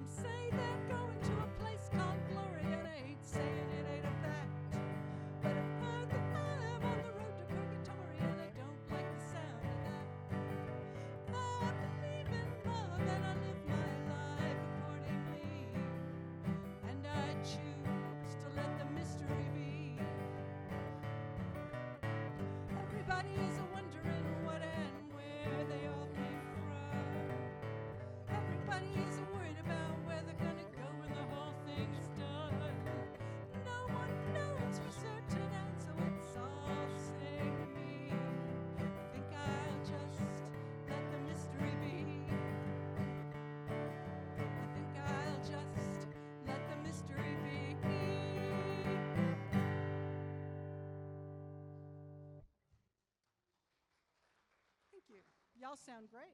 I'm 0.00 0.06
saying 0.08 0.39
all 55.70 55.76
sound 55.76 56.10
great. 56.10 56.29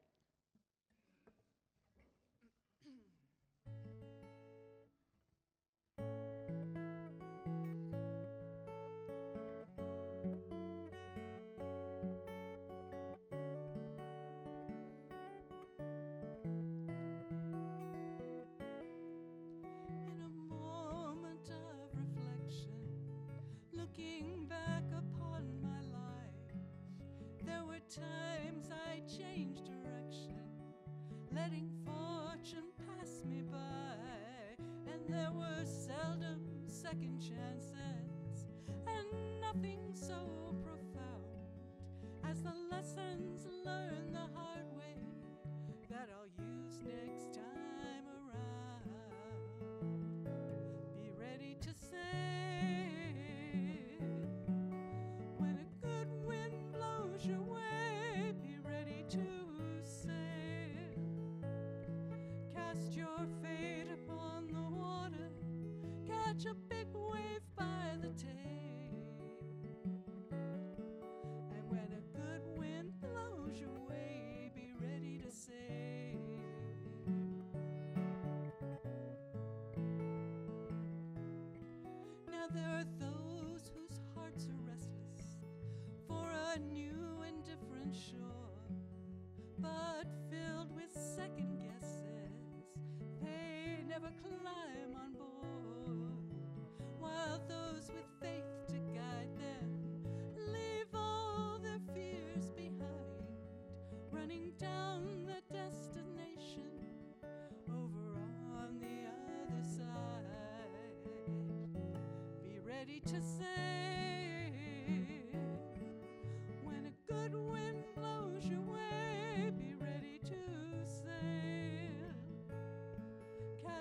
change 29.07 29.59
direction, 29.63 30.35
letting 31.33 31.71
fortune 31.85 32.73
pass 32.77 33.23
me 33.25 33.43
by. 33.43 34.57
And 34.93 35.01
there 35.09 35.31
were 35.33 35.65
seldom 35.65 36.41
second 36.67 37.21
chances. 37.21 37.56
cast 62.77 62.97
your 62.97 63.27
fate 63.43 63.87
upon 63.93 64.47
the 64.49 64.77
water, 64.77 65.31
catch 66.07 66.45
a 66.45 66.55
big 66.69 66.87
wave 66.93 67.41
by 67.57 67.95
the 68.01 68.09
tail. 68.09 68.33
And 70.31 71.71
when 71.71 71.89
a 71.93 72.19
good 72.19 72.43
wind 72.59 72.93
blows 73.01 73.59
your 73.59 73.79
way, 73.89 74.51
be 74.55 74.73
ready 74.81 75.19
to 75.19 75.31
sail. 75.31 76.19
Now 82.31 82.47
there 82.53 82.71
are 82.81 82.85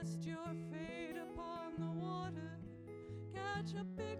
cast 0.05 0.25
your 0.25 0.55
fate 0.71 1.15
upon 1.17 1.73
the 1.79 1.99
water, 1.99 2.59
catch 3.33 3.73
a 3.79 3.83
big 3.83 4.14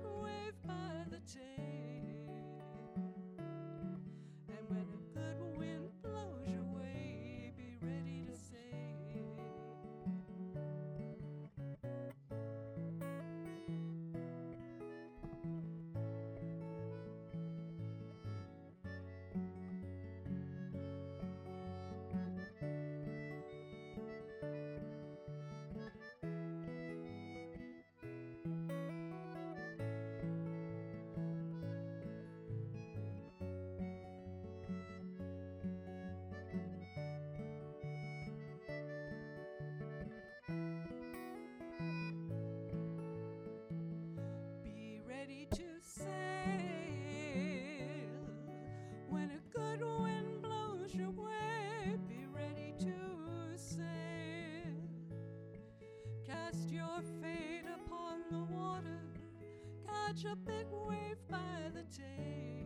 or 56.95 57.01
fade 57.21 57.65
upon 57.73 58.21
the 58.31 58.55
water, 58.55 59.01
catch 59.85 60.23
a 60.23 60.35
big 60.35 60.65
wave 60.71 61.17
by 61.29 61.69
the 61.73 61.83
tail. 61.93 62.64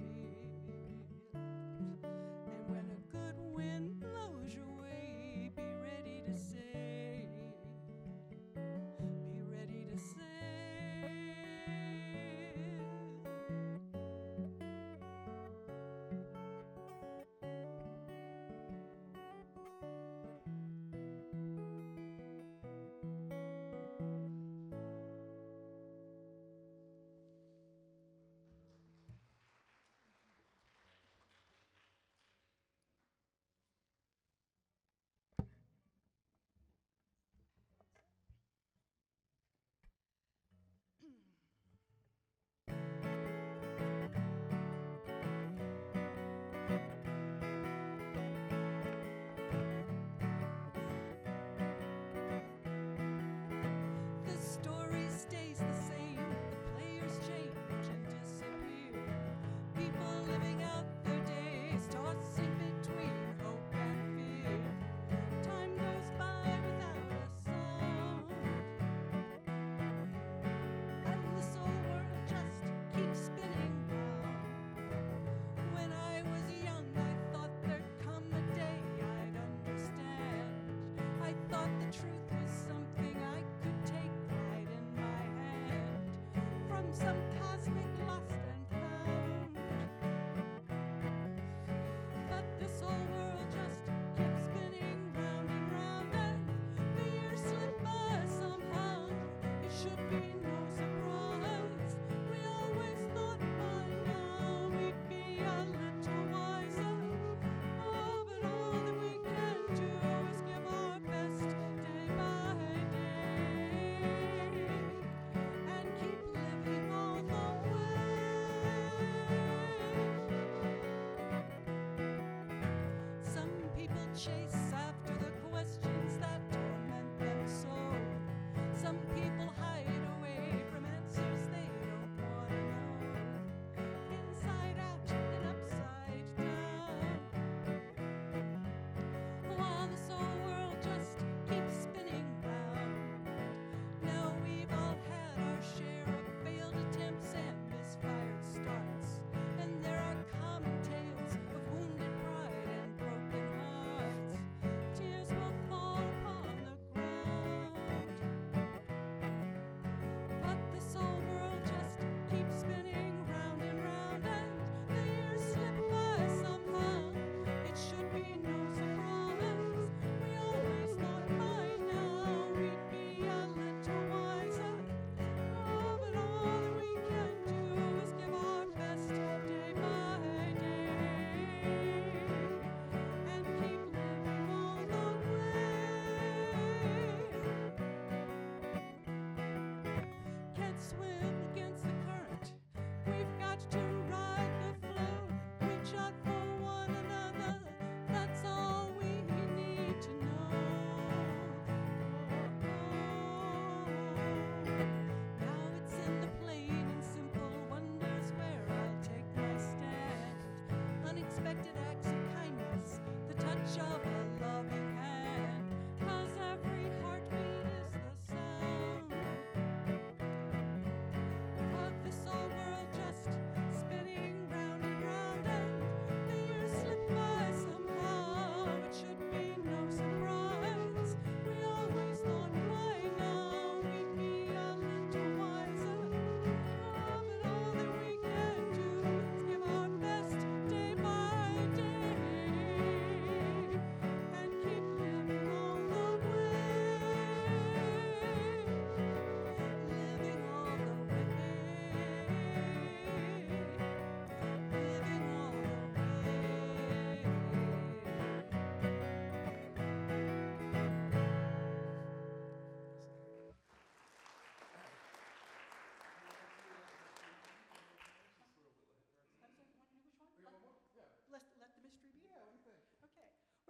truth. 81.92 82.29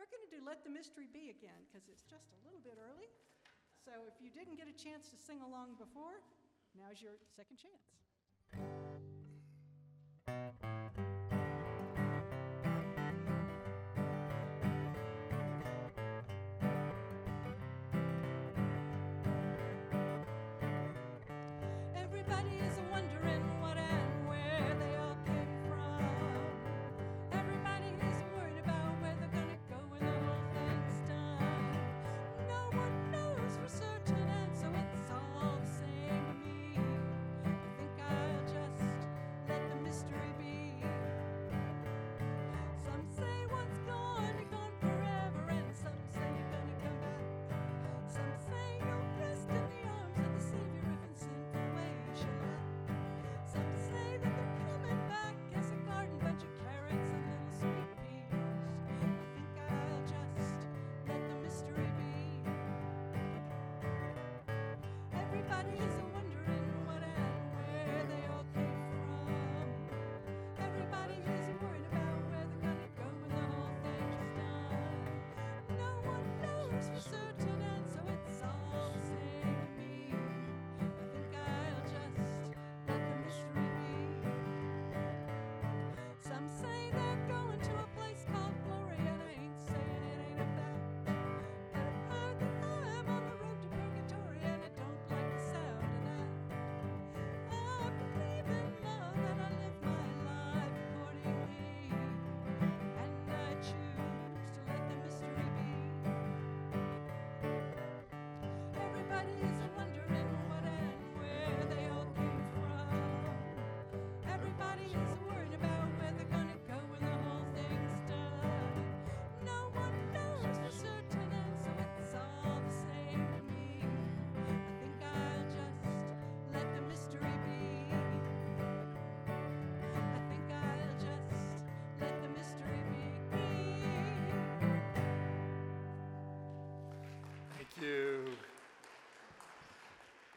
Going 0.10 0.26
to 0.26 0.34
do 0.34 0.42
Let 0.42 0.66
the 0.66 0.74
Mystery 0.74 1.06
Be 1.14 1.30
again 1.30 1.62
because 1.70 1.86
it's 1.88 2.04
just 2.04 2.34
a 2.34 2.40
little 2.46 2.62
bit 2.66 2.78
early. 2.82 3.06
So 3.86 3.92
if 4.10 4.18
you 4.18 4.34
didn't 4.34 4.58
get 4.58 4.68
a 4.68 4.76
chance 4.76 5.10
to 5.14 5.18
sing 5.18 5.42
along 5.46 5.78
before, 5.78 6.20
now's 6.74 7.02
your 7.02 7.14
second 7.38 7.58
chance. 7.62 7.86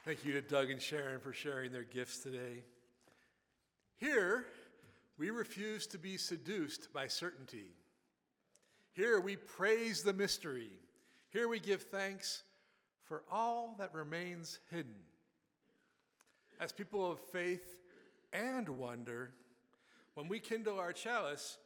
Thank 0.05 0.25
you 0.25 0.33
to 0.33 0.43
Doug 0.43 0.69
and 0.69 0.83
Sharon 0.83 1.21
for 1.21 1.33
sharing 1.33 1.71
their 1.71 1.85
gifts 1.85 2.19
today. 2.19 2.65
Here, 3.99 4.47
we 5.17 5.31
refuse 5.31 5.87
to 5.87 5.99
be 5.99 6.17
seduced 6.17 6.93
by 6.93 7.07
certainty. 7.07 7.77
Here, 8.95 9.21
we 9.21 9.37
praise 9.37 10.03
the 10.03 10.13
mystery. 10.13 10.71
Here, 11.31 11.47
we 11.47 11.61
give 11.61 11.83
thanks 11.83 12.43
for 13.05 13.23
all 13.31 13.77
that 13.79 13.95
remains 13.95 14.59
hidden. 14.73 14.97
As 16.61 16.73
people 16.73 17.13
of 17.13 17.21
faith 17.21 17.79
and 18.33 18.69
wonder, 18.71 19.31
when 20.15 20.27
we 20.27 20.41
kindle 20.41 20.81
our 20.81 20.93
chalice, 20.93 21.59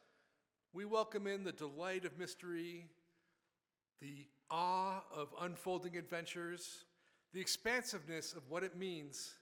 we 0.75 0.85
welcome 0.85 1.27
in 1.27 1.43
the 1.43 1.53
delight 1.53 2.05
of 2.05 2.19
mystery 2.19 2.85
the 4.03 4.27
awe 4.51 5.03
of 5.11 5.29
unfolding 5.41 5.97
adventures, 5.97 6.85
the 7.37 7.43
expansiveness 7.43 8.33
of 8.33 8.49
what 8.49 8.63
it 8.63 8.79
means 8.79 9.35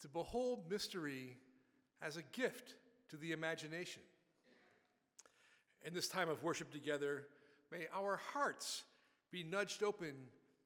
to 0.00 0.08
behold 0.08 0.64
mystery 0.70 1.36
as 2.00 2.16
a 2.16 2.22
gift 2.32 2.76
to 3.10 3.18
the 3.18 3.32
imagination. 3.32 4.00
In 5.84 5.92
this 5.92 6.08
time 6.08 6.30
of 6.30 6.42
worship 6.42 6.72
together, 6.72 7.26
may 7.70 7.88
our 7.94 8.18
hearts 8.32 8.84
be 9.30 9.42
nudged 9.42 9.82
open 9.82 10.14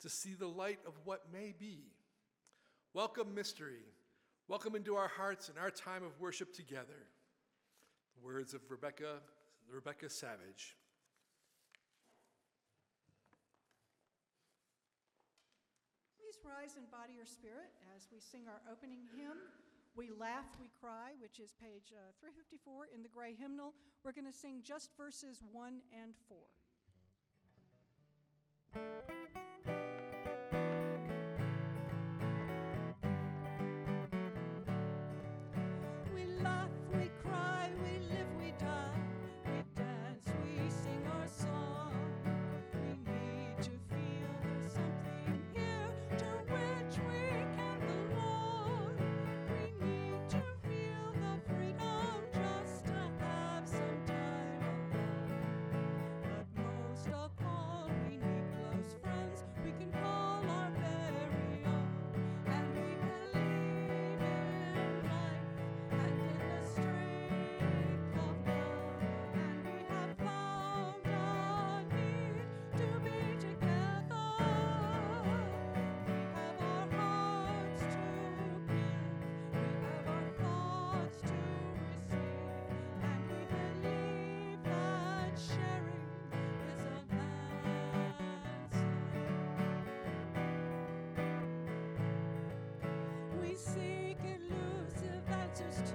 to 0.00 0.08
see 0.08 0.34
the 0.34 0.46
light 0.46 0.78
of 0.86 0.92
what 1.02 1.24
may 1.32 1.52
be. 1.58 1.80
Welcome, 2.92 3.34
mystery. 3.34 3.82
Welcome 4.46 4.76
into 4.76 4.94
our 4.94 5.08
hearts 5.08 5.48
and 5.48 5.58
our 5.58 5.72
time 5.72 6.04
of 6.04 6.20
worship 6.20 6.54
together. 6.54 7.08
The 8.14 8.24
words 8.24 8.54
of 8.54 8.60
Rebecca, 8.70 9.14
Rebecca 9.68 10.08
Savage. 10.08 10.76
Please 16.33 16.33
rise 16.44 16.76
in 16.76 16.84
body 16.92 17.16
or 17.20 17.26
spirit 17.26 17.72
as 17.96 18.08
we 18.12 18.20
sing 18.20 18.44
our 18.46 18.60
opening 18.70 19.00
hymn, 19.16 19.40
We 19.96 20.10
Laugh, 20.12 20.46
We 20.60 20.68
Cry, 20.80 21.16
which 21.18 21.40
is 21.40 21.52
page 21.56 21.92
uh, 21.92 22.12
354 22.20 22.88
in 22.94 23.02
the 23.02 23.08
gray 23.08 23.34
hymnal. 23.34 23.72
We're 24.04 24.12
going 24.12 24.28
to 24.30 24.32
sing 24.32 24.60
just 24.62 24.90
verses 24.96 25.42
1 25.52 25.80
and 25.92 26.12
4. 26.28 26.36
answers 95.54 95.88
to 95.88 95.93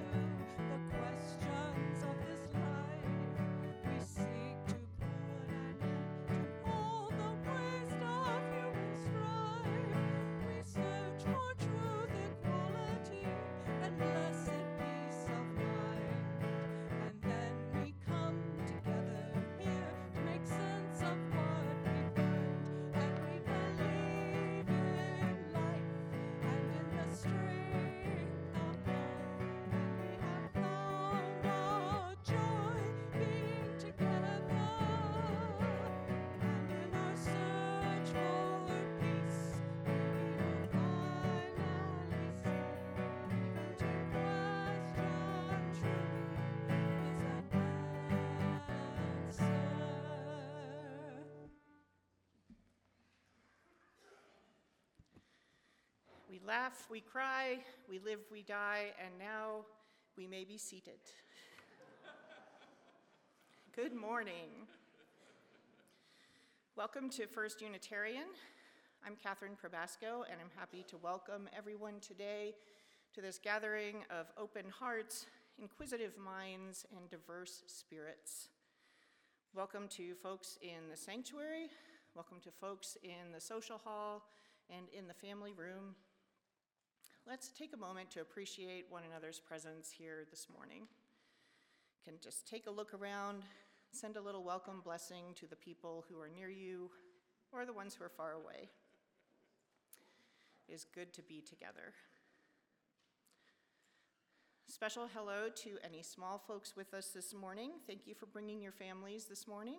We 56.40 56.48
laugh, 56.48 56.88
we 56.90 57.02
cry, 57.02 57.58
we 57.90 58.00
live, 58.00 58.20
we 58.32 58.44
die, 58.44 58.88
and 59.04 59.18
now 59.18 59.66
we 60.16 60.28
may 60.28 60.46
be 60.46 60.58
seated. 60.58 61.00
Good 63.76 63.94
morning. 63.94 64.68
Welcome 66.76 67.10
to 67.12 67.28
First 67.28 67.62
Unitarian. 67.62 68.28
I'm 69.06 69.16
Catherine 69.22 69.58
Probasco, 69.62 70.24
and 70.32 70.40
I'm 70.40 70.52
happy 70.56 70.86
to 70.90 70.98
welcome 70.98 71.50
everyone 71.58 72.00
today 72.00 72.56
to 73.14 73.22
this 73.22 73.40
gathering 73.42 74.04
of 74.10 74.28
open 74.38 74.66
hearts, 74.70 75.26
inquisitive 75.58 76.18
minds, 76.18 76.86
and 76.96 77.10
diverse 77.10 77.64
spirits. 77.68 78.50
Welcome 79.54 79.88
to 79.90 80.14
folks 80.16 80.58
in 80.62 80.90
the 80.90 80.98
sanctuary, 80.98 81.68
welcome 82.16 82.40
to 82.44 82.52
folks 82.52 82.98
in 83.04 83.32
the 83.34 83.42
social 83.42 83.78
hall, 83.78 84.24
and 84.70 84.86
in 84.98 85.08
the 85.08 85.14
family 85.14 85.52
room. 85.52 85.96
Let's 87.30 87.50
take 87.50 87.76
a 87.76 87.78
moment 87.78 88.10
to 88.12 88.22
appreciate 88.22 88.88
one 88.90 89.04
another's 89.08 89.40
presence 89.40 89.94
here 89.96 90.26
this 90.32 90.48
morning. 90.52 90.88
Can 92.04 92.16
just 92.24 92.48
take 92.48 92.66
a 92.66 92.72
look 92.72 92.92
around, 92.96 93.44
send 93.92 94.18
a 94.18 94.22
little 94.22 94.44
welcome 94.44 94.82
blessing 94.84 95.26
to 95.36 95.46
the 95.46 95.56
people 95.56 96.04
who 96.10 96.20
are 96.20 96.28
near 96.28 96.50
you 96.50 96.90
or 97.54 97.68
the 97.68 97.74
ones 97.74 97.94
who 97.94 98.04
are 98.04 98.10
far 98.10 98.32
away. 98.32 98.70
It 100.68 100.74
is 100.74 100.88
good 100.96 101.14
to 101.14 101.22
be 101.22 101.40
together. 101.40 101.94
Special 104.68 105.08
hello 105.14 105.50
to 105.58 105.78
any 105.84 106.02
small 106.02 106.40
folks 106.40 106.76
with 106.76 106.96
us 106.96 107.10
this 107.10 107.32
morning. 107.32 107.74
Thank 107.86 108.08
you 108.08 108.16
for 108.16 108.26
bringing 108.26 108.60
your 108.60 108.72
families 108.72 109.26
this 109.26 109.48
morning. 109.48 109.78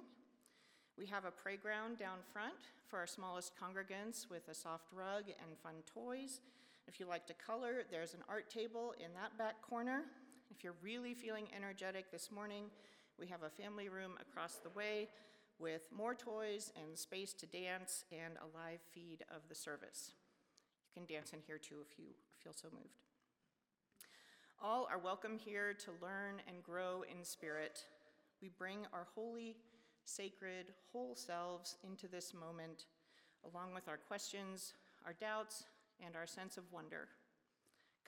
We 0.96 1.06
have 1.06 1.24
a 1.24 1.32
playground 1.32 1.98
down 1.98 2.18
front 2.32 2.54
for 2.86 3.00
our 3.00 3.08
smallest 3.08 3.54
congregants 3.60 4.30
with 4.30 4.46
a 4.48 4.54
soft 4.54 4.86
rug 4.92 5.24
and 5.26 5.58
fun 5.64 5.82
toys. 5.92 6.38
If 6.86 6.98
you 6.98 7.06
like 7.06 7.26
to 7.26 7.34
color, 7.34 7.84
there's 7.90 8.14
an 8.14 8.24
art 8.28 8.50
table 8.50 8.94
in 8.98 9.12
that 9.14 9.36
back 9.38 9.62
corner. 9.62 10.02
If 10.50 10.64
you're 10.64 10.74
really 10.82 11.14
feeling 11.14 11.46
energetic 11.56 12.10
this 12.10 12.30
morning, 12.30 12.64
we 13.18 13.26
have 13.28 13.42
a 13.42 13.50
family 13.50 13.88
room 13.88 14.12
across 14.20 14.56
the 14.56 14.70
way 14.70 15.08
with 15.58 15.82
more 15.94 16.14
toys 16.14 16.72
and 16.76 16.98
space 16.98 17.32
to 17.34 17.46
dance 17.46 18.04
and 18.10 18.34
a 18.38 18.56
live 18.56 18.80
feed 18.92 19.24
of 19.34 19.42
the 19.48 19.54
service. 19.54 20.12
You 20.88 21.00
can 21.00 21.14
dance 21.14 21.32
in 21.32 21.40
here 21.46 21.58
too 21.58 21.76
if 21.88 21.98
you 21.98 22.06
feel 22.42 22.52
so 22.54 22.68
moved. 22.72 22.98
All 24.62 24.88
are 24.90 24.98
welcome 24.98 25.38
here 25.38 25.74
to 25.74 25.90
learn 26.02 26.42
and 26.48 26.62
grow 26.62 27.02
in 27.02 27.24
spirit. 27.24 27.84
We 28.42 28.48
bring 28.48 28.86
our 28.92 29.06
holy, 29.14 29.56
sacred, 30.04 30.72
whole 30.92 31.14
selves 31.14 31.76
into 31.84 32.08
this 32.08 32.34
moment, 32.34 32.86
along 33.50 33.74
with 33.74 33.88
our 33.88 33.96
questions, 33.96 34.74
our 35.06 35.12
doubts, 35.12 35.64
and 36.04 36.16
our 36.16 36.26
sense 36.26 36.56
of 36.56 36.64
wonder. 36.72 37.08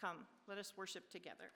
Come, 0.01 0.27
let 0.49 0.59
us 0.59 0.73
worship 0.77 1.11
together. 1.11 1.53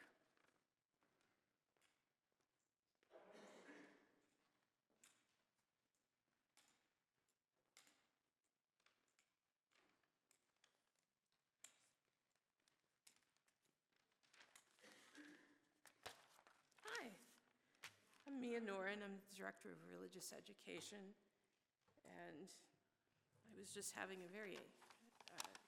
Hi, 16.85 17.09
I'm 18.28 18.40
Mia 18.40 18.61
Noren. 18.61 19.02
I'm 19.05 19.19
the 19.31 19.37
Director 19.37 19.71
of 19.71 19.78
Religious 19.90 20.33
Education, 20.37 20.99
and 22.05 22.49
I 22.49 23.59
was 23.59 23.71
just 23.71 23.95
having 23.97 24.19
a 24.23 24.33
very 24.33 24.59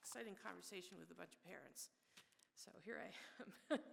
exciting 0.08 0.40
conversation 0.40 0.96
with 0.96 1.12
a 1.12 1.18
bunch 1.20 1.36
of 1.36 1.44
parents. 1.44 1.92
So 2.56 2.72
here 2.80 2.96
I 2.96 3.12
am. 3.12 3.76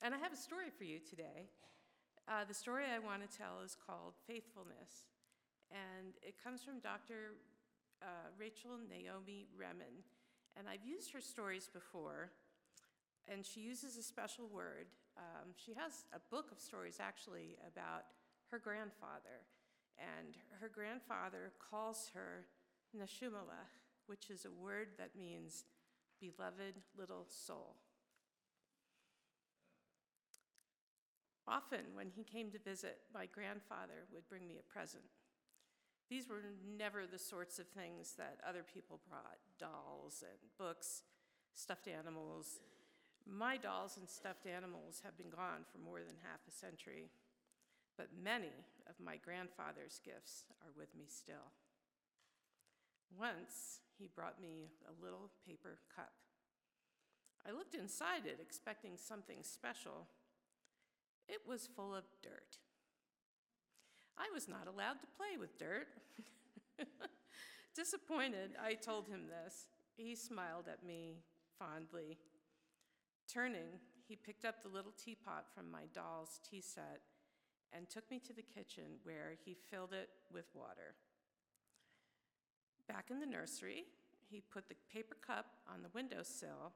and 0.00 0.14
I 0.14 0.16
have 0.16 0.32
a 0.32 0.40
story 0.40 0.72
for 0.72 0.88
you 0.88 1.04
today. 1.04 1.52
Uh, 2.24 2.48
the 2.48 2.56
story 2.56 2.88
I 2.88 2.96
want 2.96 3.20
to 3.20 3.28
tell 3.28 3.60
is 3.60 3.76
called 3.76 4.16
Faithfulness, 4.24 5.04
and 5.68 6.16
it 6.24 6.40
comes 6.40 6.64
from 6.64 6.80
Dr. 6.80 7.36
Uh, 8.00 8.32
Rachel 8.40 8.80
Naomi 8.80 9.52
Remen. 9.52 10.00
And 10.56 10.64
I've 10.64 10.80
used 10.80 11.12
her 11.12 11.20
stories 11.20 11.68
before, 11.68 12.32
and 13.28 13.44
she 13.44 13.60
uses 13.60 13.98
a 13.98 14.02
special 14.02 14.48
word. 14.48 14.88
Um, 15.18 15.52
she 15.60 15.76
has 15.76 16.08
a 16.16 16.20
book 16.32 16.48
of 16.48 16.58
stories 16.58 17.04
actually 17.04 17.60
about 17.68 18.08
her 18.48 18.58
grandfather, 18.58 19.44
and 20.00 20.40
her 20.56 20.72
grandfather 20.72 21.52
calls 21.60 22.08
her 22.14 22.48
Neshumeleh, 22.96 23.68
which 24.06 24.30
is 24.30 24.44
a 24.44 24.50
word 24.50 24.88
that 24.98 25.18
means 25.18 25.64
beloved 26.20 26.80
little 26.96 27.26
soul. 27.28 27.76
Often, 31.46 31.94
when 31.94 32.08
he 32.14 32.22
came 32.22 32.50
to 32.52 32.58
visit, 32.58 32.98
my 33.12 33.26
grandfather 33.26 34.06
would 34.12 34.28
bring 34.28 34.46
me 34.46 34.58
a 34.58 34.72
present. 34.72 35.02
These 36.08 36.28
were 36.28 36.42
never 36.76 37.06
the 37.06 37.18
sorts 37.18 37.58
of 37.58 37.66
things 37.68 38.14
that 38.18 38.38
other 38.46 38.62
people 38.62 39.00
brought 39.08 39.38
dolls 39.58 40.22
and 40.22 40.38
books, 40.58 41.02
stuffed 41.54 41.88
animals. 41.88 42.60
My 43.26 43.56
dolls 43.56 43.96
and 43.96 44.08
stuffed 44.08 44.46
animals 44.46 45.00
have 45.04 45.16
been 45.16 45.30
gone 45.30 45.64
for 45.70 45.78
more 45.78 46.00
than 46.00 46.16
half 46.22 46.40
a 46.46 46.52
century, 46.52 47.10
but 47.96 48.08
many 48.22 48.52
of 48.88 48.94
my 49.02 49.16
grandfather's 49.16 50.00
gifts 50.04 50.44
are 50.62 50.72
with 50.76 50.94
me 50.96 51.06
still. 51.08 51.50
Once, 53.18 53.80
he 53.98 54.08
brought 54.14 54.40
me 54.40 54.70
a 54.86 55.04
little 55.04 55.30
paper 55.46 55.78
cup. 55.94 56.12
I 57.46 57.52
looked 57.52 57.74
inside 57.74 58.26
it 58.26 58.38
expecting 58.40 58.92
something 58.96 59.38
special. 59.42 60.06
It 61.28 61.40
was 61.46 61.68
full 61.74 61.94
of 61.94 62.04
dirt. 62.22 62.58
I 64.18 64.28
was 64.32 64.48
not 64.48 64.68
allowed 64.68 65.00
to 65.00 65.16
play 65.16 65.36
with 65.38 65.58
dirt. 65.58 65.88
Disappointed, 67.74 68.52
I 68.62 68.74
told 68.74 69.08
him 69.08 69.22
this. 69.26 69.66
He 69.96 70.14
smiled 70.14 70.66
at 70.70 70.86
me 70.86 71.22
fondly. 71.58 72.18
Turning, 73.32 73.80
he 74.06 74.16
picked 74.16 74.44
up 74.44 74.62
the 74.62 74.68
little 74.68 74.92
teapot 74.92 75.46
from 75.54 75.70
my 75.70 75.84
doll's 75.94 76.38
tea 76.48 76.60
set 76.60 77.00
and 77.72 77.88
took 77.88 78.10
me 78.10 78.18
to 78.20 78.32
the 78.32 78.42
kitchen 78.42 78.98
where 79.04 79.34
he 79.44 79.56
filled 79.70 79.92
it 79.92 80.10
with 80.32 80.46
water. 80.54 80.94
Back 82.88 83.10
in 83.10 83.20
the 83.20 83.26
nursery, 83.26 83.84
he 84.30 84.40
put 84.40 84.68
the 84.68 84.74
paper 84.92 85.16
cup 85.24 85.46
on 85.72 85.82
the 85.82 85.90
windowsill 85.94 86.72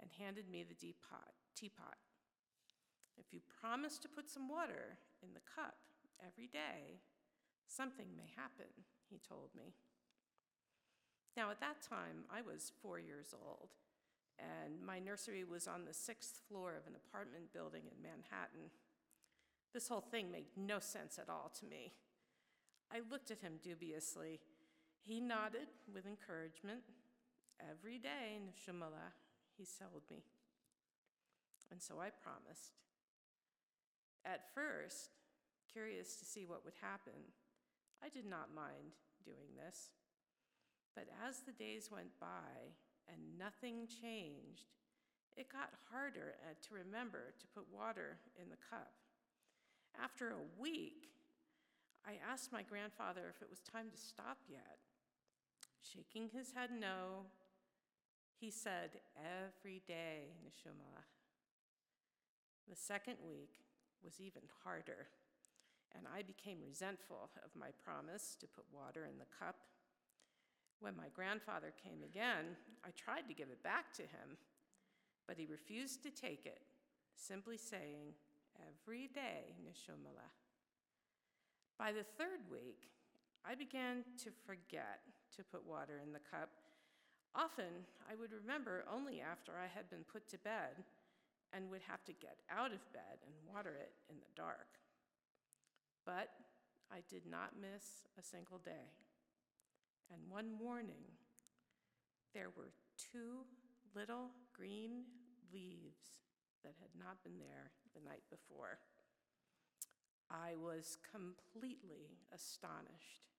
and 0.00 0.10
handed 0.18 0.50
me 0.50 0.64
the 0.64 0.74
teapot. 0.74 1.32
teapot. 1.54 1.96
If 3.16 3.32
you 3.32 3.40
promise 3.60 3.98
to 3.98 4.08
put 4.08 4.28
some 4.28 4.48
water 4.48 4.98
in 5.22 5.32
the 5.32 5.40
cup 5.54 5.76
every 6.24 6.48
day, 6.48 7.00
something 7.66 8.06
may 8.16 8.30
happen, 8.36 8.70
he 9.08 9.18
told 9.26 9.50
me. 9.56 9.74
Now, 11.36 11.50
at 11.50 11.60
that 11.60 11.82
time, 11.82 12.24
I 12.30 12.40
was 12.40 12.72
four 12.82 12.98
years 12.98 13.34
old, 13.34 13.70
and 14.38 14.80
my 14.84 14.98
nursery 14.98 15.44
was 15.44 15.66
on 15.66 15.84
the 15.84 15.94
sixth 15.94 16.40
floor 16.48 16.74
of 16.74 16.86
an 16.86 16.96
apartment 16.96 17.52
building 17.52 17.82
in 17.84 18.02
Manhattan. 18.02 18.70
This 19.72 19.88
whole 19.88 20.00
thing 20.00 20.30
made 20.30 20.46
no 20.56 20.78
sense 20.78 21.18
at 21.18 21.28
all 21.28 21.52
to 21.60 21.66
me. 21.66 21.92
I 22.92 23.00
looked 23.10 23.30
at 23.30 23.40
him 23.40 23.54
dubiously. 23.62 24.40
He 25.06 25.20
nodded 25.20 25.70
with 25.94 26.04
encouragement. 26.04 26.82
Every 27.62 27.98
day, 27.98 28.42
Neshumeleh, 28.42 29.14
he 29.56 29.64
sold 29.64 30.02
me. 30.10 30.24
And 31.70 31.80
so 31.80 32.00
I 32.00 32.10
promised. 32.10 32.74
At 34.24 34.52
first, 34.52 35.10
curious 35.72 36.16
to 36.16 36.24
see 36.24 36.44
what 36.44 36.64
would 36.64 36.74
happen, 36.82 37.30
I 38.02 38.08
did 38.08 38.26
not 38.26 38.54
mind 38.54 38.98
doing 39.24 39.54
this. 39.54 39.90
But 40.96 41.06
as 41.24 41.40
the 41.40 41.52
days 41.52 41.88
went 41.92 42.18
by 42.18 42.74
and 43.06 43.38
nothing 43.38 43.86
changed, 43.86 44.74
it 45.36 45.52
got 45.52 45.70
harder 45.92 46.34
uh, 46.42 46.54
to 46.66 46.74
remember 46.74 47.34
to 47.38 47.46
put 47.54 47.66
water 47.72 48.18
in 48.42 48.48
the 48.50 48.58
cup. 48.70 48.94
After 50.02 50.30
a 50.30 50.60
week, 50.60 51.12
I 52.04 52.18
asked 52.26 52.52
my 52.52 52.62
grandfather 52.62 53.30
if 53.30 53.42
it 53.42 53.50
was 53.50 53.60
time 53.60 53.90
to 53.90 53.98
stop 53.98 54.38
yet. 54.48 54.85
Shaking 55.92 56.30
his 56.32 56.52
head 56.52 56.70
no, 56.78 57.26
he 58.40 58.50
said, 58.50 59.00
Every 59.16 59.82
day, 59.86 60.34
Neshumeleh. 60.44 61.06
The 62.68 62.76
second 62.76 63.16
week 63.26 63.62
was 64.02 64.20
even 64.20 64.42
harder, 64.64 65.06
and 65.96 66.06
I 66.12 66.22
became 66.22 66.58
resentful 66.66 67.30
of 67.44 67.50
my 67.54 67.68
promise 67.84 68.36
to 68.40 68.46
put 68.46 68.64
water 68.72 69.04
in 69.04 69.18
the 69.18 69.30
cup 69.38 69.56
when 70.80 70.96
my 70.96 71.08
grandfather 71.14 71.72
came 71.82 72.02
again, 72.02 72.56
I 72.84 72.90
tried 72.96 73.28
to 73.28 73.34
give 73.34 73.48
it 73.48 73.62
back 73.62 73.92
to 73.94 74.02
him, 74.02 74.36
but 75.26 75.38
he 75.38 75.46
refused 75.46 76.02
to 76.02 76.10
take 76.10 76.44
it, 76.44 76.60
simply 77.14 77.56
saying, 77.56 78.12
Every 78.56 79.08
day, 79.08 79.56
Neshumeleh. 79.64 80.32
By 81.78 81.92
the 81.92 82.04
third 82.04 82.40
week, 82.50 82.88
I 83.44 83.54
began 83.54 84.04
to 84.24 84.30
forget 84.46 85.00
to 85.36 85.42
put 85.42 85.66
water 85.66 86.00
in 86.04 86.12
the 86.12 86.22
cup. 86.30 86.50
Often, 87.34 87.84
I 88.10 88.14
would 88.14 88.32
remember 88.32 88.84
only 88.86 89.20
after 89.20 89.52
I 89.52 89.66
had 89.66 89.90
been 89.90 90.04
put 90.10 90.28
to 90.30 90.38
bed 90.38 90.84
and 91.52 91.70
would 91.70 91.82
have 91.88 92.04
to 92.04 92.12
get 92.12 92.38
out 92.50 92.72
of 92.72 92.92
bed 92.92 93.20
and 93.26 93.34
water 93.54 93.76
it 93.76 93.92
in 94.08 94.16
the 94.16 94.32
dark. 94.34 94.78
But 96.04 96.30
I 96.90 97.02
did 97.10 97.26
not 97.28 97.58
miss 97.60 98.06
a 98.18 98.22
single 98.22 98.58
day. 98.58 98.94
And 100.12 100.22
one 100.30 100.50
morning, 100.52 101.02
there 102.32 102.50
were 102.56 102.72
two 102.96 103.42
little 103.94 104.30
green 104.54 105.04
leaves 105.52 106.22
that 106.62 106.74
had 106.80 106.94
not 106.98 107.22
been 107.22 107.38
there 107.38 107.72
the 107.94 108.08
night 108.08 108.22
before. 108.30 108.78
I 110.30 110.54
was 110.56 110.98
completely 111.10 112.18
astonished. 112.34 113.35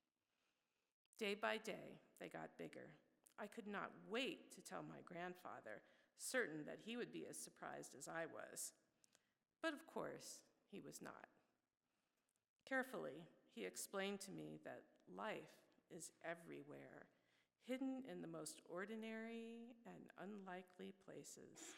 Day 1.18 1.34
by 1.34 1.56
day, 1.58 1.98
they 2.20 2.28
got 2.28 2.56
bigger. 2.58 2.94
I 3.40 3.46
could 3.46 3.66
not 3.66 3.90
wait 4.08 4.54
to 4.54 4.62
tell 4.62 4.82
my 4.82 5.02
grandfather, 5.04 5.82
certain 6.16 6.64
that 6.66 6.78
he 6.84 6.96
would 6.96 7.12
be 7.12 7.26
as 7.28 7.36
surprised 7.36 7.94
as 7.98 8.06
I 8.06 8.26
was. 8.26 8.72
But 9.62 9.74
of 9.74 9.86
course, 9.86 10.40
he 10.70 10.80
was 10.80 11.02
not. 11.02 11.26
Carefully, 12.68 13.26
he 13.54 13.64
explained 13.64 14.20
to 14.20 14.30
me 14.30 14.58
that 14.64 14.82
life 15.16 15.58
is 15.90 16.12
everywhere, 16.22 17.10
hidden 17.66 18.02
in 18.10 18.20
the 18.20 18.28
most 18.28 18.62
ordinary 18.70 19.74
and 19.86 20.10
unlikely 20.22 20.94
places. 21.04 21.74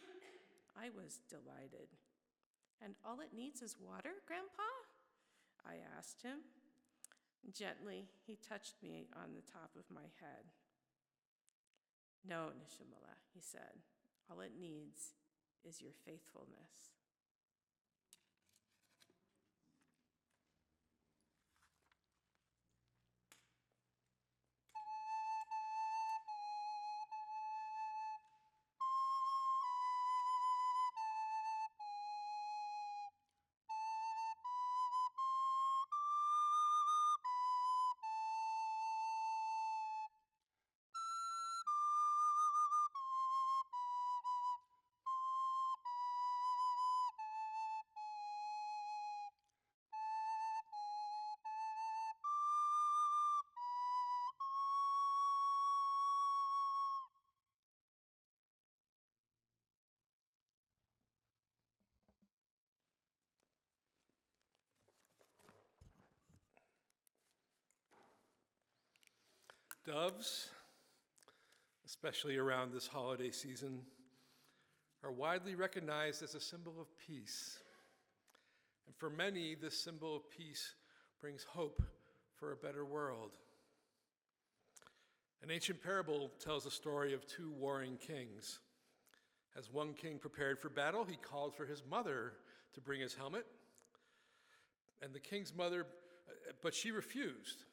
I 0.77 0.91
was 0.91 1.21
delighted. 1.29 1.89
And 2.83 2.95
all 3.05 3.21
it 3.21 3.37
needs 3.37 3.63
is 3.63 3.77
water, 3.81 4.21
Grandpa? 4.27 4.69
I 5.65 5.77
asked 5.97 6.23
him. 6.23 6.41
Gently, 7.49 8.09
he 8.27 8.37
touched 8.37 8.83
me 8.83 9.09
on 9.17 9.35
the 9.35 9.53
top 9.53 9.71
of 9.77 9.85
my 9.93 10.09
head. 10.21 10.53
No, 12.27 12.53
Nishimala, 12.59 13.17
he 13.33 13.41
said. 13.41 13.81
All 14.31 14.41
it 14.41 14.53
needs 14.61 15.15
is 15.65 15.81
your 15.81 15.93
faithfulness. 16.05 17.00
Doves, 69.91 70.47
especially 71.85 72.37
around 72.37 72.73
this 72.73 72.87
holiday 72.87 73.33
season, 73.33 73.81
are 75.03 75.11
widely 75.11 75.57
recognized 75.57 76.23
as 76.23 76.37
a 76.37 76.41
symbol 76.41 76.75
of 76.81 76.87
peace. 77.09 77.59
And 78.87 78.95
for 78.95 79.11
many, 79.11 79.57
this 79.57 79.77
symbol 79.77 80.15
of 80.15 80.31
peace 80.31 80.75
brings 81.21 81.43
hope 81.43 81.83
for 82.37 82.53
a 82.53 82.57
better 82.57 82.85
world. 82.85 83.33
An 85.43 85.51
ancient 85.51 85.83
parable 85.83 86.31
tells 86.39 86.63
the 86.63 86.71
story 86.71 87.13
of 87.13 87.27
two 87.27 87.51
warring 87.51 87.97
kings. 87.97 88.61
As 89.59 89.73
one 89.73 89.95
king 89.95 90.19
prepared 90.19 90.61
for 90.61 90.69
battle, 90.69 91.05
he 91.05 91.17
called 91.17 91.57
for 91.57 91.67
his 91.67 91.83
mother 91.91 92.35
to 92.75 92.81
bring 92.81 93.01
his 93.01 93.17
helmet. 93.17 93.45
And 95.03 95.13
the 95.13 95.19
king's 95.19 95.53
mother, 95.53 95.85
but 96.63 96.75
she 96.75 96.93
refused. 96.93 97.65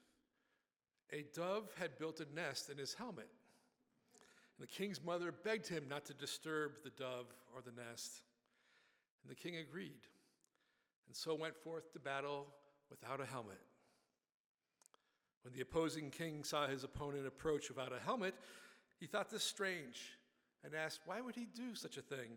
A 1.13 1.23
dove 1.33 1.69
had 1.79 1.97
built 1.97 2.19
a 2.19 2.35
nest 2.35 2.69
in 2.69 2.77
his 2.77 2.93
helmet. 2.93 3.29
And 4.57 4.67
the 4.67 4.71
king's 4.71 5.03
mother 5.03 5.31
begged 5.31 5.67
him 5.67 5.85
not 5.89 6.05
to 6.05 6.13
disturb 6.13 6.83
the 6.83 6.89
dove 6.89 7.27
or 7.55 7.61
the 7.61 7.71
nest. 7.71 8.21
And 9.23 9.31
the 9.31 9.35
king 9.35 9.57
agreed, 9.57 10.07
and 11.07 11.15
so 11.15 11.35
went 11.35 11.55
forth 11.55 11.91
to 11.93 11.99
battle 11.99 12.47
without 12.89 13.21
a 13.21 13.25
helmet. 13.25 13.59
When 15.43 15.53
the 15.53 15.61
opposing 15.61 16.09
king 16.09 16.43
saw 16.43 16.67
his 16.67 16.83
opponent 16.83 17.25
approach 17.25 17.69
without 17.69 17.93
a 17.93 17.99
helmet, 17.99 18.35
he 18.99 19.05
thought 19.05 19.29
this 19.29 19.43
strange 19.43 20.17
and 20.63 20.73
asked, 20.73 21.01
Why 21.05 21.21
would 21.21 21.35
he 21.35 21.45
do 21.45 21.75
such 21.75 21.97
a 21.97 22.01
thing? 22.01 22.29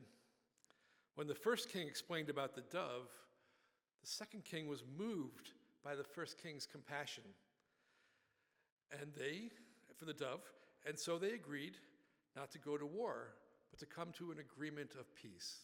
When 1.17 1.27
the 1.27 1.35
first 1.35 1.71
king 1.71 1.89
explained 1.89 2.31
about 2.31 2.55
the 2.55 2.61
dove, 2.61 3.09
the 4.01 4.07
second 4.07 4.45
king 4.45 4.69
was 4.69 4.85
moved 4.97 5.51
by 5.83 5.95
the 5.95 6.05
first 6.05 6.41
king's 6.41 6.67
compassion 6.67 7.25
and 9.01 9.11
they, 9.17 9.51
for 9.97 10.05
the 10.05 10.15
dove, 10.15 10.41
and 10.87 10.99
so 10.99 11.19
they 11.19 11.33
agreed 11.33 11.77
not 12.37 12.51
to 12.53 12.59
go 12.59 12.77
to 12.77 12.87
war, 12.87 13.35
but 13.71 13.79
to 13.81 13.87
come 13.87 14.13
to 14.19 14.31
an 14.31 14.39
agreement 14.39 14.93
of 14.99 15.15
peace. 15.15 15.59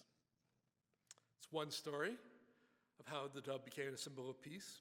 It's 1.39 1.51
one 1.53 1.71
story 1.71 2.15
of 3.01 3.07
how 3.07 3.29
the 3.33 3.41
dove 3.41 3.65
became 3.65 3.93
a 3.95 3.97
symbol 3.97 4.29
of 4.29 4.43
peace. 4.43 4.81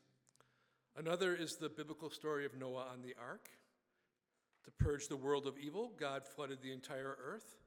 Another 0.97 1.35
is 1.35 1.57
the 1.57 1.69
biblical 1.69 2.09
story 2.09 2.45
of 2.45 2.57
Noah 2.57 2.87
on 2.91 3.01
the 3.01 3.15
ark. 3.21 3.49
To 4.65 4.71
purge 4.71 5.07
the 5.07 5.17
world 5.17 5.45
of 5.45 5.57
evil, 5.57 5.91
God 5.99 6.25
flooded 6.25 6.61
the 6.61 6.71
entire 6.71 7.17
earth, 7.23 7.57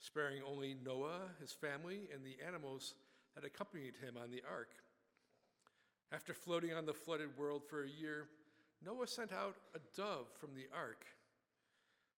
sparing 0.00 0.42
only 0.48 0.74
Noah, 0.84 1.20
his 1.40 1.52
family, 1.52 2.08
and 2.12 2.24
the 2.24 2.36
animals 2.46 2.94
that 3.34 3.44
accompanied 3.44 3.94
him 4.02 4.16
on 4.20 4.30
the 4.30 4.42
ark. 4.50 4.70
After 6.10 6.32
floating 6.32 6.72
on 6.72 6.86
the 6.86 6.94
flooded 6.94 7.36
world 7.36 7.62
for 7.68 7.84
a 7.84 7.88
year, 7.88 8.28
Noah 8.84 9.06
sent 9.06 9.32
out 9.32 9.56
a 9.74 9.78
dove 9.96 10.26
from 10.38 10.54
the 10.54 10.66
ark. 10.74 11.04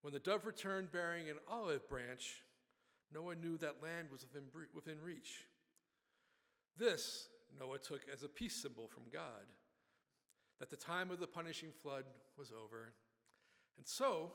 When 0.02 0.12
the 0.12 0.18
dove 0.18 0.46
returned 0.46 0.92
bearing 0.92 1.28
an 1.28 1.36
olive 1.48 1.88
branch, 1.88 2.42
Noah 3.12 3.34
knew 3.34 3.56
that 3.58 3.82
land 3.82 4.08
was 4.10 4.24
within 4.74 4.96
reach. 5.02 5.44
This 6.76 7.28
Noah 7.58 7.78
took 7.78 8.02
as 8.12 8.22
a 8.22 8.28
peace 8.28 8.56
symbol 8.56 8.88
from 8.88 9.04
God, 9.12 9.46
that 10.58 10.70
the 10.70 10.76
time 10.76 11.10
of 11.10 11.18
the 11.18 11.26
punishing 11.26 11.70
flood 11.82 12.04
was 12.38 12.52
over. 12.52 12.92
And 13.76 13.86
so, 13.86 14.32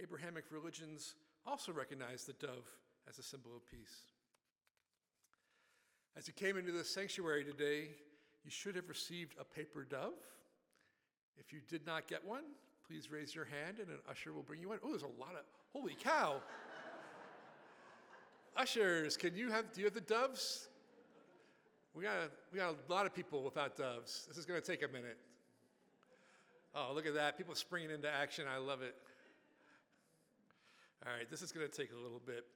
Abrahamic 0.00 0.44
religions 0.50 1.14
also 1.46 1.72
recognized 1.72 2.26
the 2.26 2.34
dove 2.34 2.66
as 3.08 3.18
a 3.18 3.22
symbol 3.22 3.52
of 3.56 3.66
peace. 3.66 4.06
As 6.16 6.26
you 6.28 6.34
came 6.34 6.56
into 6.56 6.72
the 6.72 6.84
sanctuary 6.84 7.44
today, 7.44 7.88
you 8.44 8.50
should 8.50 8.76
have 8.76 8.88
received 8.88 9.34
a 9.40 9.44
paper 9.44 9.84
dove 9.84 10.12
if 11.38 11.52
you 11.52 11.60
did 11.68 11.86
not 11.86 12.06
get 12.06 12.24
one, 12.24 12.44
please 12.86 13.10
raise 13.10 13.34
your 13.34 13.44
hand 13.44 13.78
and 13.80 13.88
an 13.88 13.98
usher 14.08 14.32
will 14.32 14.42
bring 14.42 14.60
you 14.60 14.68
one. 14.68 14.78
Oh, 14.84 14.90
there's 14.90 15.02
a 15.02 15.20
lot 15.20 15.32
of, 15.32 15.44
holy 15.72 15.96
cow. 16.02 16.36
Ushers, 18.56 19.16
can 19.16 19.34
you 19.36 19.50
have, 19.50 19.72
do 19.72 19.80
you 19.80 19.86
have 19.86 19.94
the 19.94 20.00
doves? 20.00 20.68
We 21.94 22.04
got, 22.04 22.16
a, 22.16 22.30
we 22.52 22.58
got 22.58 22.74
a 22.74 22.92
lot 22.92 23.06
of 23.06 23.14
people 23.14 23.42
without 23.42 23.76
doves. 23.76 24.24
This 24.28 24.38
is 24.38 24.46
going 24.46 24.60
to 24.60 24.66
take 24.66 24.82
a 24.82 24.88
minute. 24.88 25.18
Oh, 26.74 26.92
look 26.94 27.06
at 27.06 27.14
that. 27.14 27.36
People 27.36 27.54
springing 27.54 27.90
into 27.90 28.10
action. 28.10 28.46
I 28.52 28.58
love 28.58 28.80
it. 28.80 28.94
All 31.04 31.12
right, 31.12 31.28
this 31.28 31.42
is 31.42 31.52
going 31.52 31.68
to 31.68 31.76
take 31.76 31.90
a 31.92 32.02
little 32.02 32.20
bit. 32.24 32.46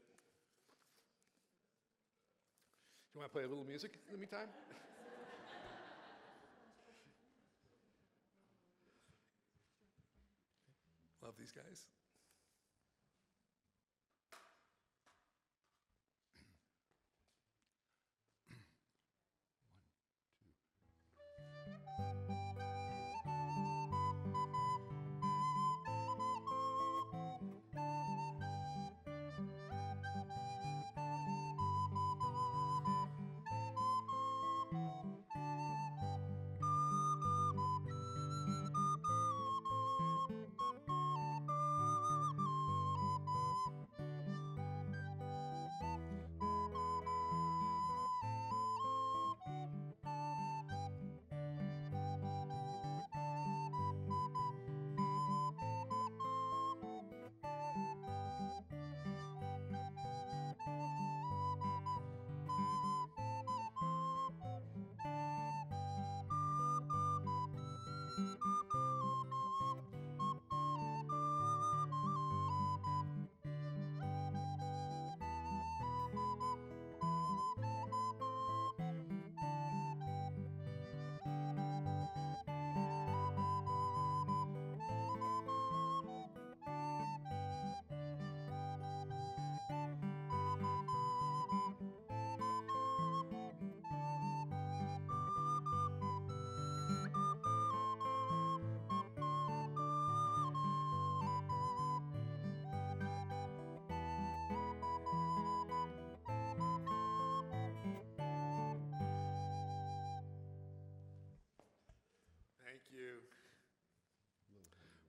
Do 3.13 3.15
you 3.15 3.21
want 3.21 3.31
to 3.31 3.33
play 3.33 3.45
a 3.45 3.49
little 3.49 3.65
music 3.65 3.99
in 4.09 4.13
the 4.13 4.19
meantime? 4.19 4.49
Love 11.23 11.35
these 11.47 11.53
guys. 11.53 11.96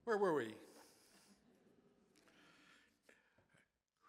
Where 0.08 0.16
were 0.16 0.32
we? 0.32 0.54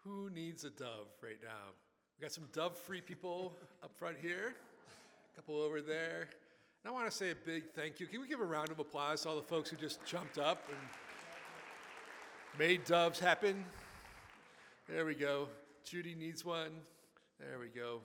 Who 0.02 0.30
needs 0.30 0.64
a 0.64 0.70
dove 0.70 1.08
right 1.22 1.36
now? 1.42 1.74
We 2.16 2.22
got 2.22 2.32
some 2.32 2.48
dove 2.54 2.74
free 2.74 3.02
people 3.02 3.52
up 3.84 3.94
front 3.98 4.16
here, 4.18 4.54
a 5.30 5.36
couple 5.36 5.60
over 5.60 5.82
there. 5.82 6.20
And 6.82 6.86
I 6.86 6.90
want 6.90 7.04
to 7.04 7.14
say 7.14 7.32
a 7.32 7.34
big 7.34 7.64
thank 7.76 8.00
you. 8.00 8.06
Can 8.06 8.22
we 8.22 8.28
give 8.28 8.40
a 8.40 8.46
round 8.46 8.70
of 8.70 8.78
applause 8.78 9.24
to 9.24 9.28
all 9.28 9.36
the 9.36 9.42
folks 9.42 9.68
who 9.68 9.76
just 9.76 10.02
jumped 10.06 10.38
up 10.38 10.62
and 10.70 10.78
made 12.58 12.86
doves 12.86 13.20
happen? 13.20 13.62
There 14.88 15.04
we 15.04 15.14
go. 15.14 15.48
Judy 15.84 16.14
needs 16.14 16.46
one. 16.46 16.70
There 17.38 17.58
we 17.58 17.68
go. 17.68 18.00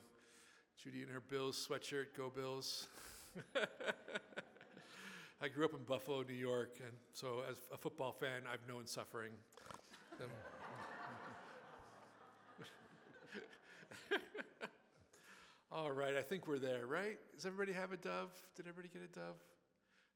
Judy 0.83 1.01
in 1.01 1.07
her 1.07 1.21
Bills 1.21 1.65
sweatshirt. 1.65 2.07
Go 2.17 2.29
Bills. 2.29 2.87
I 5.41 5.49
grew 5.49 5.65
up 5.65 5.73
in 5.73 5.83
Buffalo, 5.83 6.23
New 6.23 6.33
York, 6.33 6.77
and 6.79 6.93
so 7.11 7.43
as 7.49 7.57
a 7.73 7.77
football 7.77 8.13
fan, 8.13 8.43
I've 8.51 8.65
known 8.69 8.87
suffering. 8.87 9.33
All 15.71 15.91
right, 15.91 16.15
I 16.15 16.21
think 16.21 16.47
we're 16.47 16.57
there, 16.57 16.87
right? 16.87 17.17
Does 17.35 17.45
everybody 17.45 17.73
have 17.73 17.91
a 17.91 17.97
dove? 17.97 18.31
Did 18.55 18.65
everybody 18.67 18.87
get 18.87 19.01
a 19.03 19.09
dove? 19.13 19.35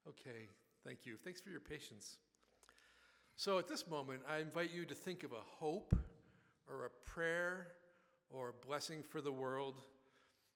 Okay, 0.08 0.48
thank 0.86 1.06
you. 1.06 1.18
Thanks 1.22 1.42
for 1.42 1.50
your 1.50 1.60
patience. 1.60 2.20
So 3.36 3.60
at 3.60 3.68
this 3.68 3.90
moment, 3.90 4.22
I 4.30 4.38
invite 4.38 4.72
you 4.74 4.86
to 4.86 4.96
think 4.96 5.24
of 5.24 5.34
a 5.34 5.42
hope 5.60 5.94
or 6.70 6.86
a 6.86 6.90
prayer 7.10 7.68
or 8.30 8.50
a 8.50 8.54
blessing 8.66 9.04
for 9.04 9.20
the 9.20 9.34
world 9.34 9.82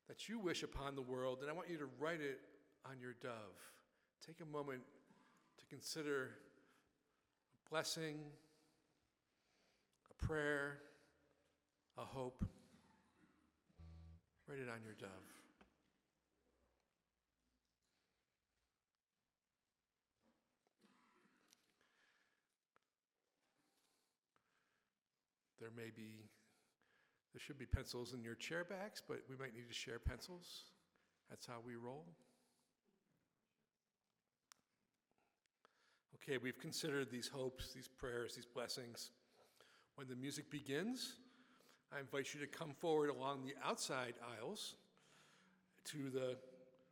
that 0.08 0.30
you 0.30 0.40
wish 0.40 0.64
upon 0.64 0.96
the 0.96 1.02
world, 1.02 1.40
and 1.42 1.50
I 1.50 1.54
want 1.54 1.70
you 1.70 1.78
to 1.80 1.90
write 2.00 2.22
it 2.22 2.40
on 2.86 3.02
your 3.02 3.14
dove. 3.22 3.74
Take 4.26 4.40
a 4.40 4.46
moment 4.46 4.82
to 5.58 5.66
consider 5.66 6.30
a 7.58 7.70
blessing, 7.70 8.20
a 10.10 10.26
prayer, 10.26 10.78
a 11.98 12.06
hope. 12.06 12.46
Write 14.48 14.60
it 14.60 14.70
on 14.70 14.82
your 14.82 14.94
dove. 14.94 15.10
There 25.60 25.72
may 25.76 25.92
be, 25.94 26.30
there 27.34 27.42
should 27.42 27.60
be 27.60 27.66
pencils 27.66 28.14
in 28.14 28.24
your 28.24 28.36
chair 28.36 28.64
backs, 28.64 29.02
but 29.06 29.18
we 29.30 29.36
might 29.36 29.54
need 29.54 29.68
to 29.68 29.74
share 29.74 30.00
pencils. 30.00 30.72
That's 31.30 31.46
how 31.46 31.58
we 31.66 31.76
roll. 31.76 32.06
Okay, 36.24 36.38
we've 36.38 36.60
considered 36.60 37.12
these 37.12 37.28
hopes, 37.28 37.74
these 37.74 37.90
prayers, 37.90 38.36
these 38.36 38.46
blessings. 38.46 39.12
When 39.96 40.08
the 40.08 40.16
music 40.16 40.50
begins, 40.50 41.16
I 41.94 42.00
invite 42.00 42.34
you 42.34 42.40
to 42.40 42.48
come 42.48 42.72
forward 42.80 43.10
along 43.10 43.44
the 43.44 43.54
outside 43.68 44.14
aisles 44.38 44.76
to 45.92 46.10
the, 46.10 46.38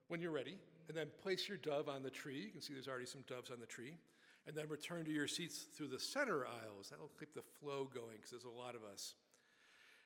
when 0.10 0.20
you're 0.20 0.34
ready, 0.34 0.58
and 0.90 0.98
then 0.98 1.08
place 1.24 1.48
your 1.48 1.58
dove 1.58 1.88
on 1.88 2.04
the 2.04 2.10
tree. 2.10 2.42
You 2.42 2.52
can 2.52 2.60
see 2.60 2.74
there's 2.74 2.90
already 2.90 3.06
some 3.06 3.24
doves 3.26 3.52
on 3.52 3.62
the 3.62 3.66
tree. 3.66 3.96
And 4.48 4.56
then 4.56 4.68
return 4.68 5.06
to 5.06 5.12
your 5.12 5.28
seats 5.28 5.66
through 5.78 5.88
the 5.88 6.00
center 6.00 6.46
aisles. 6.46 6.90
That'll 6.90 7.12
keep 7.18 7.34
the 7.34 7.44
flow 7.62 7.88
going 7.94 8.18
because 8.18 8.32
there's 8.32 8.44
a 8.44 8.50
lot 8.50 8.76
of 8.76 8.82
us. 8.84 9.14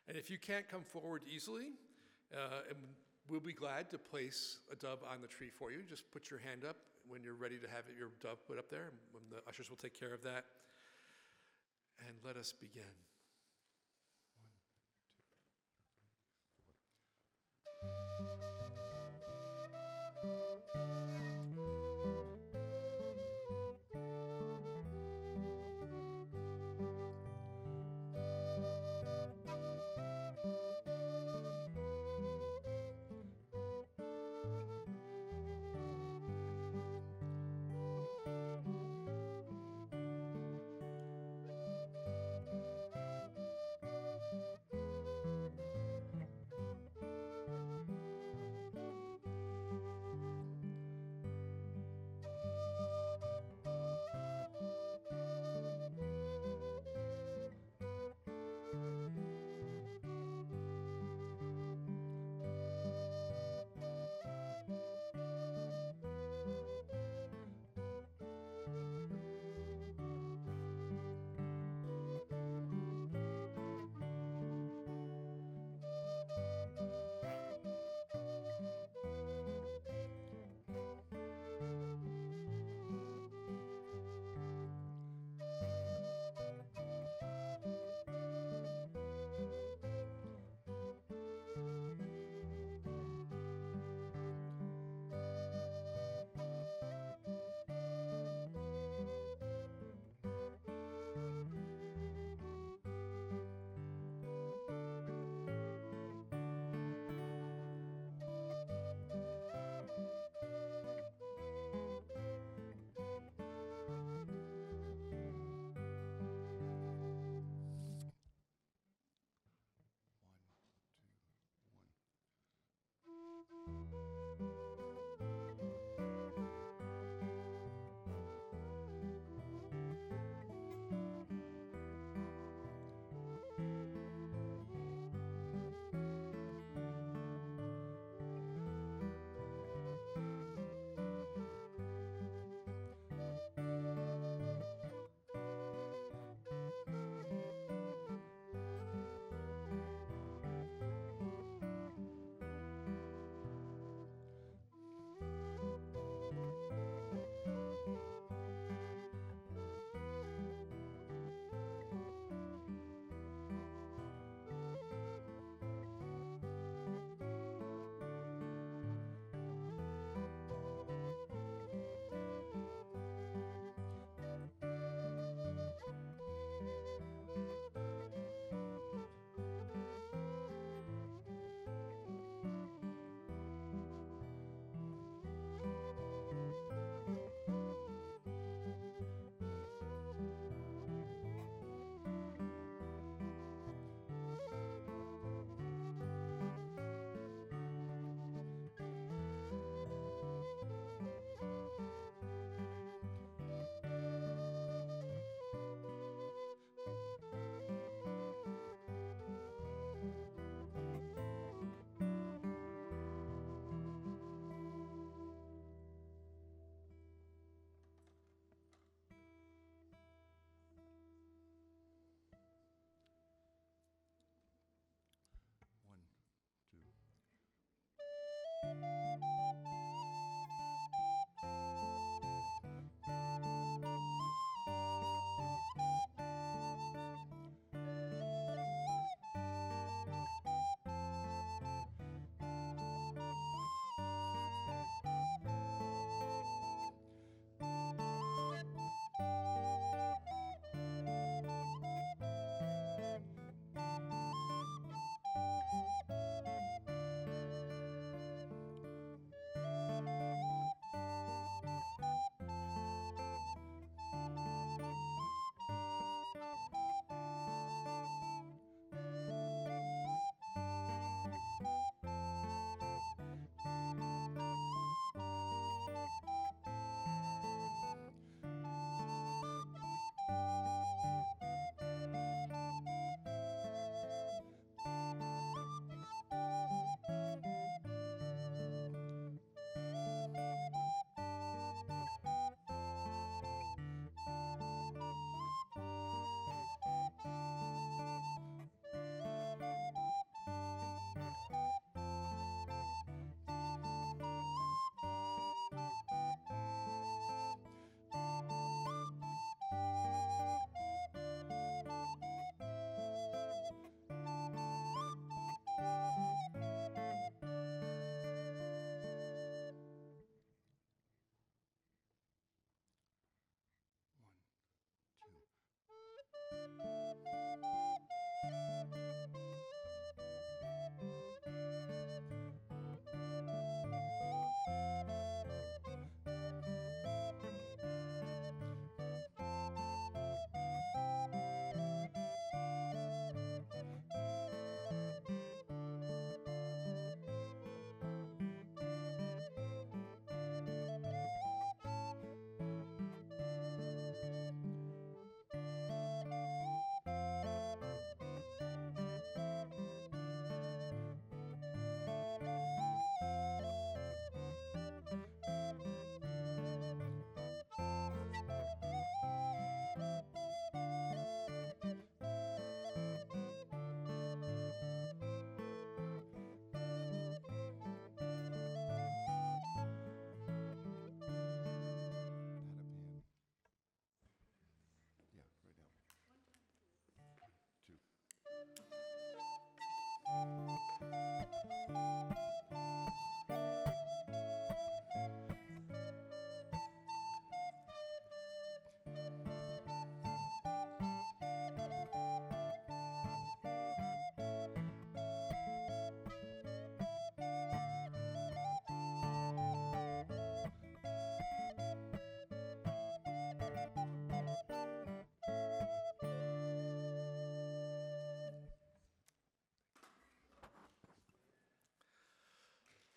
And 0.07 0.17
if 0.17 0.29
you 0.29 0.37
can't 0.37 0.69
come 0.69 0.83
forward 0.83 1.23
easily, 1.33 1.69
uh, 2.31 2.59
we'll 3.27 3.39
be 3.39 3.53
glad 3.53 3.89
to 3.89 3.97
place 3.97 4.59
a 4.71 4.75
dove 4.75 4.99
on 5.11 5.21
the 5.21 5.27
tree 5.27 5.49
for 5.49 5.71
you. 5.71 5.79
Just 5.89 6.11
put 6.11 6.29
your 6.29 6.41
hand 6.41 6.63
up 6.63 6.75
when 7.07 7.23
you're 7.23 7.35
ready 7.35 7.57
to 7.57 7.67
have 7.67 7.85
it, 7.89 7.95
your 7.97 8.09
dove 8.21 8.45
put 8.47 8.57
up 8.57 8.69
there, 8.69 8.91
when 9.11 9.23
the 9.29 9.47
ushers 9.47 9.69
will 9.69 9.77
take 9.77 9.97
care 9.97 10.13
of 10.13 10.23
that. 10.23 10.45
And 12.07 12.15
let 12.23 12.35
us 12.35 12.53
begin. 12.53 12.83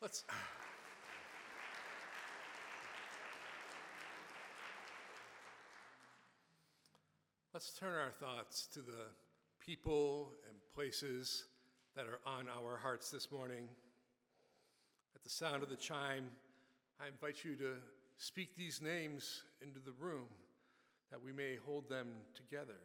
Let's. 0.01 0.25
Let's 7.53 7.73
turn 7.73 7.95
our 7.95 8.13
thoughts 8.21 8.69
to 8.75 8.81
the 8.81 9.09
people 9.59 10.35
and 10.49 10.57
places 10.73 11.47
that 11.97 12.07
are 12.07 12.21
on 12.25 12.47
our 12.49 12.77
hearts 12.77 13.11
this 13.11 13.33
morning. 13.33 13.69
At 15.17 15.25
the 15.25 15.31
sound 15.31 15.65
of 15.65 15.69
the 15.69 15.75
chime, 15.75 16.27
I 17.01 17.09
invite 17.09 17.45
you 17.45 17.57
to 17.57 17.73
speak 18.19 18.55
these 18.55 18.81
names 18.81 19.43
into 19.61 19.81
the 19.81 19.93
room 19.99 20.27
that 21.11 21.21
we 21.21 21.33
may 21.33 21.57
hold 21.67 21.89
them 21.89 22.07
together. 22.37 22.79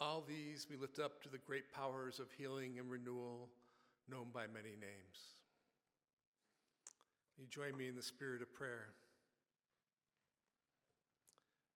All 0.00 0.24
these 0.26 0.66
we 0.70 0.76
lift 0.76 0.98
up 1.00 1.22
to 1.22 1.28
the 1.28 1.38
great 1.38 1.72
powers 1.72 2.20
of 2.20 2.30
healing 2.30 2.78
and 2.78 2.90
renewal 2.90 3.48
known 4.08 4.26
by 4.32 4.46
many 4.46 4.70
names. 4.70 5.36
You 7.36 7.46
join 7.48 7.76
me 7.76 7.88
in 7.88 7.96
the 7.96 8.02
spirit 8.02 8.42
of 8.42 8.52
prayer. 8.54 8.88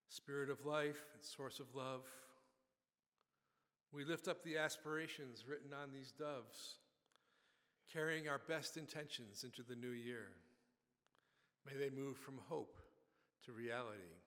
Spirit 0.09 0.51
of 0.51 0.65
life 0.65 1.05
and 1.15 1.25
source 1.25 1.59
of 1.59 1.75
love, 1.75 2.03
we 3.93 4.05
lift 4.05 4.29
up 4.29 4.43
the 4.43 4.57
aspirations 4.57 5.45
written 5.47 5.71
on 5.73 5.93
these 5.93 6.13
doves, 6.13 6.77
carrying 7.93 8.29
our 8.29 8.41
best 8.49 8.77
intentions 8.77 9.45
into 9.45 9.63
the 9.63 9.77
new 9.77 9.93
year. 9.93 10.29
May 11.67 11.79
they 11.79 11.91
move 11.91 12.17
from 12.17 12.41
hope 12.49 12.79
to 13.47 13.53
reality. 13.53 14.22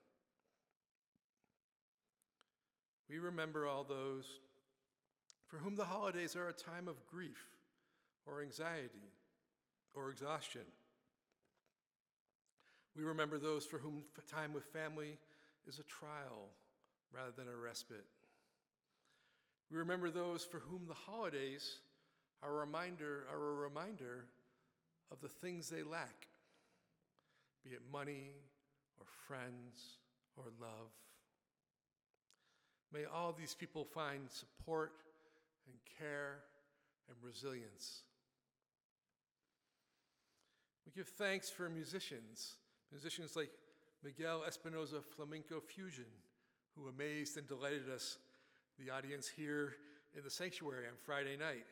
We 3.08 3.18
remember 3.18 3.66
all 3.66 3.84
those 3.84 4.24
for 5.46 5.58
whom 5.58 5.76
the 5.76 5.84
holidays 5.84 6.34
are 6.34 6.48
a 6.48 6.52
time 6.52 6.88
of 6.88 7.06
grief 7.06 7.44
or 8.26 8.42
anxiety 8.42 9.12
or 9.94 10.10
exhaustion. 10.10 10.62
We 12.96 13.04
remember 13.04 13.38
those 13.38 13.64
for 13.64 13.78
whom 13.78 14.02
time 14.30 14.52
with 14.52 14.64
family 14.64 15.18
is 15.68 15.78
a 15.78 15.84
trial 15.84 16.50
rather 17.12 17.32
than 17.36 17.46
a 17.48 17.56
respite. 17.56 18.06
We 19.70 19.78
remember 19.78 20.10
those 20.10 20.44
for 20.44 20.58
whom 20.58 20.82
the 20.88 20.94
holidays 20.94 21.76
are 22.42 22.50
a 22.50 22.60
reminder, 22.60 23.26
are 23.32 23.50
a 23.50 23.54
reminder 23.54 24.26
of 25.10 25.20
the 25.20 25.28
things 25.28 25.68
they 25.68 25.82
lack, 25.82 26.28
be 27.64 27.70
it 27.70 27.82
money 27.92 28.30
or 28.98 29.06
friends 29.26 29.98
or 30.36 30.44
love. 30.60 30.90
May 32.96 33.04
all 33.04 33.34
these 33.38 33.54
people 33.54 33.84
find 33.84 34.30
support 34.30 34.92
and 35.66 35.76
care 35.98 36.38
and 37.08 37.16
resilience. 37.20 38.04
We 40.86 40.92
give 40.92 41.08
thanks 41.08 41.50
for 41.50 41.68
musicians, 41.68 42.54
musicians 42.90 43.36
like 43.36 43.50
Miguel 44.02 44.44
Espinoza 44.48 45.04
Flamenco 45.04 45.60
Fusion, 45.60 46.06
who 46.74 46.88
amazed 46.88 47.36
and 47.36 47.46
delighted 47.46 47.90
us, 47.94 48.16
the 48.78 48.90
audience 48.90 49.28
here 49.28 49.74
in 50.16 50.24
the 50.24 50.30
sanctuary 50.30 50.86
on 50.86 50.94
Friday 51.04 51.36
night. 51.36 51.66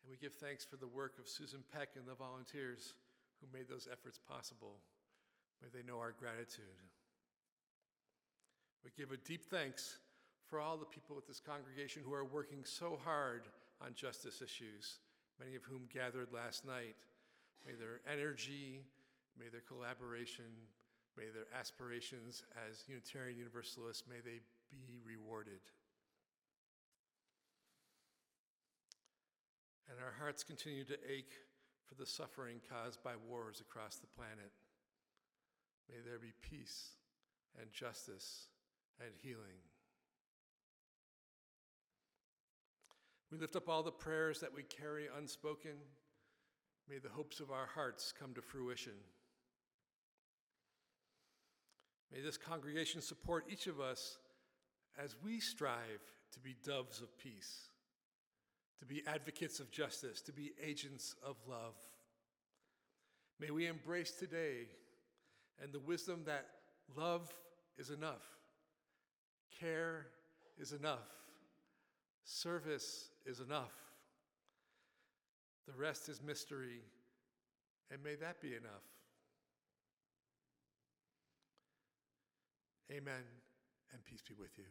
And 0.00 0.10
we 0.10 0.16
give 0.16 0.32
thanks 0.32 0.64
for 0.64 0.76
the 0.76 0.86
work 0.88 1.18
of 1.18 1.28
Susan 1.28 1.60
Peck 1.74 1.90
and 1.96 2.06
the 2.06 2.14
volunteers 2.14 2.94
who 3.42 3.58
made 3.58 3.68
those 3.68 3.86
efforts 3.92 4.18
possible. 4.18 4.76
May 5.60 5.68
they 5.74 5.86
know 5.86 5.98
our 5.98 6.14
gratitude. 6.18 6.80
We 8.82 8.92
give 8.96 9.12
a 9.12 9.18
deep 9.18 9.44
thanks 9.44 9.98
for 10.48 10.60
all 10.60 10.76
the 10.76 10.86
people 10.86 11.16
at 11.18 11.26
this 11.26 11.40
congregation 11.40 12.02
who 12.04 12.14
are 12.14 12.24
working 12.24 12.64
so 12.64 12.98
hard 13.04 13.48
on 13.84 13.94
justice 13.94 14.40
issues, 14.40 14.98
many 15.38 15.54
of 15.54 15.62
whom 15.64 15.82
gathered 15.92 16.32
last 16.32 16.64
night. 16.64 16.96
May 17.66 17.74
their 17.74 18.00
energy, 18.10 18.80
may 19.38 19.48
their 19.48 19.66
collaboration, 19.66 20.48
may 21.16 21.28
their 21.34 21.46
aspirations 21.58 22.42
as 22.68 22.84
Unitarian 22.88 23.36
Universalists, 23.36 24.04
may 24.08 24.20
they 24.24 24.40
be 24.70 24.98
rewarded. 25.04 25.60
And 29.90 29.98
our 30.04 30.14
hearts 30.18 30.44
continue 30.44 30.84
to 30.84 30.98
ache 31.08 31.32
for 31.86 31.94
the 31.94 32.06
suffering 32.06 32.60
caused 32.68 33.02
by 33.02 33.12
wars 33.28 33.60
across 33.60 33.96
the 33.96 34.06
planet. 34.06 34.52
May 35.88 36.00
there 36.04 36.18
be 36.18 36.32
peace 36.40 36.96
and 37.60 37.72
justice 37.72 38.48
and 39.00 39.10
healing. 39.22 39.67
We 43.30 43.38
lift 43.38 43.56
up 43.56 43.68
all 43.68 43.82
the 43.82 43.90
prayers 43.90 44.40
that 44.40 44.54
we 44.54 44.62
carry 44.62 45.06
unspoken. 45.16 45.72
May 46.88 46.98
the 46.98 47.10
hopes 47.10 47.40
of 47.40 47.50
our 47.50 47.66
hearts 47.66 48.12
come 48.18 48.32
to 48.34 48.42
fruition. 48.42 48.94
May 52.12 52.22
this 52.22 52.38
congregation 52.38 53.02
support 53.02 53.44
each 53.50 53.66
of 53.66 53.80
us 53.80 54.18
as 54.98 55.14
we 55.22 55.40
strive 55.40 56.00
to 56.32 56.40
be 56.40 56.56
doves 56.64 57.00
of 57.02 57.16
peace, 57.18 57.68
to 58.78 58.86
be 58.86 59.02
advocates 59.06 59.60
of 59.60 59.70
justice, 59.70 60.22
to 60.22 60.32
be 60.32 60.52
agents 60.64 61.14
of 61.22 61.36
love. 61.46 61.74
May 63.38 63.50
we 63.50 63.66
embrace 63.66 64.12
today 64.12 64.68
and 65.62 65.72
the 65.72 65.80
wisdom 65.80 66.22
that 66.24 66.46
love 66.96 67.32
is 67.76 67.90
enough, 67.90 68.24
care 69.60 70.06
is 70.58 70.72
enough, 70.72 71.06
service 72.28 73.08
is 73.24 73.40
enough. 73.40 73.72
The 75.66 75.72
rest 75.72 76.08
is 76.08 76.22
mystery, 76.22 76.82
and 77.90 78.02
may 78.02 78.14
that 78.16 78.40
be 78.40 78.48
enough. 78.48 78.84
Amen, 82.90 83.24
and 83.92 84.04
peace 84.04 84.22
be 84.26 84.34
with 84.38 84.56
you. 84.56 84.64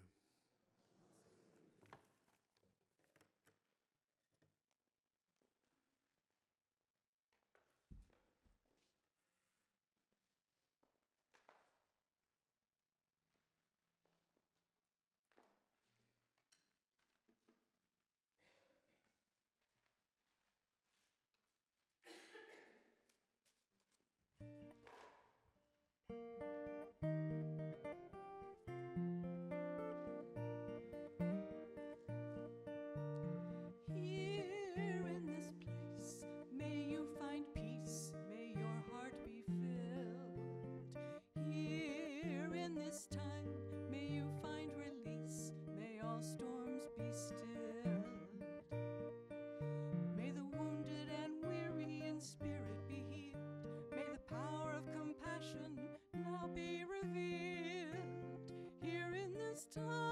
time. 59.77 60.06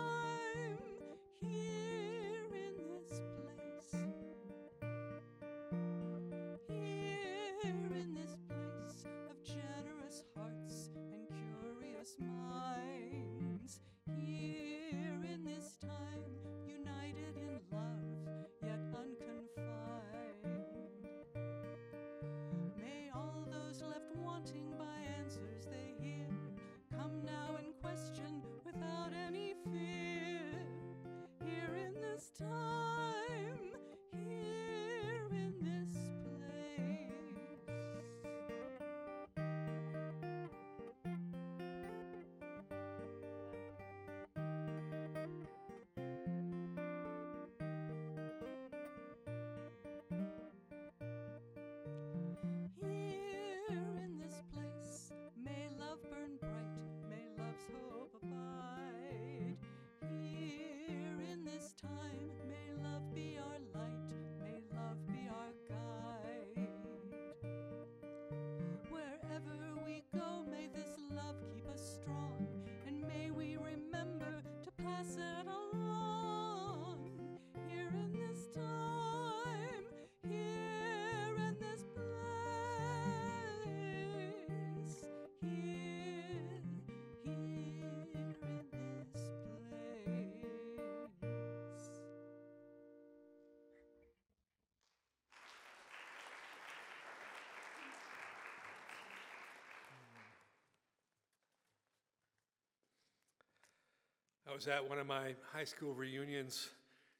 Was 104.56 104.68
at 104.70 104.88
one 104.88 104.98
of 104.98 105.06
my 105.06 105.36
high 105.52 105.66
school 105.66 105.94
reunions 105.94 106.70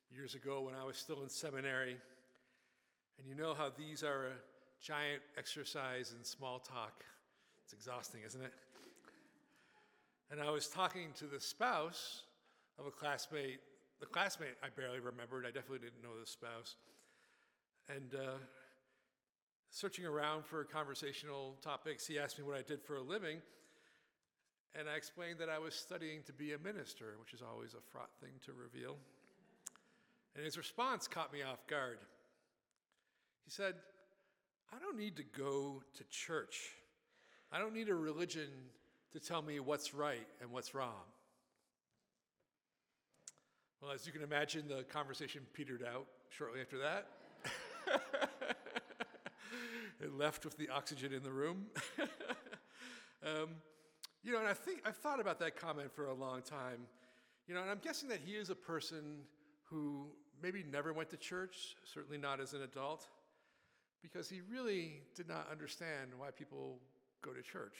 years 0.10 0.36
ago 0.36 0.62
when 0.62 0.74
I 0.74 0.86
was 0.86 0.96
still 0.96 1.22
in 1.22 1.28
seminary. 1.28 1.98
And 3.20 3.28
you 3.28 3.36
know 3.36 3.54
how 3.54 3.74
these 3.78 4.04
are 4.04 4.28
a 4.28 4.82
giant 4.82 5.22
exercise 5.38 6.14
in 6.18 6.24
small 6.24 6.60
talk. 6.60 7.04
It's 7.62 7.74
exhausting, 7.74 8.22
isn't 8.26 8.42
it? 8.42 8.54
And 10.32 10.40
I 10.40 10.50
was 10.50 10.70
talking 10.70 11.10
to 11.18 11.26
the 11.26 11.42
spouse 11.42 12.22
of 12.80 12.86
a 12.86 12.92
classmate. 12.92 13.60
The 14.00 14.06
classmate 14.06 14.56
I 14.64 14.68
barely 14.70 15.02
remembered. 15.02 15.44
I 15.46 15.52
definitely 15.52 15.80
didn't 15.80 16.02
know 16.02 16.18
the 16.18 16.26
spouse. 16.26 16.78
And 17.94 18.16
uh, 18.16 18.38
searching 19.72 20.06
around 20.06 20.46
for 20.46 20.64
conversational 20.64 21.58
topics, 21.62 22.08
he 22.08 22.18
asked 22.18 22.40
me 22.40 22.46
what 22.46 22.58
I 22.58 22.62
did 22.62 22.82
for 22.82 22.96
a 22.96 23.02
living. 23.02 23.40
And 24.78 24.90
I 24.90 24.96
explained 24.96 25.40
that 25.40 25.50
I 25.50 25.58
was 25.58 25.74
studying 25.74 26.22
to 26.24 26.34
be 26.34 26.52
a 26.52 26.58
minister, 26.60 27.16
which 27.20 27.34
is 27.34 27.42
always 27.42 27.74
a 27.74 27.82
fraught 27.92 28.10
thing 28.20 28.32
to 28.46 28.52
reveal. 28.52 28.98
And 30.36 30.44
his 30.44 30.58
response 30.58 31.08
caught 31.08 31.32
me 31.32 31.44
off 31.44 31.66
guard. 31.68 32.00
He 33.46 33.52
said, 33.52 33.76
I 34.76 34.80
don't 34.80 34.98
need 34.98 35.16
to 35.16 35.24
go 35.24 35.82
to 35.96 36.04
church. 36.10 36.72
I 37.52 37.60
don't 37.60 37.74
need 37.74 37.88
a 37.88 37.96
religion 37.96 38.50
to 39.14 39.20
tell 39.20 39.42
me 39.42 39.62
what's 39.62 39.94
right 39.94 40.28
and 40.42 40.52
what's 40.52 40.76
wrong. 40.76 41.06
Well, 43.82 43.94
as 43.94 44.06
you 44.06 44.12
can 44.12 44.24
imagine, 44.24 44.68
the 44.68 44.84
conversation 44.84 45.42
petered 45.54 45.84
out 45.84 46.08
shortly 46.30 46.60
after 46.60 46.80
that. 46.80 47.08
it 50.02 50.18
left 50.18 50.44
with 50.44 50.58
the 50.58 50.68
oxygen 50.70 51.14
in 51.14 51.24
the 51.24 51.32
room. 51.32 51.68
um, 53.26 53.50
you 54.26 54.34
know, 54.34 54.40
and 54.40 54.48
I 54.48 54.54
think 54.54 54.82
I've 54.86 54.98
thought 54.98 55.20
about 55.20 55.40
that 55.40 55.56
comment 55.56 55.92
for 55.94 56.08
a 56.08 56.14
long 56.14 56.42
time. 56.42 56.88
You 57.48 57.54
know, 57.54 57.62
and 57.62 57.70
I'm 57.70 57.80
guessing 57.82 58.10
that 58.10 58.20
he 58.26 58.32
is 58.34 58.50
a 58.50 58.56
person 58.56 59.20
who 59.66 60.08
maybe 60.42 60.64
never 60.70 60.94
went 60.94 61.12
to 61.12 61.18
church, 61.18 61.76
certainly 61.84 62.18
not 62.18 62.40
as 62.40 62.54
an 62.54 62.64
adult, 62.64 63.08
because 64.02 64.28
he 64.28 64.42
really 64.52 65.04
did 65.14 65.30
not 65.30 65.48
understand 65.52 66.10
why 66.18 66.32
people 66.32 66.80
go 67.22 67.32
to 67.34 67.42
church. 67.44 67.78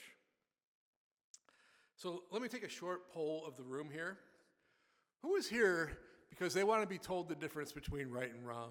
So 1.96 2.22
let 2.30 2.42
me 2.42 2.48
take 2.48 2.62
a 2.62 2.68
short 2.68 3.12
poll 3.12 3.44
of 3.46 3.56
the 3.56 3.64
room 3.64 3.88
here. 3.90 4.18
Who 5.22 5.34
is 5.34 5.48
here 5.48 5.98
because 6.30 6.54
they 6.54 6.62
want 6.62 6.82
to 6.82 6.86
be 6.86 6.98
told 6.98 7.28
the 7.28 7.34
difference 7.34 7.72
between 7.72 8.08
right 8.08 8.32
and 8.32 8.46
wrong? 8.46 8.70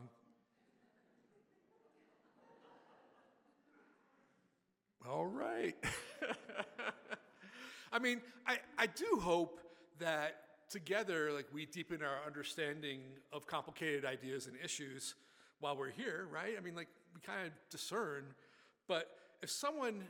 All 5.05 5.25
right. 5.25 5.75
I 7.95 7.99
mean, 7.99 8.19
I, 8.45 8.57
I 8.77 8.87
do 8.87 9.19
hope 9.21 9.61
that 9.99 10.35
together, 10.69 11.31
like 11.31 11.45
we 11.53 11.65
deepen 11.65 12.01
our 12.01 12.17
understanding 12.27 12.99
of 13.31 13.47
complicated 13.47 14.03
ideas 14.03 14.47
and 14.47 14.57
issues 14.61 15.15
while 15.61 15.77
we're 15.77 15.91
here, 15.91 16.27
right? 16.29 16.55
I 16.57 16.61
mean, 16.61 16.75
like 16.75 16.89
we 17.13 17.21
kind 17.21 17.47
of 17.47 17.53
discern. 17.69 18.25
But 18.89 19.07
if 19.41 19.49
someone 19.49 20.03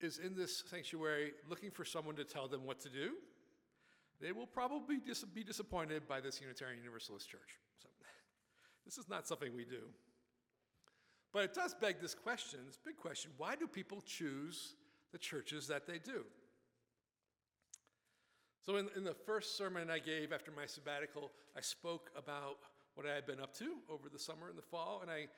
is 0.00 0.18
in 0.18 0.34
this 0.34 0.64
sanctuary 0.68 1.34
looking 1.48 1.70
for 1.70 1.84
someone 1.84 2.16
to 2.16 2.24
tell 2.24 2.48
them 2.48 2.66
what 2.66 2.80
to 2.80 2.88
do, 2.88 3.12
they 4.20 4.32
will 4.32 4.48
probably 4.48 4.98
dis- 4.98 5.22
be 5.22 5.44
disappointed 5.44 6.08
by 6.08 6.20
this 6.20 6.40
Unitarian 6.40 6.80
Universalist 6.80 7.30
church. 7.30 7.60
So, 7.80 7.88
this 8.84 8.98
is 8.98 9.08
not 9.08 9.28
something 9.28 9.54
we 9.54 9.64
do. 9.64 9.82
But 11.32 11.44
it 11.44 11.54
does 11.54 11.76
beg 11.80 12.00
this 12.00 12.16
question, 12.16 12.58
this 12.66 12.78
big 12.84 12.96
question 12.96 13.30
why 13.36 13.54
do 13.54 13.68
people 13.68 14.00
choose 14.04 14.74
the 15.12 15.18
churches 15.18 15.68
that 15.68 15.86
they 15.86 16.00
do? 16.00 16.24
So, 18.68 18.76
in, 18.76 18.90
in 18.94 19.02
the 19.02 19.14
first 19.14 19.56
sermon 19.56 19.88
I 19.88 19.98
gave 19.98 20.30
after 20.30 20.50
my 20.50 20.66
sabbatical, 20.66 21.32
I 21.56 21.62
spoke 21.62 22.10
about 22.14 22.58
what 22.96 23.06
I 23.06 23.14
had 23.14 23.26
been 23.26 23.40
up 23.40 23.54
to 23.54 23.76
over 23.88 24.10
the 24.10 24.18
summer 24.18 24.50
and 24.50 24.58
the 24.58 24.62
fall, 24.62 24.98
and 25.00 25.10
I 25.10 25.28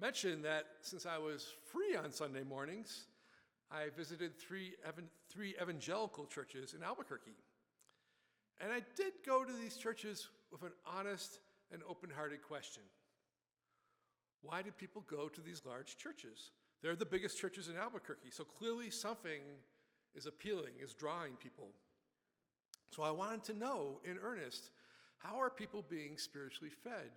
mentioned 0.00 0.46
that 0.46 0.64
since 0.80 1.04
I 1.04 1.18
was 1.18 1.52
free 1.70 1.94
on 1.94 2.10
Sunday 2.10 2.42
mornings, 2.42 3.04
I 3.70 3.90
visited 3.94 4.40
three, 4.40 4.76
three 5.28 5.56
evangelical 5.60 6.24
churches 6.24 6.72
in 6.72 6.82
Albuquerque. 6.82 7.36
And 8.62 8.72
I 8.72 8.80
did 8.96 9.12
go 9.26 9.44
to 9.44 9.52
these 9.52 9.76
churches 9.76 10.28
with 10.50 10.62
an 10.62 10.72
honest 10.86 11.40
and 11.70 11.82
open 11.86 12.08
hearted 12.08 12.40
question 12.40 12.84
Why 14.40 14.62
do 14.62 14.70
people 14.70 15.04
go 15.06 15.28
to 15.28 15.42
these 15.42 15.60
large 15.66 15.98
churches? 15.98 16.52
They're 16.82 16.96
the 16.96 17.04
biggest 17.04 17.38
churches 17.38 17.68
in 17.68 17.76
Albuquerque, 17.76 18.30
so 18.30 18.44
clearly 18.44 18.88
something 18.88 19.42
is 20.14 20.24
appealing, 20.24 20.72
is 20.82 20.94
drawing 20.94 21.34
people. 21.34 21.72
So 22.94 23.02
I 23.02 23.10
wanted 23.10 23.44
to 23.44 23.54
know 23.54 24.00
in 24.04 24.18
earnest 24.22 24.70
how 25.18 25.40
are 25.40 25.50
people 25.50 25.84
being 25.88 26.16
spiritually 26.16 26.70
fed 26.82 27.10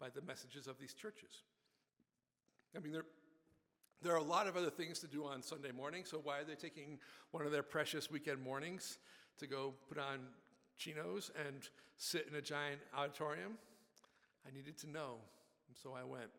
by 0.00 0.08
the 0.10 0.20
messages 0.22 0.66
of 0.66 0.78
these 0.78 0.92
churches? 0.92 1.42
I 2.76 2.80
mean, 2.80 2.92
there, 2.92 3.06
there 4.02 4.12
are 4.12 4.18
a 4.18 4.22
lot 4.22 4.46
of 4.46 4.56
other 4.56 4.70
things 4.70 4.98
to 5.00 5.06
do 5.06 5.24
on 5.24 5.42
Sunday 5.42 5.70
morning, 5.70 6.04
so 6.04 6.20
why 6.22 6.40
are 6.40 6.44
they 6.44 6.56
taking 6.56 6.98
one 7.30 7.46
of 7.46 7.52
their 7.52 7.62
precious 7.62 8.10
weekend 8.10 8.42
mornings 8.42 8.98
to 9.38 9.46
go 9.46 9.74
put 9.88 9.98
on 9.98 10.18
chinos 10.76 11.30
and 11.46 11.68
sit 11.96 12.26
in 12.28 12.36
a 12.36 12.42
giant 12.42 12.80
auditorium? 12.96 13.52
I 14.46 14.54
needed 14.54 14.76
to 14.78 14.90
know, 14.90 15.16
and 15.68 15.76
so 15.76 15.94
I 15.94 16.04
went. 16.04 16.30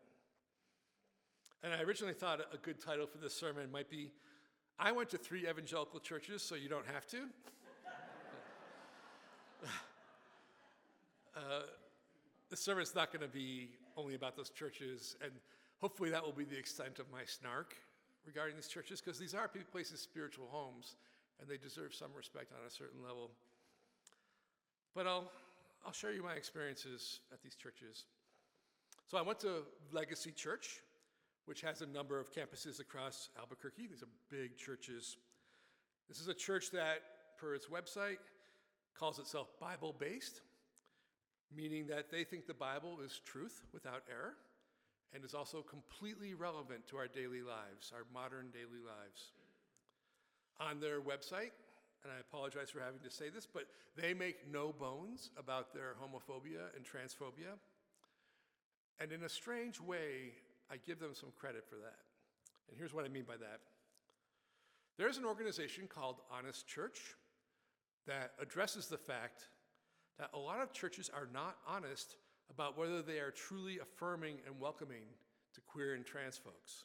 And 1.64 1.72
I 1.72 1.80
originally 1.80 2.14
thought 2.14 2.40
a 2.52 2.58
good 2.58 2.80
title 2.80 3.06
for 3.06 3.18
this 3.18 3.34
sermon 3.34 3.72
might 3.72 3.90
be 3.90 4.10
I 4.78 4.92
went 4.92 5.08
to 5.10 5.18
three 5.18 5.48
evangelical 5.48 6.00
churches, 6.00 6.42
so 6.42 6.54
you 6.54 6.68
don't 6.68 6.86
have 6.86 7.06
to. 7.08 7.28
uh, 11.36 11.62
the 12.48 12.56
sermon's 12.56 12.94
not 12.94 13.12
going 13.12 13.22
to 13.22 13.32
be 13.32 13.70
only 13.96 14.14
about 14.14 14.36
those 14.36 14.50
churches, 14.50 15.16
and 15.22 15.32
hopefully 15.80 16.10
that 16.10 16.22
will 16.22 16.32
be 16.32 16.44
the 16.44 16.58
extent 16.58 16.98
of 16.98 17.10
my 17.10 17.24
snark 17.24 17.74
regarding 18.26 18.56
these 18.56 18.68
churches, 18.68 19.00
because 19.00 19.18
these 19.18 19.34
are 19.34 19.48
places, 19.70 20.00
spiritual 20.00 20.48
homes, 20.50 20.96
and 21.40 21.48
they 21.48 21.56
deserve 21.56 21.94
some 21.94 22.10
respect 22.16 22.52
on 22.52 22.66
a 22.66 22.70
certain 22.70 23.02
level. 23.02 23.30
But 24.94 25.06
I'll, 25.06 25.30
I'll 25.84 25.92
share 25.92 26.12
you 26.12 26.22
my 26.22 26.32
experiences 26.32 27.20
at 27.32 27.42
these 27.42 27.54
churches. 27.54 28.04
So 29.06 29.18
I 29.18 29.22
went 29.22 29.38
to 29.40 29.62
Legacy 29.92 30.32
Church, 30.32 30.80
which 31.44 31.60
has 31.60 31.82
a 31.82 31.86
number 31.86 32.18
of 32.18 32.32
campuses 32.32 32.80
across 32.80 33.28
Albuquerque. 33.38 33.86
These 33.86 34.02
are 34.02 34.08
big 34.30 34.56
churches. 34.56 35.16
This 36.08 36.18
is 36.18 36.28
a 36.28 36.34
church 36.34 36.70
that, 36.72 37.02
per 37.38 37.54
its 37.54 37.66
website, 37.66 38.18
calls 38.98 39.18
itself 39.18 39.48
Bible 39.60 39.94
based, 39.98 40.40
meaning 41.54 41.86
that 41.88 42.10
they 42.10 42.24
think 42.24 42.46
the 42.46 42.54
Bible 42.54 42.98
is 43.04 43.20
truth 43.24 43.62
without 43.72 44.02
error 44.10 44.34
and 45.14 45.24
is 45.24 45.34
also 45.34 45.62
completely 45.62 46.34
relevant 46.34 46.86
to 46.88 46.96
our 46.96 47.06
daily 47.06 47.42
lives, 47.42 47.92
our 47.94 48.04
modern 48.12 48.50
daily 48.50 48.82
lives. 48.84 49.32
On 50.58 50.80
their 50.80 51.00
website, 51.00 51.52
and 52.02 52.12
I 52.12 52.20
apologize 52.20 52.70
for 52.70 52.80
having 52.80 53.00
to 53.00 53.10
say 53.10 53.28
this, 53.28 53.46
but 53.46 53.64
they 53.96 54.14
make 54.14 54.50
no 54.50 54.72
bones 54.72 55.30
about 55.38 55.74
their 55.74 55.94
homophobia 56.00 56.74
and 56.74 56.84
transphobia. 56.84 57.58
And 59.00 59.12
in 59.12 59.24
a 59.24 59.28
strange 59.28 59.80
way, 59.80 60.32
I 60.70 60.76
give 60.76 60.98
them 60.98 61.14
some 61.14 61.30
credit 61.38 61.64
for 61.68 61.76
that. 61.76 61.98
And 62.68 62.76
here's 62.76 62.94
what 62.94 63.04
I 63.04 63.08
mean 63.08 63.24
by 63.24 63.36
that 63.36 63.60
there's 64.98 65.18
an 65.18 65.26
organization 65.26 65.86
called 65.86 66.16
Honest 66.30 66.66
Church 66.66 67.14
that 68.06 68.32
addresses 68.40 68.86
the 68.86 68.98
fact 68.98 69.48
that 70.18 70.30
a 70.32 70.38
lot 70.38 70.60
of 70.60 70.72
churches 70.72 71.10
are 71.14 71.28
not 71.32 71.56
honest 71.68 72.16
about 72.50 72.78
whether 72.78 73.02
they 73.02 73.18
are 73.18 73.30
truly 73.30 73.78
affirming 73.78 74.36
and 74.46 74.60
welcoming 74.60 75.02
to 75.54 75.60
queer 75.62 75.94
and 75.94 76.04
trans 76.04 76.38
folks. 76.38 76.84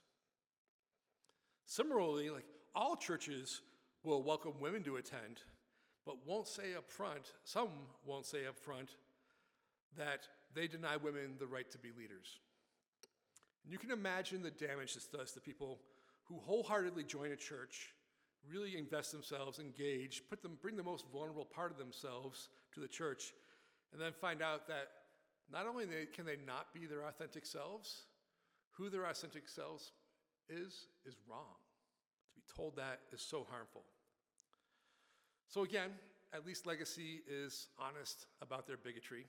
Similarly, 1.66 2.30
like 2.30 2.46
all 2.76 2.96
churches 2.96 3.62
will 4.04 4.24
welcome 4.24 4.54
women 4.60 4.84
to 4.84 4.98
attend, 4.98 5.42
but 6.06 6.26
won't 6.26 6.48
say 6.48 6.76
up 6.76 6.90
front, 6.90 7.34
some 7.44 7.70
won't 8.06 8.26
say 8.26 8.48
up 8.48 8.58
front, 8.58 8.96
that 9.98 10.28
they 10.54 10.68
deny 10.68 10.98
women 10.98 11.36
the 11.40 11.48
right 11.48 11.70
to 11.72 11.78
be 11.78 11.90
leaders. 11.98 12.40
And 13.64 13.72
you 13.72 13.78
can 13.78 13.92
imagine 13.92 14.42
the 14.42 14.52
damage 14.52 14.96
this 14.96 15.06
does 15.06 15.32
to 15.34 15.40
people 15.40 15.80
who 16.24 16.40
wholeheartedly 16.40 17.04
join 17.04 17.32
a 17.32 17.36
church 17.36 17.90
really 18.50 18.78
invest 18.78 19.12
themselves, 19.12 19.60
engage, 19.60 20.24
put 20.30 20.42
them, 20.42 20.58
bring 20.62 20.76
the 20.76 20.84
most 20.84 21.06
vulnerable 21.12 21.46
part 21.46 21.72
of 21.72 21.78
themselves 21.78 22.50
to 22.74 22.80
the 22.80 22.88
church, 22.88 23.34
and 23.94 24.02
then 24.02 24.12
find 24.14 24.42
out 24.42 24.68
that 24.68 24.88
not 25.52 25.68
only 25.68 25.86
can 26.14 26.26
they 26.26 26.38
not 26.46 26.74
be 26.74 26.86
their 26.86 27.04
authentic 27.04 27.46
selves, 27.46 28.04
who 28.72 28.90
their 28.90 29.06
authentic 29.06 29.48
selves 29.50 29.92
is, 30.50 30.88
is 31.06 31.16
wrong. 31.30 31.60
To 32.26 32.36
be 32.36 32.42
told 32.56 32.76
that 32.78 33.00
is 33.12 33.22
so 33.22 33.46
harmful. 33.50 33.84
So, 35.48 35.64
again, 35.64 35.92
at 36.34 36.46
least 36.46 36.66
Legacy 36.66 37.22
is 37.28 37.68
honest 37.78 38.26
about 38.42 38.66
their 38.66 38.78
bigotry. 38.78 39.26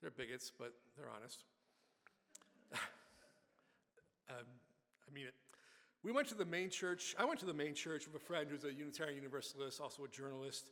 They're 0.00 0.12
bigots, 0.12 0.52
but 0.56 0.72
they're 0.96 1.10
honest. 1.10 1.44
um, 4.30 4.46
I 5.08 5.12
mean 5.12 5.26
it. 5.26 5.34
We 6.02 6.12
went 6.12 6.28
to 6.28 6.34
the 6.34 6.46
main 6.46 6.70
church. 6.70 7.14
I 7.18 7.26
went 7.26 7.40
to 7.40 7.46
the 7.46 7.54
main 7.54 7.74
church 7.74 8.06
with 8.06 8.16
a 8.16 8.24
friend 8.24 8.48
who's 8.50 8.64
a 8.64 8.72
Unitarian 8.72 9.16
Universalist, 9.16 9.80
also 9.80 10.04
a 10.04 10.08
journalist. 10.08 10.70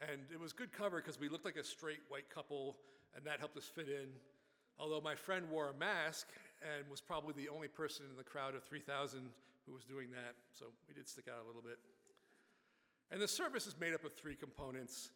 And 0.00 0.22
it 0.32 0.40
was 0.40 0.52
good 0.52 0.72
cover 0.72 0.96
because 0.96 1.20
we 1.20 1.28
looked 1.28 1.44
like 1.44 1.56
a 1.56 1.62
straight 1.62 2.00
white 2.08 2.28
couple, 2.28 2.76
and 3.14 3.24
that 3.24 3.38
helped 3.38 3.56
us 3.56 3.70
fit 3.72 3.88
in. 3.88 4.08
Although 4.80 5.00
my 5.00 5.14
friend 5.14 5.48
wore 5.48 5.70
a 5.70 5.74
mask 5.74 6.26
and 6.60 6.90
was 6.90 7.00
probably 7.00 7.34
the 7.34 7.48
only 7.48 7.68
person 7.68 8.06
in 8.10 8.16
the 8.16 8.24
crowd 8.24 8.56
of 8.56 8.64
3,000 8.64 9.30
who 9.64 9.72
was 9.72 9.84
doing 9.84 10.10
that, 10.10 10.34
so 10.50 10.66
we 10.88 10.94
did 10.94 11.08
stick 11.08 11.26
out 11.28 11.44
a 11.44 11.46
little 11.46 11.62
bit. 11.62 11.78
And 13.12 13.22
the 13.22 13.28
service 13.28 13.68
is 13.68 13.78
made 13.78 13.94
up 13.94 14.04
of 14.04 14.12
three 14.12 14.34
components. 14.34 15.10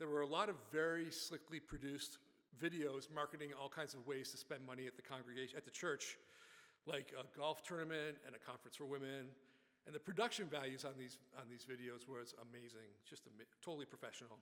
There 0.00 0.08
were 0.08 0.22
a 0.22 0.26
lot 0.26 0.48
of 0.48 0.56
very 0.72 1.12
slickly 1.12 1.60
produced 1.60 2.18
videos 2.60 3.08
marketing 3.14 3.50
all 3.60 3.68
kinds 3.68 3.94
of 3.94 4.04
ways 4.08 4.32
to 4.32 4.36
spend 4.36 4.66
money 4.66 4.86
at 4.86 4.96
the 4.96 5.02
congregation, 5.02 5.56
at 5.56 5.64
the 5.64 5.70
church, 5.70 6.18
like 6.86 7.12
a 7.18 7.24
golf 7.38 7.62
tournament 7.62 8.16
and 8.26 8.34
a 8.34 8.38
conference 8.38 8.76
for 8.76 8.84
women. 8.84 9.32
And 9.86 9.94
the 9.94 10.00
production 10.00 10.46
values 10.46 10.84
on 10.84 10.92
these, 10.98 11.18
on 11.36 11.44
these 11.48 11.64
videos 11.64 12.08
was 12.08 12.34
amazing, 12.50 12.88
just 13.08 13.22
totally 13.62 13.84
professional. 13.84 14.38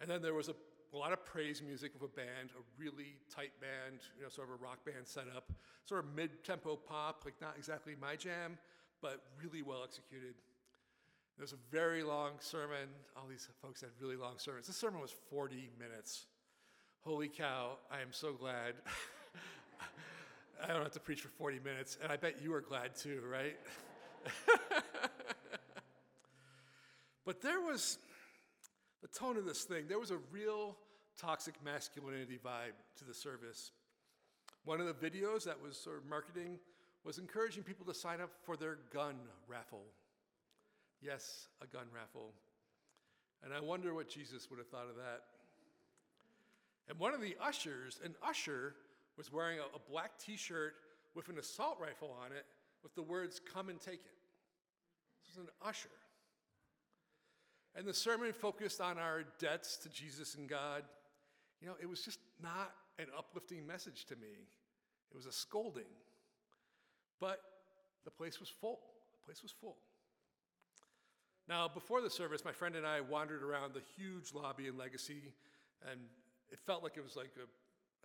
And 0.00 0.08
then 0.08 0.22
there 0.22 0.34
was 0.34 0.48
a, 0.48 0.54
a 0.94 0.96
lot 0.96 1.12
of 1.12 1.24
praise 1.24 1.62
music 1.62 1.92
with 1.92 2.02
a 2.02 2.14
band, 2.14 2.52
a 2.56 2.62
really 2.80 3.16
tight 3.34 3.52
band, 3.60 4.00
you 4.16 4.22
know, 4.22 4.30
sort 4.30 4.48
of 4.48 4.54
a 4.54 4.64
rock 4.64 4.84
band 4.84 5.04
setup, 5.06 5.52
sort 5.84 6.04
of 6.04 6.14
mid-tempo 6.14 6.76
pop, 6.76 7.22
like 7.24 7.34
not 7.40 7.54
exactly 7.58 7.94
my 8.00 8.16
jam, 8.16 8.56
but 9.02 9.20
really 9.42 9.62
well 9.62 9.82
executed. 9.84 10.34
It 11.38 11.42
was 11.42 11.52
a 11.52 11.60
very 11.70 12.02
long 12.02 12.32
sermon. 12.40 12.88
All 13.16 13.26
these 13.28 13.48
folks 13.62 13.80
had 13.80 13.90
really 14.00 14.16
long 14.16 14.34
sermons. 14.36 14.66
This 14.66 14.76
sermon 14.76 15.00
was 15.00 15.14
40 15.30 15.70
minutes. 15.78 16.26
Holy 17.00 17.28
cow, 17.28 17.78
I 17.90 18.00
am 18.00 18.12
so 18.12 18.32
glad. 18.32 18.74
I 20.62 20.68
don't 20.68 20.82
have 20.82 20.92
to 20.92 21.00
preach 21.00 21.22
for 21.22 21.28
40 21.28 21.60
minutes, 21.64 21.98
and 22.02 22.12
I 22.12 22.16
bet 22.16 22.42
you 22.42 22.54
are 22.54 22.60
glad 22.60 22.94
too, 22.96 23.22
right? 23.30 23.56
but 27.24 27.40
there 27.40 27.60
was 27.60 27.98
the 29.02 29.08
tone 29.08 29.36
of 29.36 29.44
this 29.44 29.64
thing, 29.64 29.86
there 29.88 29.98
was 29.98 30.10
a 30.10 30.18
real 30.30 30.76
toxic 31.18 31.54
masculinity 31.64 32.38
vibe 32.44 32.76
to 32.98 33.04
the 33.04 33.14
service. 33.14 33.72
One 34.64 34.80
of 34.80 34.86
the 34.86 35.10
videos 35.10 35.44
that 35.44 35.60
was 35.60 35.76
sort 35.76 35.98
of 35.98 36.06
marketing 36.06 36.58
was 37.04 37.18
encouraging 37.18 37.62
people 37.62 37.86
to 37.86 37.94
sign 37.94 38.20
up 38.20 38.30
for 38.44 38.56
their 38.56 38.78
gun 38.92 39.14
raffle. 39.48 39.84
Yes, 41.00 41.48
a 41.62 41.66
gun 41.66 41.86
raffle. 41.94 42.32
And 43.42 43.54
I 43.54 43.60
wonder 43.60 43.94
what 43.94 44.10
Jesus 44.10 44.50
would 44.50 44.58
have 44.58 44.68
thought 44.68 44.88
of 44.90 44.96
that. 44.96 45.22
And 46.88 46.98
one 46.98 47.14
of 47.14 47.20
the 47.22 47.36
ushers, 47.42 48.00
an 48.04 48.14
usher, 48.22 48.74
was 49.20 49.30
wearing 49.30 49.58
a, 49.58 49.76
a 49.76 49.90
black 49.90 50.12
t 50.18 50.34
shirt 50.34 50.76
with 51.14 51.28
an 51.28 51.38
assault 51.38 51.76
rifle 51.78 52.16
on 52.24 52.32
it 52.32 52.46
with 52.82 52.94
the 52.94 53.02
words, 53.02 53.38
Come 53.52 53.68
and 53.68 53.78
take 53.78 54.00
it. 54.00 54.16
This 55.20 55.36
was 55.36 55.44
an 55.44 55.52
usher. 55.62 55.90
And 57.76 57.86
the 57.86 57.92
sermon 57.92 58.32
focused 58.32 58.80
on 58.80 58.96
our 58.96 59.24
debts 59.38 59.76
to 59.82 59.90
Jesus 59.90 60.36
and 60.36 60.48
God. 60.48 60.84
You 61.60 61.68
know, 61.68 61.74
it 61.82 61.86
was 61.86 62.02
just 62.02 62.18
not 62.42 62.72
an 62.98 63.08
uplifting 63.16 63.66
message 63.66 64.06
to 64.06 64.16
me, 64.16 64.48
it 65.10 65.14
was 65.14 65.26
a 65.26 65.32
scolding. 65.32 65.92
But 67.20 67.42
the 68.06 68.10
place 68.10 68.40
was 68.40 68.48
full. 68.48 68.80
The 69.12 69.26
place 69.26 69.42
was 69.42 69.52
full. 69.52 69.76
Now, 71.46 71.68
before 71.68 72.00
the 72.00 72.08
service, 72.08 72.42
my 72.42 72.52
friend 72.52 72.74
and 72.74 72.86
I 72.86 73.02
wandered 73.02 73.42
around 73.42 73.74
the 73.74 73.82
huge 73.98 74.32
lobby 74.32 74.68
in 74.68 74.78
Legacy, 74.78 75.34
and 75.90 76.00
it 76.50 76.58
felt 76.58 76.82
like 76.82 76.96
it 76.96 77.04
was 77.04 77.16
like 77.16 77.32
a, 77.36 77.44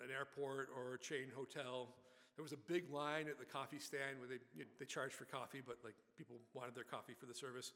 an 0.04 0.12
airport 0.12 0.70
or 0.76 0.96
a 0.96 1.00
chain 1.00 1.32
hotel. 1.36 1.90
There 2.36 2.44
was 2.44 2.52
a 2.52 2.58
big 2.68 2.92
line 2.92 3.28
at 3.28 3.40
the 3.40 3.46
coffee 3.46 3.80
stand 3.80 4.20
where 4.20 4.28
they, 4.28 4.40
you 4.54 4.64
know, 4.64 4.72
they 4.80 4.86
charged 4.86 5.16
for 5.16 5.26
coffee, 5.26 5.62
but 5.66 5.78
like 5.84 5.96
people 6.18 6.38
wanted 6.54 6.76
their 6.76 6.84
coffee 6.84 7.14
for 7.14 7.26
the 7.26 7.34
service. 7.34 7.72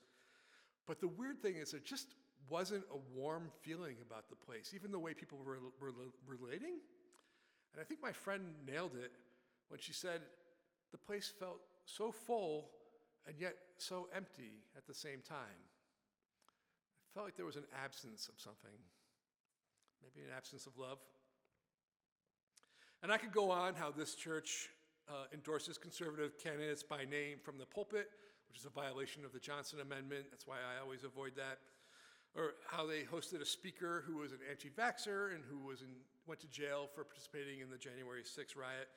But 0.86 1.00
the 1.00 1.08
weird 1.08 1.42
thing 1.42 1.56
is, 1.56 1.72
there 1.72 1.80
just 1.80 2.16
wasn't 2.50 2.84
a 2.92 2.98
warm 3.18 3.52
feeling 3.62 3.96
about 4.06 4.30
the 4.30 4.36
place, 4.36 4.74
even 4.74 4.92
the 4.92 5.00
way 5.00 5.14
people 5.14 5.38
were, 5.38 5.60
were 5.80 5.94
relating. 6.28 6.80
And 7.74 7.80
I 7.80 7.84
think 7.84 8.02
my 8.02 8.12
friend 8.12 8.44
nailed 8.66 8.96
it 8.96 9.12
when 9.70 9.80
she 9.80 9.94
said 9.94 10.22
the 10.92 10.98
place 10.98 11.32
felt 11.40 11.60
so 11.86 12.12
full 12.12 12.70
and 13.28 13.36
yet 13.40 13.56
so 13.78 14.08
empty 14.16 14.64
at 14.76 14.88
the 14.88 14.94
same 14.94 15.22
time. 15.28 15.62
It 17.06 17.14
felt 17.14 17.26
like 17.26 17.36
there 17.36 17.46
was 17.46 17.56
an 17.56 17.70
absence 17.84 18.28
of 18.28 18.40
something, 18.40 18.78
maybe 20.02 20.26
an 20.26 20.34
absence 20.36 20.66
of 20.66 20.78
love. 20.78 21.00
And 23.02 23.12
I 23.12 23.18
could 23.18 23.32
go 23.32 23.50
on 23.50 23.76
how 23.76 23.92
this 23.92 24.14
church 24.14 24.70
uh, 25.08 25.26
endorses 25.34 25.78
conservative 25.78 26.38
candidates 26.38 26.84
by 26.84 27.06
name 27.06 27.38
from 27.42 27.58
the 27.58 27.66
pulpit, 27.66 28.10
which 28.50 28.60
is 28.60 28.66
a 28.66 28.70
violation 28.70 29.24
of 29.24 29.32
the 29.32 29.40
Johnson 29.40 29.80
Amendment. 29.80 30.26
That's 30.32 30.46
why 30.46 30.58
I 30.58 30.84
always 30.84 31.04
avoid 31.04 31.34
that. 31.38 31.60
Or 32.36 32.54
how 32.68 32.86
they 32.86 33.04
hosted 33.04 33.42
a 33.42 33.46
speaker 33.46 34.04
who 34.06 34.18
was 34.18 34.32
an 34.34 34.40
anti 34.50 34.70
vaxxer 34.70 35.34
and 35.34 35.44
who 35.50 35.66
was 35.66 35.82
in, 35.82 35.88
went 36.28 36.42
to 36.42 36.48
jail 36.48 36.90
for 36.94 37.04
participating 37.04 37.62
in 37.62 37.70
the 37.70 37.78
January 37.78 38.22
6 38.24 38.56
riot. 38.56 38.90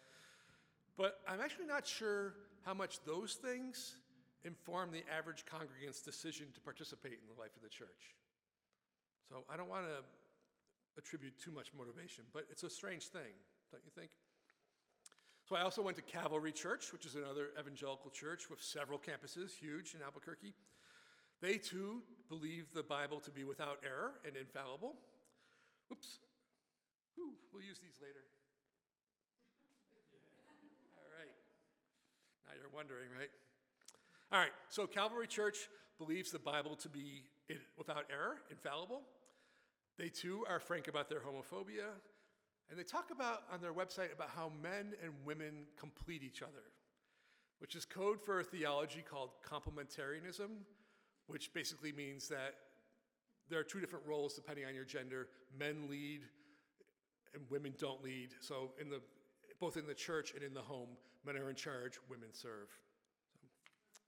But 0.99 1.21
I'm 1.27 1.41
actually 1.41 1.67
not 1.67 1.87
sure 1.87 2.35
how 2.67 2.75
much 2.75 2.99
those 3.07 3.35
things 3.35 3.97
inform 4.45 4.91
the 4.91 5.03
average 5.09 5.47
congregant's 5.47 6.03
decision 6.03 6.47
to 6.55 6.61
participate 6.61 7.13
in 7.23 7.27
the 7.33 7.41
life 7.41 7.55
of 7.57 7.63
the 7.63 7.71
church. 7.71 8.19
So 9.29 9.45
I 9.49 9.57
don't 9.57 9.71
want 9.71 9.87
to 9.87 10.03
attribute 10.99 11.39
too 11.39 11.53
much 11.53 11.69
motivation, 11.77 12.25
but 12.35 12.45
it's 12.51 12.65
a 12.65 12.71
strange 12.71 13.07
thing, 13.07 13.33
don't 13.73 13.83
you 13.85 13.91
think? 13.97 14.11
So 15.49 15.57
I 15.57 15.63
also 15.63 15.83
went 15.83 15.97
to 15.97 16.03
Calvary 16.03 16.53
Church, 16.53 16.93
which 16.93 17.05
is 17.05 17.17
another 17.17 17.49
evangelical 17.59 18.11
church 18.11 18.49
with 18.49 18.63
several 18.63 18.99
campuses, 18.99 19.59
huge 19.59 19.95
in 19.95 20.03
Albuquerque. 20.03 20.55
They 21.41 21.59
too 21.59 22.03
believe 22.29 22.73
the 22.73 22.85
Bible 22.85 23.19
to 23.21 23.31
be 23.31 23.43
without 23.43 23.81
error 23.85 24.13
and 24.25 24.37
infallible. 24.37 24.95
Oops. 25.91 26.19
Ooh, 27.19 27.35
we'll 27.53 27.65
use 27.65 27.81
these 27.83 27.99
later. 28.01 28.23
All 30.97 31.11
right. 31.19 31.35
Now 32.47 32.53
you're 32.61 32.71
wondering, 32.73 33.09
right? 33.19 33.31
All 34.31 34.39
right, 34.39 34.53
so 34.69 34.87
Calvary 34.87 35.27
Church 35.27 35.69
believes 35.99 36.31
the 36.31 36.39
Bible 36.39 36.77
to 36.77 36.89
be 36.89 37.25
without 37.77 38.07
error, 38.11 38.37
infallible. 38.51 39.03
They 39.99 40.09
too 40.09 40.47
are 40.49 40.59
frank 40.59 40.89
about 40.89 41.11
their 41.11 41.21
homophobia. 41.21 41.93
And 42.73 42.81
they 42.81 42.85
talk 42.85 43.11
about 43.11 43.43
on 43.53 43.61
their 43.61 43.75
website 43.75 44.15
about 44.15 44.31
how 44.35 44.51
men 44.63 44.95
and 45.05 45.13
women 45.27 45.67
complete 45.79 46.23
each 46.23 46.41
other, 46.41 46.65
which 47.59 47.77
is 47.77 47.85
code 47.85 48.19
for 48.19 48.41
a 48.41 48.45
theology 48.45 49.05
called 49.07 49.29
complementarianism, 49.47 50.49
which 51.27 51.53
basically 51.53 51.93
means 51.93 52.29
that 52.29 52.55
there 53.51 53.61
are 53.61 53.63
two 53.63 53.79
different 53.79 54.07
roles 54.07 54.33
depending 54.33 54.65
on 54.65 54.75
your 54.75 54.87
gender. 54.87 55.29
Men 55.59 55.87
lead 55.91 56.23
and 57.35 57.43
women 57.51 57.75
don't 57.77 58.03
lead. 58.03 58.31
So 58.41 58.71
in 58.81 58.89
the 58.89 59.03
both 59.61 59.77
in 59.77 59.87
the 59.87 59.93
church 59.93 60.33
and 60.33 60.43
in 60.43 60.55
the 60.55 60.63
home, 60.63 60.89
men 61.27 61.37
are 61.37 61.51
in 61.51 61.57
charge, 61.57 61.99
women 62.09 62.31
serve. 62.33 62.69
So, 63.93 64.01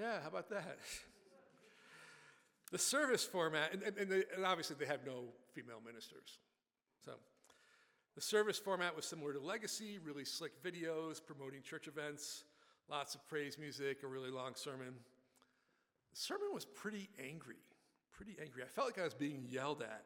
yeah, 0.00 0.22
how 0.22 0.28
about 0.28 0.48
that? 0.48 0.78
the 2.72 2.78
service 2.78 3.24
format, 3.24 3.74
and, 3.74 3.82
and, 3.82 3.98
and, 3.98 4.24
and 4.34 4.46
obviously 4.46 4.76
they 4.80 4.86
have 4.86 5.04
no 5.04 5.24
female 5.52 5.82
ministers. 5.84 6.38
The 8.14 8.20
service 8.20 8.58
format 8.58 8.96
was 8.96 9.04
similar 9.04 9.32
to 9.32 9.40
Legacy, 9.40 9.98
really 10.04 10.24
slick 10.24 10.62
videos 10.62 11.20
promoting 11.24 11.62
church 11.62 11.86
events, 11.86 12.44
lots 12.88 13.14
of 13.14 13.26
praise 13.28 13.56
music, 13.56 14.02
a 14.02 14.06
really 14.06 14.30
long 14.30 14.54
sermon. 14.54 14.94
The 16.12 16.20
sermon 16.20 16.48
was 16.52 16.64
pretty 16.64 17.08
angry, 17.24 17.62
pretty 18.12 18.36
angry. 18.40 18.62
I 18.64 18.66
felt 18.66 18.88
like 18.88 18.98
I 18.98 19.04
was 19.04 19.14
being 19.14 19.46
yelled 19.48 19.82
at. 19.82 20.04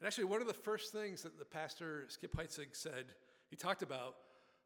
And 0.00 0.06
actually, 0.06 0.24
one 0.24 0.40
of 0.40 0.46
the 0.46 0.54
first 0.54 0.92
things 0.92 1.22
that 1.22 1.38
the 1.38 1.44
pastor, 1.44 2.06
Skip 2.08 2.34
Heitzig, 2.34 2.68
said, 2.72 3.04
he 3.50 3.56
talked 3.56 3.82
about, 3.82 4.16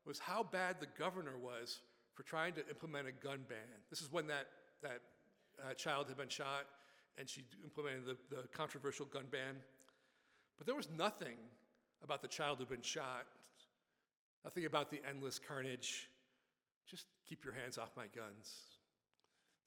was 0.07 0.19
how 0.19 0.43
bad 0.43 0.77
the 0.79 0.87
governor 0.99 1.39
was 1.39 1.81
for 2.15 2.23
trying 2.23 2.53
to 2.55 2.69
implement 2.69 3.09
a 3.09 3.13
gun 3.13 3.41
ban. 3.49 3.59
This 3.91 4.01
is 4.01 4.13
when 4.13 4.27
that, 4.29 4.47
that 4.83 5.01
uh, 5.65 5.75
child 5.75 6.09
had 6.09 6.17
been 6.17 6.29
shot 6.29 6.67
and 7.19 7.29
she 7.29 7.45
implemented 7.65 8.05
the, 8.07 8.37
the 8.37 8.49
controversial 8.49 9.07
gun 9.07 9.25
ban. 9.31 9.57
But 10.59 10.67
there 10.67 10.77
was 10.77 10.89
nothing 10.97 11.37
about 12.05 12.23
the 12.23 12.29
child 12.29 12.59
who'd 12.59 12.69
been 12.69 12.83
shot, 12.83 13.27
nothing 14.45 14.65
about 14.65 14.91
the 14.91 15.01
endless 15.09 15.39
carnage. 15.39 16.09
Just 16.89 17.07
keep 17.29 17.45
your 17.45 17.55
hands 17.55 17.79
off 17.79 17.91
my 17.97 18.07
guns. 18.15 18.79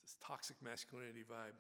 This 0.04 0.16
toxic 0.26 0.58
masculinity 0.62 1.24
vibe. 1.30 1.56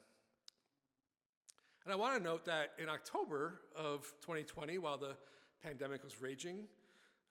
And 1.84 1.93
I 1.93 1.95
want 1.95 2.17
to 2.17 2.23
note 2.23 2.45
that 2.45 2.71
in 2.80 2.89
October 2.89 3.61
of 3.76 4.01
2020, 4.21 4.80
while 4.80 4.97
the 4.97 5.15
pandemic 5.63 6.03
was 6.03 6.21
raging, 6.21 6.65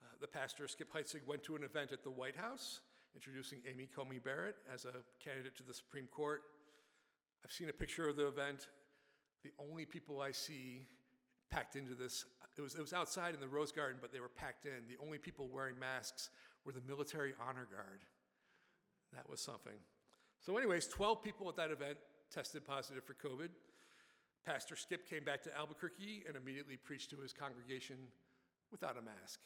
uh, 0.01 0.07
the 0.21 0.27
pastor, 0.27 0.67
Skip 0.67 0.93
Heitzig, 0.93 1.27
went 1.27 1.43
to 1.43 1.55
an 1.55 1.63
event 1.63 1.91
at 1.91 2.03
the 2.03 2.09
White 2.09 2.35
House 2.35 2.79
introducing 3.15 3.59
Amy 3.69 3.87
Coney 3.95 4.19
Barrett 4.19 4.55
as 4.73 4.85
a 4.85 4.93
candidate 5.23 5.55
to 5.57 5.63
the 5.63 5.73
Supreme 5.73 6.07
Court. 6.07 6.41
I've 7.43 7.51
seen 7.51 7.69
a 7.69 7.73
picture 7.73 8.09
of 8.09 8.17
the 8.17 8.27
event. 8.27 8.67
The 9.43 9.51
only 9.59 9.85
people 9.85 10.21
I 10.21 10.31
see 10.31 10.81
packed 11.49 11.75
into 11.75 11.93
this, 11.93 12.25
it 12.57 12.61
was, 12.61 12.75
it 12.75 12.81
was 12.81 12.93
outside 12.93 13.33
in 13.33 13.39
the 13.39 13.47
Rose 13.47 13.71
Garden, 13.71 13.97
but 14.01 14.11
they 14.11 14.19
were 14.19 14.29
packed 14.29 14.65
in. 14.65 14.87
The 14.87 15.03
only 15.03 15.17
people 15.17 15.47
wearing 15.51 15.77
masks 15.79 16.29
were 16.65 16.71
the 16.71 16.81
military 16.87 17.33
honor 17.39 17.67
guard. 17.71 18.01
That 19.13 19.29
was 19.29 19.39
something. 19.39 19.79
So, 20.45 20.57
anyways, 20.57 20.87
12 20.87 21.23
people 21.23 21.49
at 21.49 21.55
that 21.57 21.71
event 21.71 21.97
tested 22.33 22.65
positive 22.65 23.03
for 23.03 23.13
COVID. 23.13 23.49
Pastor 24.45 24.75
Skip 24.75 25.09
came 25.09 25.23
back 25.23 25.41
to 25.43 25.57
Albuquerque 25.57 26.23
and 26.27 26.37
immediately 26.37 26.77
preached 26.77 27.09
to 27.11 27.17
his 27.17 27.33
congregation 27.33 27.95
without 28.71 28.97
a 28.97 29.01
mask. 29.01 29.39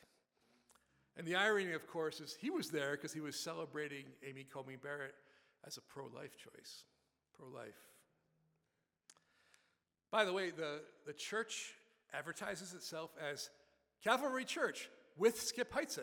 And 1.17 1.25
the 1.25 1.35
irony, 1.35 1.73
of 1.73 1.87
course, 1.87 2.19
is 2.19 2.35
he 2.39 2.49
was 2.49 2.69
there 2.69 2.91
because 2.91 3.13
he 3.13 3.21
was 3.21 3.37
celebrating 3.37 4.05
Amy 4.27 4.45
Coney 4.51 4.75
Barrett 4.75 5.15
as 5.65 5.77
a 5.77 5.81
pro 5.81 6.05
life 6.05 6.37
choice. 6.37 6.83
Pro 7.37 7.47
life. 7.47 7.79
By 10.11 10.25
the 10.25 10.33
way, 10.33 10.49
the, 10.49 10.81
the 11.05 11.13
church 11.13 11.73
advertises 12.13 12.73
itself 12.73 13.11
as 13.31 13.49
Calvary 14.03 14.45
Church 14.45 14.89
with 15.17 15.39
Skip 15.41 15.73
Heitzig. 15.73 16.01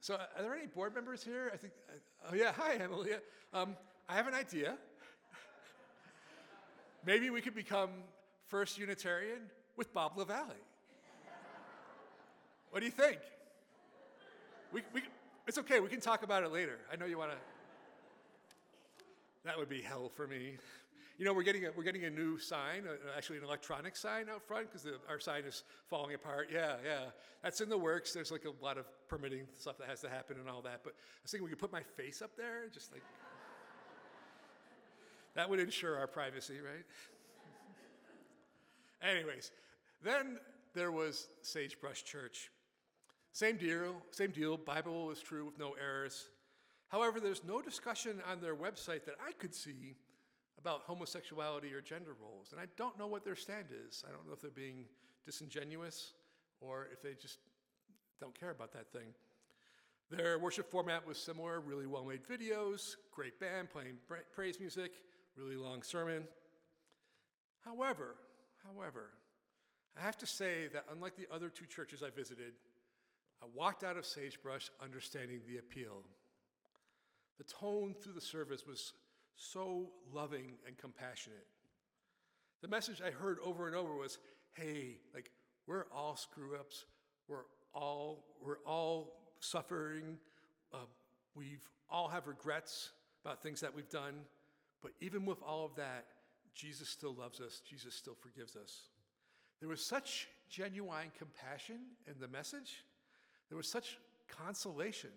So, 0.00 0.14
are 0.14 0.42
there 0.42 0.54
any 0.54 0.66
board 0.66 0.94
members 0.94 1.22
here? 1.22 1.50
I 1.52 1.56
think, 1.56 1.74
oh, 2.30 2.34
yeah, 2.34 2.52
hi, 2.52 2.74
Emily. 2.76 3.10
Um, 3.52 3.76
I 4.08 4.14
have 4.14 4.26
an 4.26 4.34
idea. 4.34 4.76
Maybe 7.04 7.30
we 7.30 7.40
could 7.40 7.54
become 7.54 7.90
First 8.48 8.78
Unitarian 8.78 9.40
with 9.76 9.92
Bob 9.92 10.16
LaVallee. 10.16 10.64
What 12.70 12.80
do 12.80 12.86
you 12.86 12.92
think? 12.92 13.18
We, 14.72 14.82
we, 14.94 15.02
it's 15.46 15.58
okay, 15.58 15.80
we 15.80 15.88
can 15.88 16.00
talk 16.00 16.22
about 16.22 16.44
it 16.44 16.52
later. 16.52 16.78
I 16.92 16.96
know 16.96 17.06
you 17.06 17.18
want 17.18 17.32
to. 17.32 17.36
That 19.44 19.58
would 19.58 19.68
be 19.68 19.82
hell 19.82 20.10
for 20.14 20.26
me. 20.26 20.56
You 21.20 21.26
know, 21.26 21.34
we're 21.34 21.42
getting 21.42 21.66
a, 21.66 21.70
we're 21.76 21.84
getting 21.84 22.04
a 22.04 22.10
new 22.10 22.38
sign, 22.38 22.84
uh, 22.88 22.94
actually 23.14 23.36
an 23.36 23.44
electronic 23.44 23.94
sign 23.94 24.30
out 24.30 24.42
front 24.42 24.72
because 24.72 24.88
our 25.06 25.20
sign 25.20 25.44
is 25.44 25.64
falling 25.90 26.14
apart. 26.14 26.48
Yeah, 26.50 26.76
yeah, 26.82 27.10
that's 27.42 27.60
in 27.60 27.68
the 27.68 27.76
works. 27.76 28.14
There's 28.14 28.32
like 28.32 28.46
a 28.46 28.64
lot 28.64 28.78
of 28.78 28.86
permitting 29.06 29.42
stuff 29.58 29.76
that 29.80 29.88
has 29.88 30.00
to 30.00 30.08
happen 30.08 30.38
and 30.40 30.48
all 30.48 30.62
that. 30.62 30.80
But 30.82 30.94
I 30.94 31.20
was 31.22 31.30
thinking 31.30 31.44
we 31.44 31.50
could 31.50 31.58
put 31.58 31.72
my 31.72 31.82
face 31.82 32.22
up 32.22 32.38
there, 32.38 32.70
just 32.72 32.90
like 32.90 33.02
that 35.34 35.50
would 35.50 35.60
ensure 35.60 35.98
our 35.98 36.06
privacy, 36.06 36.54
right? 36.54 36.86
Anyways, 39.14 39.50
then 40.02 40.38
there 40.72 40.90
was 40.90 41.28
Sagebrush 41.42 42.02
Church. 42.02 42.50
Same 43.34 43.58
deal, 43.58 43.96
same 44.10 44.30
deal. 44.30 44.56
Bible 44.56 45.10
is 45.10 45.20
true 45.20 45.44
with 45.44 45.58
no 45.58 45.74
errors. 45.78 46.30
However, 46.88 47.20
there's 47.20 47.44
no 47.44 47.60
discussion 47.60 48.22
on 48.26 48.40
their 48.40 48.56
website 48.56 49.04
that 49.04 49.16
I 49.22 49.32
could 49.32 49.54
see 49.54 49.96
about 50.60 50.82
homosexuality 50.86 51.72
or 51.72 51.80
gender 51.80 52.14
roles. 52.20 52.52
And 52.52 52.60
I 52.60 52.66
don't 52.76 52.98
know 52.98 53.06
what 53.06 53.24
their 53.24 53.36
stand 53.36 53.66
is. 53.88 54.04
I 54.06 54.12
don't 54.12 54.26
know 54.26 54.32
if 54.32 54.40
they're 54.40 54.50
being 54.50 54.84
disingenuous 55.24 56.12
or 56.60 56.88
if 56.92 57.02
they 57.02 57.14
just 57.14 57.38
don't 58.20 58.38
care 58.38 58.50
about 58.50 58.72
that 58.72 58.92
thing. 58.92 59.14
Their 60.10 60.38
worship 60.38 60.70
format 60.70 61.06
was 61.06 61.18
similar 61.18 61.60
really 61.60 61.86
well 61.86 62.04
made 62.04 62.24
videos, 62.24 62.96
great 63.12 63.38
band 63.38 63.70
playing 63.70 63.96
praise 64.34 64.58
music, 64.58 64.92
really 65.36 65.56
long 65.56 65.82
sermon. 65.82 66.24
However, 67.64 68.16
however, 68.66 69.10
I 69.96 70.02
have 70.02 70.18
to 70.18 70.26
say 70.26 70.68
that 70.72 70.84
unlike 70.92 71.16
the 71.16 71.28
other 71.32 71.48
two 71.48 71.66
churches 71.66 72.02
I 72.02 72.10
visited, 72.10 72.54
I 73.42 73.46
walked 73.54 73.84
out 73.84 73.96
of 73.96 74.04
Sagebrush 74.04 74.70
understanding 74.82 75.40
the 75.46 75.58
appeal. 75.58 76.02
The 77.38 77.44
tone 77.44 77.94
through 77.94 78.12
the 78.12 78.20
service 78.20 78.66
was 78.66 78.92
so 79.36 79.90
loving 80.12 80.52
and 80.66 80.76
compassionate. 80.76 81.46
The 82.62 82.68
message 82.68 83.00
I 83.00 83.10
heard 83.10 83.38
over 83.44 83.66
and 83.66 83.74
over 83.74 83.94
was, 83.94 84.18
hey, 84.52 84.98
like 85.14 85.30
we're 85.66 85.86
all 85.94 86.16
screw 86.16 86.56
ups. 86.56 86.84
We're 87.28 87.44
all 87.74 88.24
we're 88.44 88.58
all 88.66 89.14
suffering. 89.40 90.18
Uh, 90.72 90.78
we've 91.34 91.66
all 91.90 92.08
have 92.08 92.26
regrets 92.26 92.90
about 93.24 93.42
things 93.42 93.60
that 93.60 93.74
we've 93.74 93.88
done. 93.88 94.14
But 94.82 94.92
even 95.00 95.24
with 95.26 95.42
all 95.42 95.64
of 95.64 95.74
that, 95.76 96.06
Jesus 96.54 96.88
still 96.88 97.14
loves 97.14 97.40
us. 97.40 97.60
Jesus 97.68 97.94
still 97.94 98.14
forgives 98.14 98.56
us. 98.56 98.82
There 99.60 99.68
was 99.68 99.84
such 99.84 100.28
genuine 100.48 101.12
compassion 101.16 101.76
in 102.06 102.14
the 102.20 102.28
message. 102.28 102.84
There 103.48 103.56
was 103.56 103.68
such 103.68 103.98
consolation. 104.28 105.10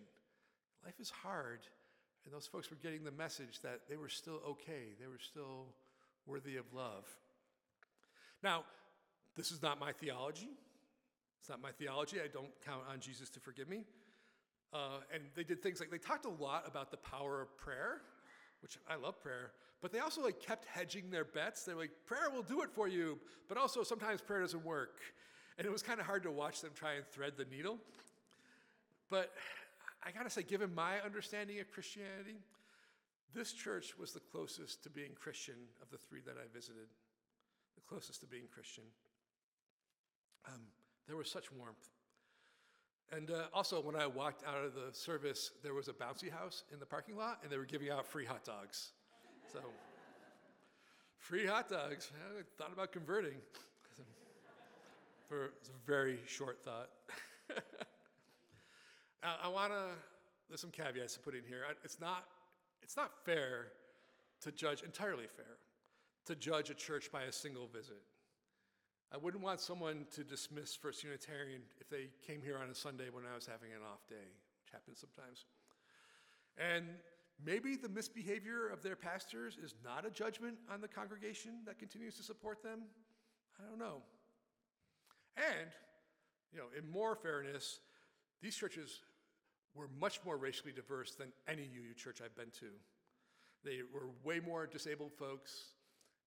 Life 0.84 1.00
is 1.00 1.10
hard. 1.10 1.62
And 2.26 2.34
those 2.34 2.48
folks 2.48 2.70
were 2.70 2.78
getting 2.78 3.04
the 3.04 3.12
message 3.12 3.60
that 3.62 3.82
they 3.90 3.98
were 3.98 4.10
still 4.10 4.42
okay, 4.48 4.96
they 5.00 5.08
were 5.08 5.20
still 5.20 5.68
worthy 6.26 6.58
of 6.58 6.66
love. 6.74 7.06
Now, 8.42 8.64
this 9.36 9.52
is 9.52 9.62
not 9.62 9.80
my 9.80 9.92
theology. 9.92 10.50
It's 11.40 11.50
not 11.50 11.62
my 11.62 11.72
theology. 11.72 12.18
I 12.24 12.28
don't 12.28 12.52
count 12.66 12.84
on 12.92 13.00
Jesus 13.00 13.30
to 13.32 13.40
forgive 13.40 13.68
me. 13.68 13.84
Uh, 14.74 15.00
and 15.14 15.24
they 15.36 15.44
did 15.44 15.62
things 15.62 15.80
like 15.80 15.92
they 15.92 15.98
talked 15.98 16.26
a 16.26 16.44
lot 16.44 16.64
about 16.66 16.92
the 16.92 16.98
power 16.98 17.42
of 17.42 17.56
prayer, 17.58 18.02
which 18.62 18.78
I 18.90 18.96
love 18.96 19.22
prayer, 19.22 19.52
but 19.82 19.92
they 19.92 20.00
also 20.00 20.24
like 20.24 20.40
kept 20.40 20.66
hedging 20.66 21.12
their 21.12 21.26
bets. 21.26 21.64
They're 21.64 21.76
like, 21.76 21.92
prayer 22.06 22.30
will 22.34 22.42
do 22.42 22.62
it 22.62 22.70
for 22.72 22.88
you, 22.88 23.20
but 23.50 23.58
also 23.58 23.84
sometimes 23.84 24.22
prayer 24.22 24.42
doesn't 24.42 24.64
work. 24.66 25.02
And 25.58 25.68
it 25.68 25.72
was 25.72 25.84
kind 25.84 26.00
of 26.00 26.06
hard 26.06 26.24
to 26.24 26.32
watch 26.32 26.62
them 26.62 26.72
try 26.74 26.94
and 26.94 27.06
thread 27.06 27.34
the 27.38 27.46
needle. 27.46 27.78
But 29.10 29.32
I 30.06 30.12
gotta 30.12 30.30
say, 30.30 30.44
given 30.44 30.74
my 30.74 31.00
understanding 31.00 31.60
of 31.60 31.72
Christianity, 31.72 32.40
this 33.34 33.54
church 33.54 33.98
was 33.98 34.12
the 34.12 34.20
closest 34.20 34.84
to 34.84 34.90
being 34.90 35.12
Christian 35.16 35.56
of 35.82 35.90
the 35.90 35.98
three 35.98 36.20
that 36.26 36.36
I 36.38 36.54
visited, 36.54 36.88
the 37.76 37.82
closest 37.88 38.20
to 38.22 38.28
being 38.28 38.44
Christian. 38.54 38.84
Um, 40.48 40.62
there 41.08 41.16
was 41.16 41.30
such 41.30 41.52
warmth. 41.52 41.90
And 43.12 43.32
uh, 43.32 43.44
also, 43.54 43.82
when 43.82 43.96
I 43.96 44.08
walked 44.08 44.44
out 44.48 44.64
of 44.64 44.74
the 44.74 44.92
service, 44.92 45.52
there 45.62 45.74
was 45.74 45.88
a 45.88 45.94
bouncy 45.94 46.32
house 46.32 46.64
in 46.72 46.80
the 46.80 46.86
parking 46.86 47.16
lot, 47.16 47.40
and 47.44 47.52
they 47.52 47.58
were 47.58 47.66
giving 47.66 47.90
out 47.90 48.08
free 48.08 48.26
hot 48.26 48.44
dogs. 48.44 48.92
So, 49.52 49.60
free 51.18 51.46
hot 51.46 51.70
dogs. 51.70 52.12
I 52.38 52.42
thought 52.58 52.74
about 52.74 52.92
converting. 52.92 53.36
For 55.30 55.46
a 55.46 55.50
very 55.86 56.20
short 56.26 56.62
thought. 56.64 56.90
I, 59.24 59.48
want 59.48 59.72
to, 59.72 59.84
there's 60.50 60.62
some 60.62 60.72
caveats 60.72 61.14
to 61.14 61.20
put 61.20 61.36
in 61.36 61.44
here. 61.48 61.64
It's 61.84 62.00
not, 62.00 62.26
it's 62.82 62.98
not 62.98 63.12
fair 63.26 63.68
to 64.42 64.52
judge, 64.52 64.84
entirely 64.84 65.28
fair, 65.36 65.58
to 66.26 66.36
judge 66.36 66.70
a 66.70 66.74
church 66.74 67.12
by 67.12 67.24
a 67.24 67.32
single 67.32 67.68
visit. 67.68 68.02
I 69.14 69.18
wouldn't 69.18 69.44
want 69.44 69.62
someone 69.62 70.06
to 70.16 70.24
dismiss 70.24 70.76
First 70.76 71.04
Unitarian 71.04 71.62
if 71.80 71.90
they 71.90 72.10
came 72.26 72.42
here 72.42 72.58
on 72.58 72.70
a 72.70 72.76
Sunday 72.76 73.10
when 73.12 73.24
I 73.32 73.36
was 73.36 73.46
having 73.46 73.72
an 73.72 73.80
off 73.84 74.08
day, 74.10 74.16
which 74.16 74.74
happens 74.74 75.00
sometimes. 75.00 75.46
And 76.58 76.86
maybe 77.44 77.76
the 77.76 77.90
misbehavior 77.90 78.68
of 78.68 78.82
their 78.82 78.96
pastors 78.96 79.58
is 79.64 79.76
not 79.84 80.06
a 80.06 80.10
judgment 80.10 80.58
on 80.72 80.82
the 80.82 80.88
congregation 80.88 81.52
that 81.66 81.80
continues 81.80 82.16
to 82.18 82.24
support 82.24 82.64
them. 82.64 82.82
I 83.60 83.70
don't 83.70 83.80
know. 83.80 84.02
And, 85.38 85.70
you 86.52 86.60
know, 86.60 86.68
in 86.78 86.90
more 86.92 87.16
fairness, 87.16 87.80
these 88.42 88.56
churches 88.56 89.00
were 89.76 89.90
much 90.00 90.20
more 90.26 90.38
racially 90.38 90.72
diverse 90.72 91.16
than 91.16 91.32
any 91.48 91.64
UU 91.64 91.94
church 91.96 92.22
I've 92.24 92.36
been 92.36 92.52
to. 92.60 92.68
They 93.64 93.80
were 93.94 94.10
way 94.24 94.40
more 94.40 94.68
disabled 94.68 95.14
folks. 95.14 95.74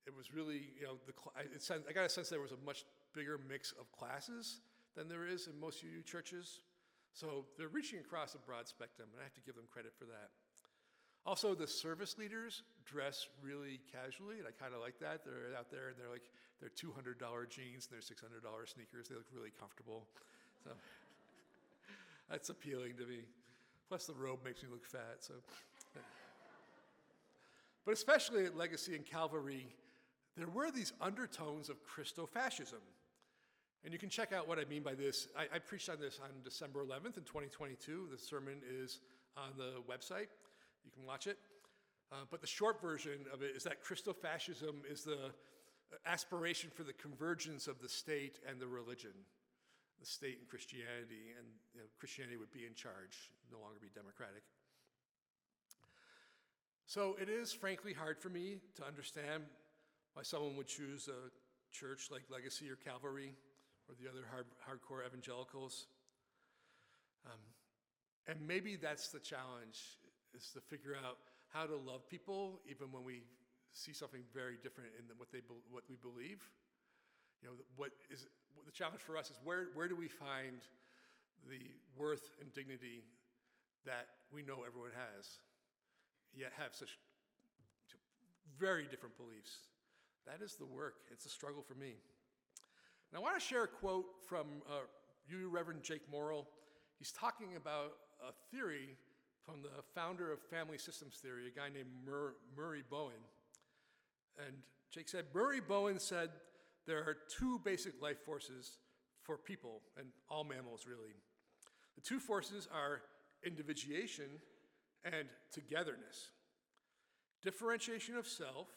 It 0.07 0.17
was 0.17 0.33
really, 0.33 0.71
you 0.79 0.87
know, 0.87 0.97
the, 1.07 1.13
I, 1.37 1.79
I 1.89 1.93
got 1.93 2.07
a 2.07 2.09
sense 2.09 2.29
there 2.29 2.41
was 2.41 2.53
a 2.53 2.65
much 2.65 2.85
bigger 3.13 3.39
mix 3.49 3.73
of 3.79 3.91
classes 3.93 4.61
than 4.97 5.09
there 5.09 5.27
is 5.27 5.47
in 5.47 5.59
most 5.61 5.83
UU 5.83 6.03
churches. 6.03 6.61
So 7.13 7.47
they're 7.59 7.69
reaching 7.69 7.99
across 7.99 8.35
a 8.35 8.39
broad 8.39 8.69
spectrum, 8.69 9.09
and 9.13 9.21
I 9.21 9.25
have 9.25 9.35
to 9.35 9.41
give 9.41 9.55
them 9.55 9.65
credit 9.71 9.93
for 9.99 10.05
that. 10.05 10.31
Also, 11.27 11.55
the 11.55 11.67
service 11.67 12.19
leaders 12.19 12.63
dress 12.85 13.27
really 13.43 13.81
casually, 13.91 14.39
and 14.39 14.47
I 14.47 14.55
kind 14.55 14.75
of 14.75 14.81
like 14.81 15.01
that. 15.01 15.25
They're 15.25 15.59
out 15.59 15.71
there 15.71 15.91
and 15.91 15.99
they're 15.99 16.13
like, 16.13 16.31
they're 16.61 16.71
$200 16.71 17.19
jeans 17.51 17.89
and 17.89 17.91
they're 17.91 18.05
$600 18.05 18.39
sneakers. 18.69 19.09
They 19.09 19.17
look 19.17 19.27
really 19.35 19.51
comfortable. 19.51 20.07
So 20.63 20.71
that's 22.31 22.49
appealing 22.49 22.95
to 22.99 23.07
me. 23.07 23.21
Plus, 23.89 24.07
the 24.07 24.15
robe 24.15 24.41
makes 24.45 24.63
me 24.63 24.69
look 24.71 24.85
fat. 24.85 25.19
So, 25.21 25.35
but 27.85 27.95
especially 27.95 28.45
at 28.45 28.57
Legacy 28.57 28.97
and 28.97 29.07
Calvary, 29.07 29.67
there 30.37 30.49
were 30.49 30.71
these 30.71 30.93
undertones 31.01 31.69
of 31.69 31.77
Christofascism. 31.87 32.83
And 33.85 33.93
you 33.93 33.99
can 33.99 34.09
check 34.09 34.33
out 34.33 34.49
what 34.49 34.59
I 34.59 34.65
mean 34.65 34.83
by 34.83 34.95
this. 34.95 35.29
I, 35.39 35.57
I, 35.57 35.59
preached 35.61 35.89
on 35.89 36.01
this 36.01 36.19
on 36.21 36.31
December 36.43 36.85
11th 36.85 37.19
in 37.19 37.23
2022. 37.23 38.09
The 38.11 38.19
sermon 38.19 38.61
is 38.69 38.99
on 39.37 39.51
the 39.57 39.75
website. 39.89 40.27
You 40.85 40.91
can 40.93 41.07
watch 41.07 41.29
it. 41.29 41.39
Uh, 42.11 42.17
but 42.31 42.41
the 42.41 42.47
short 42.47 42.81
version 42.81 43.21
of 43.33 43.43
it 43.43 43.53
is 43.55 43.63
that 43.63 43.85
Christofascism 43.85 44.75
is 44.91 45.05
the 45.05 45.31
aspiration 46.05 46.71
for 46.75 46.83
the 46.83 46.93
convergence 46.93 47.69
of 47.69 47.81
the 47.81 47.89
state 47.89 48.41
and 48.49 48.61
the 48.61 48.67
religion 48.67 49.13
the 49.99 50.07
state 50.07 50.39
and 50.39 50.49
Christianity, 50.49 51.33
and 51.39 51.47
you 51.75 51.81
know, 51.81 51.87
Christianity 51.99 52.37
would 52.37 52.53
be 52.53 52.67
in 52.67 52.75
charge, 52.75 53.33
no 53.51 53.59
longer 53.61 53.79
be 53.81 53.89
democratic. 53.95 54.43
So 56.87 57.17
it 57.21 57.29
is 57.29 57.53
frankly 57.53 57.93
hard 57.93 58.19
for 58.19 58.29
me 58.29 58.59
to 58.77 58.87
understand 58.87 59.43
why 60.15 60.23
someone 60.23 60.57
would 60.57 60.69
choose 60.69 61.09
a 61.09 61.31
church 61.75 62.09
like 62.11 62.23
Legacy 62.31 62.71
or 62.71 62.77
Calvary 62.77 63.35
or 63.89 63.95
the 64.01 64.09
other 64.09 64.25
hard, 64.31 64.47
hardcore 64.63 65.05
evangelicals. 65.05 65.87
Um, 67.27 67.41
and 68.29 68.39
maybe 68.47 68.77
that's 68.77 69.09
the 69.09 69.19
challenge, 69.19 69.99
is 70.35 70.51
to 70.55 70.61
figure 70.61 70.95
out 70.95 71.19
how 71.53 71.67
to 71.67 71.77
love 71.77 72.09
people 72.09 72.61
even 72.69 72.93
when 72.93 73.05
we 73.05 73.23
see 73.73 73.93
something 73.93 74.23
very 74.33 74.57
different 74.63 74.91
in 74.99 75.05
what 75.19 75.31
they, 75.33 75.41
what 75.71 75.85
we 75.89 75.97
believe. 75.97 76.43
You 77.43 77.49
know, 77.49 77.55
what 77.77 77.91
is, 78.11 78.27
the 78.65 78.73
challenge 78.73 79.01
for 79.01 79.17
us 79.17 79.31
is 79.31 79.39
where, 79.45 79.67
where 79.75 79.89
do 79.89 79.97
we 79.97 80.09
find 80.09 80.63
the 81.49 81.61
worth 81.97 82.31
and 82.41 82.53
dignity 82.53 83.05
that 83.85 84.07
we 84.33 84.43
know 84.43 84.65
everyone 84.67 84.91
has, 84.95 85.39
yet 86.35 86.53
have 86.59 86.75
such 86.75 86.99
very 88.59 88.85
different 88.91 89.17
beliefs? 89.17 89.59
That 90.27 90.43
is 90.43 90.57
the 90.57 90.67
work. 90.67 90.95
It's 91.13 91.27
a 91.27 91.29
struggle 91.29 91.63
for 91.63 91.75
me. 91.75 91.95
And 93.11 93.19
I 93.19 93.21
want 93.21 93.39
to 93.39 93.41
share 93.41 93.65
a 93.65 93.69
quote 93.69 94.07
from 94.29 94.47
uh, 94.69 94.87
you, 95.29 95.49
Reverend 95.49 95.83
Jake 95.83 96.03
Morrill. 96.11 96.47
He's 96.99 97.13
talking 97.13 97.57
about 97.57 97.93
a 98.27 98.33
theory 98.51 98.97
from 99.45 99.63
the 99.63 99.71
founder 99.95 100.33
of 100.33 100.41
family 100.41 100.79
systems 100.79 101.17
theory, 101.23 101.47
a 101.47 101.57
guy 101.57 101.69
named 101.69 101.91
Mur- 102.05 102.35
Murray 102.57 102.83
Bowen. 102.91 103.15
And 104.45 104.57
Jake 104.91 105.09
said, 105.09 105.27
Murray 105.33 105.61
Bowen 105.61 106.01
said 106.01 106.31
there 106.87 106.99
are 106.99 107.17
two 107.39 107.61
basic 107.65 108.01
life 108.01 108.25
forces 108.25 108.79
for 109.23 109.37
people 109.37 109.83
and 109.99 110.09
all 110.31 110.45
mammals, 110.45 110.87
really. 110.89 111.15
The 111.97 112.01
two 112.01 112.21
forces 112.21 112.69
are 112.73 113.03
individuation 113.45 114.27
and 115.05 115.29
togetherness. 115.53 116.29
Differentiation 117.43 118.17
of 118.17 118.27
self 118.27 118.69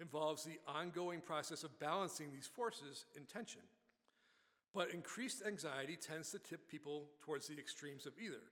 involves 0.00 0.44
the 0.44 0.58
ongoing 0.66 1.20
process 1.20 1.62
of 1.62 1.78
balancing 1.78 2.32
these 2.32 2.46
forces 2.46 3.04
in 3.16 3.24
tension. 3.24 3.62
But 4.74 4.90
increased 4.90 5.42
anxiety 5.46 5.96
tends 5.96 6.30
to 6.30 6.38
tip 6.38 6.68
people 6.68 7.10
towards 7.20 7.48
the 7.48 7.58
extremes 7.58 8.06
of 8.06 8.14
either. 8.22 8.42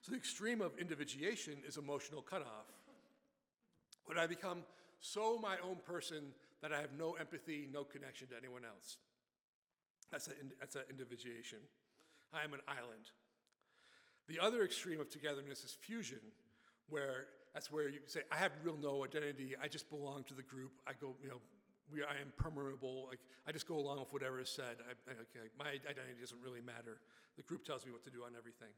So 0.00 0.12
the 0.12 0.16
extreme 0.18 0.60
of 0.60 0.78
individuation 0.78 1.58
is 1.66 1.76
emotional 1.76 2.22
cutoff. 2.22 2.66
When 4.06 4.18
I 4.18 4.26
become 4.26 4.62
so 5.00 5.38
my 5.38 5.56
own 5.62 5.76
person 5.86 6.32
that 6.62 6.72
I 6.72 6.80
have 6.80 6.90
no 6.98 7.12
empathy, 7.14 7.68
no 7.72 7.84
connection 7.84 8.28
to 8.28 8.36
anyone 8.36 8.62
else. 8.64 8.96
That's 10.10 10.26
an 10.28 10.52
that's 10.58 10.76
a 10.76 10.88
individuation. 10.90 11.58
I 12.32 12.44
am 12.44 12.52
an 12.54 12.60
island. 12.66 13.12
The 14.28 14.38
other 14.38 14.62
extreme 14.62 15.00
of 15.00 15.08
togetherness 15.08 15.64
is 15.64 15.76
fusion, 15.80 16.20
where 16.88 17.26
that's 17.54 17.72
where 17.72 17.88
you 17.88 18.00
say, 18.06 18.20
I 18.30 18.36
have 18.36 18.52
real 18.62 18.76
no 18.80 19.04
identity. 19.04 19.54
I 19.62 19.68
just 19.68 19.88
belong 19.88 20.24
to 20.24 20.34
the 20.34 20.42
group. 20.42 20.72
I 20.86 20.92
go, 21.00 21.16
you 21.22 21.28
know, 21.28 21.40
we, 21.92 22.02
I 22.02 22.20
am 22.20 22.32
permeable. 22.36 23.06
Like 23.08 23.20
I 23.46 23.52
just 23.52 23.66
go 23.66 23.76
along 23.78 24.00
with 24.00 24.12
whatever 24.12 24.40
is 24.40 24.50
said. 24.50 24.76
I, 24.86 25.10
I, 25.10 25.14
my 25.58 25.70
identity 25.70 26.20
doesn't 26.20 26.40
really 26.42 26.60
matter. 26.60 27.00
The 27.36 27.42
group 27.42 27.64
tells 27.64 27.86
me 27.86 27.92
what 27.92 28.04
to 28.04 28.10
do 28.10 28.24
on 28.24 28.32
everything. 28.36 28.68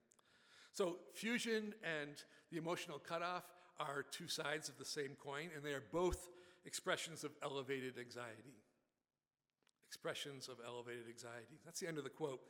So 0.73 0.99
fusion 1.15 1.75
and 1.83 2.23
the 2.53 2.59
emotional 2.59 2.99
cutoff 2.99 3.45
are 3.81 4.05
two 4.11 4.29
sides 4.29 4.69
of 4.69 4.79
the 4.79 4.85
same 4.85 5.17
coin, 5.23 5.49
and 5.57 5.65
they 5.65 5.73
are 5.73 5.83
both 5.93 6.29
expressions 6.65 7.25
of 7.25 7.33
elevated 7.43 7.99
anxiety. 7.99 8.57
Expressions 9.89 10.49
of 10.49 10.59
elevated 10.65 11.05
anxiety. 11.09 11.59
That's 11.65 11.81
the 11.81 11.89
end 11.89 11.99
of 11.99 12.05
the 12.05 12.11
quote. 12.11 12.41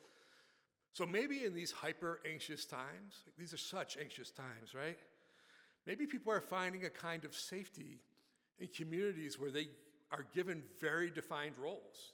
So 0.92 1.06
maybe 1.06 1.44
in 1.44 1.54
these 1.54 1.70
hyper 1.70 2.20
anxious 2.30 2.64
times, 2.64 3.22
like 3.24 3.36
these 3.38 3.54
are 3.54 3.58
such 3.58 3.96
anxious 3.96 4.30
times, 4.30 4.74
right? 4.74 4.98
Maybe 5.86 6.06
people 6.06 6.32
are 6.32 6.40
finding 6.40 6.84
a 6.84 6.90
kind 6.90 7.24
of 7.24 7.34
safety 7.34 8.00
in 8.58 8.68
communities 8.68 9.38
where 9.38 9.50
they 9.50 9.68
are 10.12 10.26
given 10.34 10.62
very 10.80 11.10
defined 11.10 11.56
roles 11.56 12.12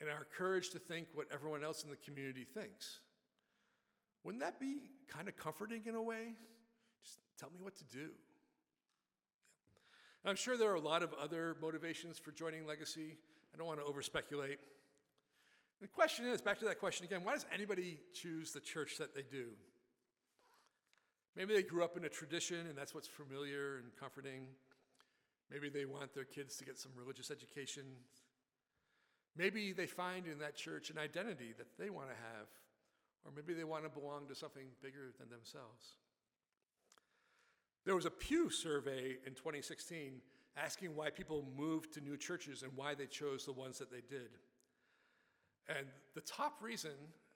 and 0.00 0.08
are 0.08 0.18
encouraged 0.18 0.72
to 0.72 0.78
think 0.78 1.08
what 1.14 1.26
everyone 1.32 1.64
else 1.64 1.82
in 1.82 1.90
the 1.90 1.96
community 1.96 2.44
thinks. 2.44 3.00
Wouldn't 4.22 4.42
that 4.42 4.60
be 4.60 4.76
kind 5.08 5.28
of 5.28 5.36
comforting 5.36 5.82
in 5.86 5.94
a 5.94 6.02
way? 6.02 6.34
Just 7.02 7.18
tell 7.38 7.50
me 7.50 7.58
what 7.60 7.76
to 7.78 7.84
do. 7.84 8.10
I'm 10.28 10.36
sure 10.36 10.58
there 10.58 10.70
are 10.70 10.74
a 10.74 10.80
lot 10.80 11.02
of 11.02 11.14
other 11.14 11.56
motivations 11.58 12.18
for 12.18 12.32
joining 12.32 12.66
Legacy. 12.66 13.16
I 13.54 13.56
don't 13.56 13.66
want 13.66 13.80
to 13.80 13.86
over 13.86 14.02
speculate. 14.02 14.58
The 15.80 15.88
question 15.88 16.26
is 16.26 16.42
back 16.42 16.58
to 16.58 16.66
that 16.66 16.78
question 16.78 17.06
again 17.06 17.24
why 17.24 17.32
does 17.32 17.46
anybody 17.50 17.98
choose 18.12 18.52
the 18.52 18.60
church 18.60 18.98
that 18.98 19.14
they 19.14 19.22
do? 19.22 19.46
Maybe 21.34 21.54
they 21.54 21.62
grew 21.62 21.82
up 21.82 21.96
in 21.96 22.04
a 22.04 22.10
tradition 22.10 22.66
and 22.68 22.76
that's 22.76 22.94
what's 22.94 23.08
familiar 23.08 23.78
and 23.78 23.86
comforting. 23.98 24.48
Maybe 25.50 25.70
they 25.70 25.86
want 25.86 26.12
their 26.12 26.24
kids 26.24 26.58
to 26.58 26.66
get 26.66 26.78
some 26.78 26.92
religious 26.94 27.30
education. 27.30 27.84
Maybe 29.34 29.72
they 29.72 29.86
find 29.86 30.26
in 30.26 30.40
that 30.40 30.56
church 30.56 30.90
an 30.90 30.98
identity 30.98 31.54
that 31.56 31.78
they 31.78 31.88
want 31.88 32.10
to 32.10 32.16
have, 32.16 32.48
or 33.24 33.32
maybe 33.34 33.54
they 33.54 33.64
want 33.64 33.84
to 33.84 33.88
belong 33.88 34.28
to 34.28 34.34
something 34.34 34.66
bigger 34.82 35.08
than 35.18 35.30
themselves. 35.30 35.96
There 37.88 37.94
was 37.94 38.04
a 38.04 38.10
Pew 38.10 38.50
survey 38.50 39.16
in 39.24 39.32
2016 39.32 40.20
asking 40.58 40.94
why 40.94 41.08
people 41.08 41.46
moved 41.56 41.94
to 41.94 42.02
new 42.02 42.18
churches 42.18 42.62
and 42.62 42.70
why 42.76 42.94
they 42.94 43.06
chose 43.06 43.46
the 43.46 43.52
ones 43.52 43.78
that 43.78 43.90
they 43.90 44.02
did. 44.10 44.28
And 45.70 45.86
the 46.14 46.20
top 46.20 46.58
reason 46.60 46.90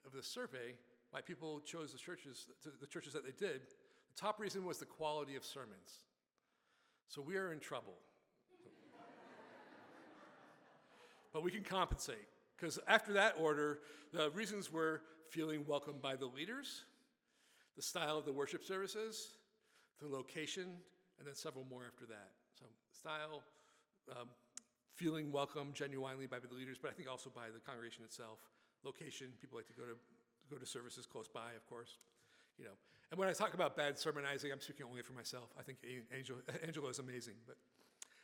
of 0.05 0.11
the 0.11 0.21
survey 0.21 0.75
why 1.09 1.21
people 1.21 1.59
chose 1.61 1.91
the 1.91 1.97
churches, 1.97 2.45
the 2.79 2.85
churches 2.85 3.13
that 3.13 3.25
they 3.25 3.31
did, 3.31 3.61
the 3.61 4.21
top 4.21 4.39
reason 4.39 4.63
was 4.63 4.77
the 4.77 4.85
quality 4.85 5.35
of 5.35 5.43
sermons. 5.43 6.03
So 7.07 7.19
we 7.19 7.35
are 7.35 7.51
in 7.51 7.59
trouble. 7.59 7.95
but 11.33 11.41
we 11.41 11.49
can 11.49 11.63
compensate 11.63 12.27
because 12.55 12.77
after 12.87 13.13
that 13.13 13.37
order, 13.39 13.79
the 14.11 14.29
reasons 14.29 14.71
were 14.71 15.01
feeling 15.31 15.65
welcomed 15.65 16.03
by 16.03 16.15
the 16.15 16.27
leaders, 16.27 16.83
the 17.75 17.81
style 17.81 18.19
of 18.19 18.25
the 18.25 18.31
worship 18.31 18.63
services, 18.63 19.29
the 20.01 20.07
location, 20.07 20.67
and 21.19 21.27
then 21.27 21.35
several 21.35 21.65
more 21.69 21.83
after 21.85 22.05
that. 22.05 22.31
So 22.59 22.65
style, 22.91 23.43
um, 24.11 24.29
feeling 24.95 25.31
welcome 25.31 25.71
genuinely 25.73 26.27
by 26.27 26.39
the 26.39 26.53
leaders, 26.53 26.77
but 26.81 26.91
I 26.91 26.93
think 26.93 27.09
also 27.09 27.29
by 27.29 27.47
the 27.53 27.59
congregation 27.59 28.03
itself. 28.03 28.39
Location, 28.83 29.27
people 29.39 29.57
like 29.57 29.67
to 29.67 29.73
go 29.73 29.83
to 29.83 29.95
go 30.49 30.57
to 30.57 30.65
services 30.65 31.05
close 31.05 31.27
by, 31.27 31.53
of 31.55 31.65
course. 31.67 31.97
You 32.57 32.65
know, 32.65 32.77
and 33.11 33.19
when 33.19 33.29
I 33.29 33.33
talk 33.33 33.53
about 33.53 33.75
bad 33.75 33.97
sermonizing, 33.97 34.51
I'm 34.51 34.59
speaking 34.59 34.85
only 34.89 35.01
for 35.01 35.13
myself. 35.13 35.49
I 35.57 35.63
think 35.63 35.79
Angela, 36.15 36.39
Angela 36.65 36.89
is 36.95 36.99
amazing, 36.99 37.35
but 37.47 37.55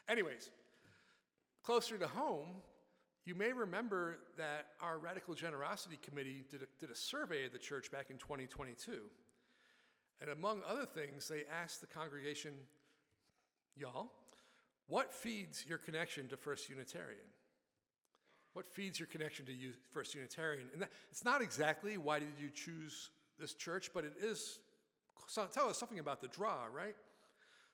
anyways, 0.07 0.49
closer 1.63 1.97
to 1.97 2.07
home, 2.07 2.61
you 3.25 3.35
may 3.35 3.53
remember 3.53 4.17
that 4.37 4.67
our 4.81 4.97
Radical 4.97 5.33
Generosity 5.33 5.99
Committee 6.01 6.43
did 6.49 6.63
a, 6.63 6.65
did 6.79 6.89
a 6.89 6.95
survey 6.95 7.45
of 7.45 7.51
the 7.51 7.59
church 7.59 7.91
back 7.91 8.09
in 8.09 8.17
2022. 8.17 9.01
And 10.21 10.29
among 10.29 10.61
other 10.67 10.85
things, 10.85 11.27
they 11.27 11.43
asked 11.63 11.81
the 11.81 11.87
congregation, 11.87 12.51
y'all, 13.75 14.11
what 14.87 15.13
feeds 15.13 15.65
your 15.67 15.77
connection 15.77 16.27
to 16.29 16.37
First 16.37 16.69
Unitarian? 16.69 17.19
What 18.53 18.67
feeds 18.67 18.99
your 18.99 19.07
connection 19.07 19.45
to 19.45 19.53
First 19.93 20.15
Unitarian? 20.15 20.67
And 20.73 20.81
that, 20.81 20.89
it's 21.11 21.23
not 21.23 21.41
exactly 21.41 21.97
why 21.97 22.19
did 22.19 22.33
you 22.39 22.49
choose 22.49 23.11
this 23.39 23.53
church, 23.53 23.91
but 23.93 24.03
it 24.03 24.13
is 24.21 24.59
so 25.27 25.45
tell 25.45 25.69
us 25.69 25.77
something 25.77 25.99
about 25.99 26.21
the 26.21 26.27
draw, 26.27 26.65
right? 26.73 26.95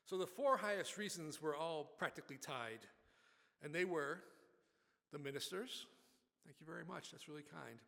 So 0.04 0.18
the 0.18 0.26
four 0.26 0.58
highest 0.58 0.98
reasons 0.98 1.40
were 1.40 1.56
all 1.56 1.90
practically 1.98 2.36
tied, 2.36 2.80
and 3.62 3.74
they 3.74 3.86
were 3.86 4.20
the 5.10 5.18
ministers. 5.18 5.86
Thank 6.44 6.56
you 6.60 6.66
very 6.66 6.84
much. 6.84 7.10
That's 7.10 7.28
really 7.28 7.42
kind. 7.50 7.78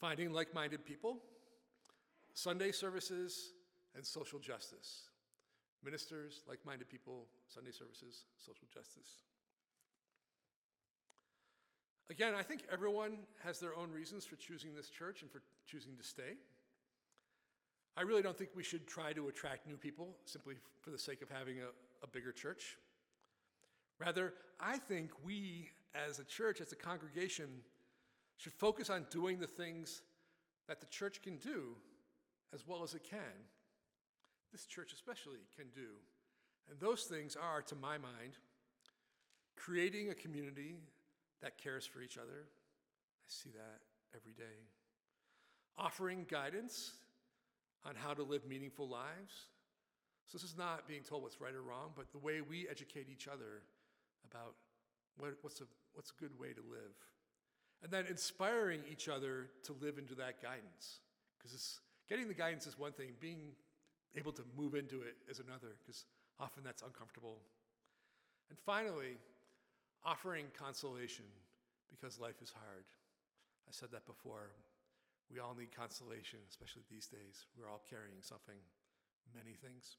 Finding 0.00 0.32
like-minded 0.32 0.84
people, 0.84 1.18
Sunday 2.36 2.70
services, 2.70 3.54
and 3.94 4.04
social 4.04 4.38
justice. 4.38 5.08
Ministers, 5.82 6.42
like 6.46 6.58
minded 6.66 6.86
people, 6.86 7.28
Sunday 7.48 7.70
services, 7.70 8.24
social 8.36 8.68
justice. 8.72 9.22
Again, 12.10 12.34
I 12.34 12.42
think 12.42 12.64
everyone 12.70 13.16
has 13.42 13.58
their 13.58 13.74
own 13.74 13.90
reasons 13.90 14.26
for 14.26 14.36
choosing 14.36 14.74
this 14.74 14.90
church 14.90 15.22
and 15.22 15.30
for 15.30 15.40
choosing 15.66 15.96
to 15.96 16.02
stay. 16.02 16.36
I 17.96 18.02
really 18.02 18.20
don't 18.20 18.36
think 18.36 18.50
we 18.54 18.62
should 18.62 18.86
try 18.86 19.14
to 19.14 19.28
attract 19.28 19.66
new 19.66 19.78
people 19.78 20.14
simply 20.26 20.56
for 20.82 20.90
the 20.90 20.98
sake 20.98 21.22
of 21.22 21.30
having 21.30 21.60
a, 21.60 21.68
a 22.04 22.06
bigger 22.06 22.32
church. 22.32 22.76
Rather, 23.98 24.34
I 24.60 24.76
think 24.76 25.10
we 25.24 25.70
as 25.94 26.18
a 26.18 26.24
church, 26.24 26.60
as 26.60 26.70
a 26.70 26.76
congregation, 26.76 27.48
should 28.36 28.52
focus 28.52 28.90
on 28.90 29.06
doing 29.10 29.40
the 29.40 29.46
things 29.46 30.02
that 30.68 30.80
the 30.80 30.86
church 30.88 31.22
can 31.22 31.38
do 31.38 31.76
as 32.56 32.66
well 32.66 32.82
as 32.82 32.94
it 32.94 33.04
can. 33.04 33.36
This 34.50 34.64
church, 34.64 34.92
especially, 34.94 35.38
can 35.54 35.66
do. 35.74 36.00
And 36.70 36.80
those 36.80 37.04
things 37.04 37.36
are, 37.36 37.60
to 37.62 37.74
my 37.76 37.98
mind, 37.98 38.38
creating 39.56 40.08
a 40.08 40.14
community 40.14 40.76
that 41.42 41.58
cares 41.58 41.84
for 41.84 42.00
each 42.00 42.16
other. 42.16 42.48
I 42.48 43.28
see 43.28 43.50
that 43.50 43.80
every 44.16 44.32
day. 44.32 44.64
Offering 45.76 46.24
guidance 46.28 46.94
on 47.84 47.94
how 47.94 48.14
to 48.14 48.22
live 48.22 48.46
meaningful 48.48 48.88
lives. 48.88 49.50
So, 50.26 50.38
this 50.38 50.42
is 50.42 50.56
not 50.56 50.88
being 50.88 51.02
told 51.02 51.22
what's 51.22 51.40
right 51.40 51.54
or 51.54 51.62
wrong, 51.62 51.90
but 51.94 52.10
the 52.10 52.18
way 52.18 52.40
we 52.40 52.66
educate 52.68 53.08
each 53.12 53.28
other 53.28 53.62
about 54.28 54.54
what, 55.18 55.34
what's, 55.42 55.60
a, 55.60 55.64
what's 55.92 56.10
a 56.10 56.20
good 56.20 56.36
way 56.40 56.48
to 56.48 56.62
live. 56.68 56.96
And 57.82 57.92
then 57.92 58.06
inspiring 58.06 58.80
each 58.90 59.08
other 59.08 59.50
to 59.64 59.76
live 59.80 59.98
into 59.98 60.14
that 60.14 60.42
guidance. 60.42 61.00
Because 61.38 61.80
getting 62.08 62.28
the 62.28 62.34
guidance 62.34 62.66
is 62.66 62.78
one 62.78 62.92
thing, 62.92 63.10
being 63.20 63.52
able 64.16 64.32
to 64.32 64.42
move 64.56 64.74
into 64.74 65.02
it 65.02 65.16
is 65.28 65.40
another, 65.40 65.76
because 65.84 66.04
often 66.40 66.62
that's 66.64 66.82
uncomfortable. 66.82 67.38
And 68.50 68.58
finally, 68.58 69.18
offering 70.04 70.46
consolation 70.58 71.24
because 71.90 72.20
life 72.20 72.40
is 72.42 72.50
hard. 72.50 72.84
I 73.68 73.72
said 73.72 73.90
that 73.92 74.06
before. 74.06 74.50
We 75.32 75.40
all 75.40 75.54
need 75.58 75.74
consolation, 75.74 76.38
especially 76.48 76.82
these 76.90 77.06
days. 77.06 77.46
We're 77.58 77.68
all 77.68 77.82
carrying 77.90 78.22
something, 78.22 78.54
many 79.34 79.56
things. 79.56 79.96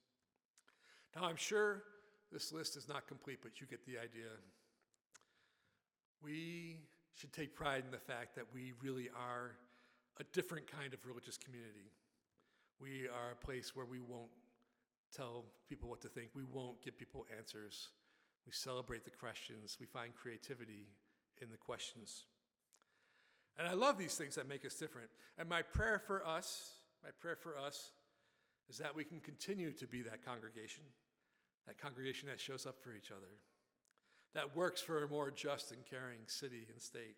Now, 1.15 1.27
I'm 1.27 1.35
sure 1.35 1.83
this 2.31 2.53
list 2.53 2.77
is 2.77 2.87
not 2.87 3.07
complete, 3.07 3.39
but 3.41 3.59
you 3.59 3.67
get 3.67 3.85
the 3.85 3.97
idea. 3.97 4.31
We 6.23 6.77
should 7.15 7.33
take 7.33 7.55
pride 7.55 7.83
in 7.85 7.91
the 7.91 7.97
fact 7.97 8.35
that 8.35 8.45
we 8.53 8.73
really 8.81 9.09
are 9.09 9.51
a 10.19 10.23
different 10.33 10.71
kind 10.71 10.93
of 10.93 11.05
religious 11.05 11.37
community. 11.37 11.91
We 12.79 13.07
are 13.07 13.31
a 13.31 13.45
place 13.45 13.75
where 13.75 13.85
we 13.85 13.99
won't 13.99 14.31
tell 15.15 15.45
people 15.67 15.89
what 15.89 16.01
to 16.01 16.09
think, 16.09 16.29
we 16.33 16.43
won't 16.43 16.81
give 16.83 16.97
people 16.97 17.25
answers. 17.37 17.89
We 18.45 18.53
celebrate 18.53 19.03
the 19.03 19.11
questions, 19.11 19.77
we 19.79 19.85
find 19.85 20.15
creativity 20.15 20.87
in 21.41 21.49
the 21.49 21.57
questions. 21.57 22.23
And 23.57 23.67
I 23.67 23.73
love 23.73 23.97
these 23.97 24.15
things 24.15 24.35
that 24.35 24.47
make 24.47 24.65
us 24.65 24.75
different. 24.75 25.09
And 25.37 25.49
my 25.49 25.61
prayer 25.61 25.99
for 26.05 26.25
us, 26.25 26.71
my 27.03 27.09
prayer 27.19 27.35
for 27.35 27.57
us, 27.57 27.91
is 28.69 28.77
that 28.77 28.95
we 28.95 29.03
can 29.03 29.19
continue 29.19 29.71
to 29.73 29.87
be 29.87 30.01
that 30.03 30.23
congregation, 30.23 30.83
that 31.65 31.81
congregation 31.81 32.29
that 32.29 32.39
shows 32.39 32.65
up 32.65 32.75
for 32.81 32.93
each 32.93 33.11
other, 33.11 33.33
that 34.33 34.55
works 34.55 34.81
for 34.81 35.03
a 35.03 35.07
more 35.07 35.31
just 35.31 35.71
and 35.71 35.85
caring 35.85 36.19
city 36.27 36.67
and 36.71 36.81
state, 36.81 37.17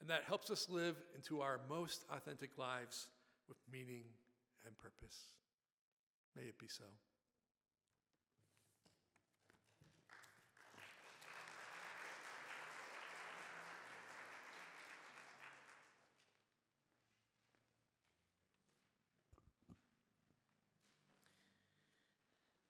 and 0.00 0.10
that 0.10 0.24
helps 0.24 0.50
us 0.50 0.68
live 0.68 0.96
into 1.16 1.40
our 1.40 1.60
most 1.68 2.04
authentic 2.10 2.58
lives 2.58 3.08
with 3.48 3.56
meaning 3.72 4.04
and 4.68 4.76
purpose. 4.78 5.32
May 6.36 6.42
it 6.42 6.58
be 6.58 6.68
so. 6.68 6.84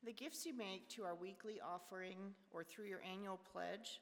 The 0.05 0.15
gifts 0.15 0.47
you 0.47 0.57
make 0.57 0.89
to 0.91 1.03
our 1.03 1.15
weekly 1.15 1.61
offering 1.61 2.17
or 2.51 2.65
through 2.65 2.87
your 2.87 3.03
annual 3.03 3.39
pledge 3.53 4.01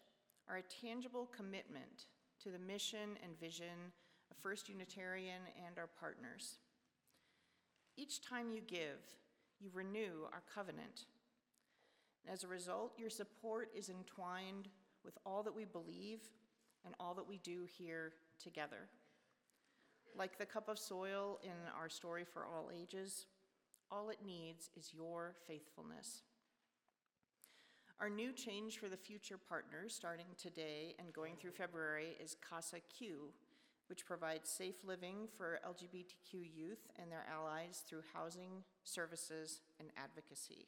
are 0.49 0.59
a 0.59 0.85
tangible 0.87 1.29
commitment 1.37 2.07
to 2.45 2.51
the 2.51 2.61
mission 2.61 3.19
and 3.25 3.41
vision 3.41 3.91
of 4.31 4.37
First 4.37 4.69
Unitarian 4.69 5.43
and 5.67 5.79
our 5.79 5.89
partners. 5.99 6.59
Each 7.97 8.21
time 8.21 8.51
you 8.51 8.61
give, 8.61 9.01
you 9.59 9.71
renew 9.73 10.25
our 10.33 10.43
covenant. 10.55 11.07
As 12.31 12.45
a 12.45 12.49
result, 12.49 12.93
your 12.99 13.11
support 13.11 13.71
is 13.75 13.89
entwined 13.89 14.69
with 15.05 15.17
all 15.25 15.43
that 15.43 15.55
we 15.55 15.65
believe 15.65 16.21
and 16.85 16.95
all 17.01 17.15
that 17.15 17.27
we 17.27 17.39
do 17.39 17.67
here 17.79 18.13
together. 18.43 18.89
Like 20.15 20.39
the 20.39 20.47
cup 20.47 20.69
of 20.69 20.79
soil 20.79 21.39
in 21.43 21.51
our 21.79 21.89
story 21.89 22.25
for 22.25 22.45
all 22.45 22.71
ages, 22.75 23.27
all 23.91 24.11
it 24.11 24.19
needs 24.27 24.71
is 24.77 24.93
your 24.93 25.35
faithfulness. 25.47 26.23
Our 27.99 28.11
new 28.11 28.33
change 28.33 28.79
for 28.79 28.89
the 28.89 28.97
future 28.97 29.39
partners, 29.39 29.95
starting 29.95 30.27
today 30.37 30.95
and 30.99 31.15
going 31.15 31.37
through 31.37 31.53
February, 31.53 32.17
is 32.23 32.37
Casa 32.47 32.77
Q, 32.95 33.33
which 33.89 34.07
provides 34.07 34.49
safe 34.49 34.77
living 34.85 35.29
for 35.37 35.61
LGBTQ 35.67 36.49
youth 36.55 36.87
and 37.01 37.11
their 37.11 37.25
allies 37.33 37.83
through 37.89 38.03
housing, 38.15 38.65
services, 38.85 39.61
and 39.79 39.89
advocacy. 39.97 40.67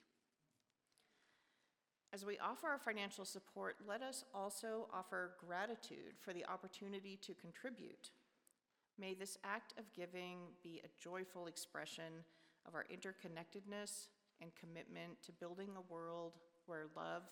As 2.12 2.24
we 2.24 2.38
offer 2.38 2.68
our 2.68 2.78
financial 2.78 3.24
support, 3.24 3.76
let 3.86 4.02
us 4.02 4.24
also 4.34 4.88
offer 4.92 5.32
gratitude 5.46 6.16
for 6.18 6.32
the 6.32 6.46
opportunity 6.46 7.18
to 7.22 7.34
contribute. 7.34 8.10
May 8.98 9.14
this 9.14 9.36
act 9.44 9.74
of 9.78 9.92
giving 9.92 10.38
be 10.62 10.80
a 10.82 11.02
joyful 11.02 11.46
expression 11.46 12.24
of 12.66 12.74
our 12.74 12.86
interconnectedness 12.90 14.08
and 14.40 14.50
commitment 14.54 15.22
to 15.24 15.32
building 15.32 15.70
a 15.76 15.92
world 15.92 16.34
where 16.66 16.86
love, 16.96 17.22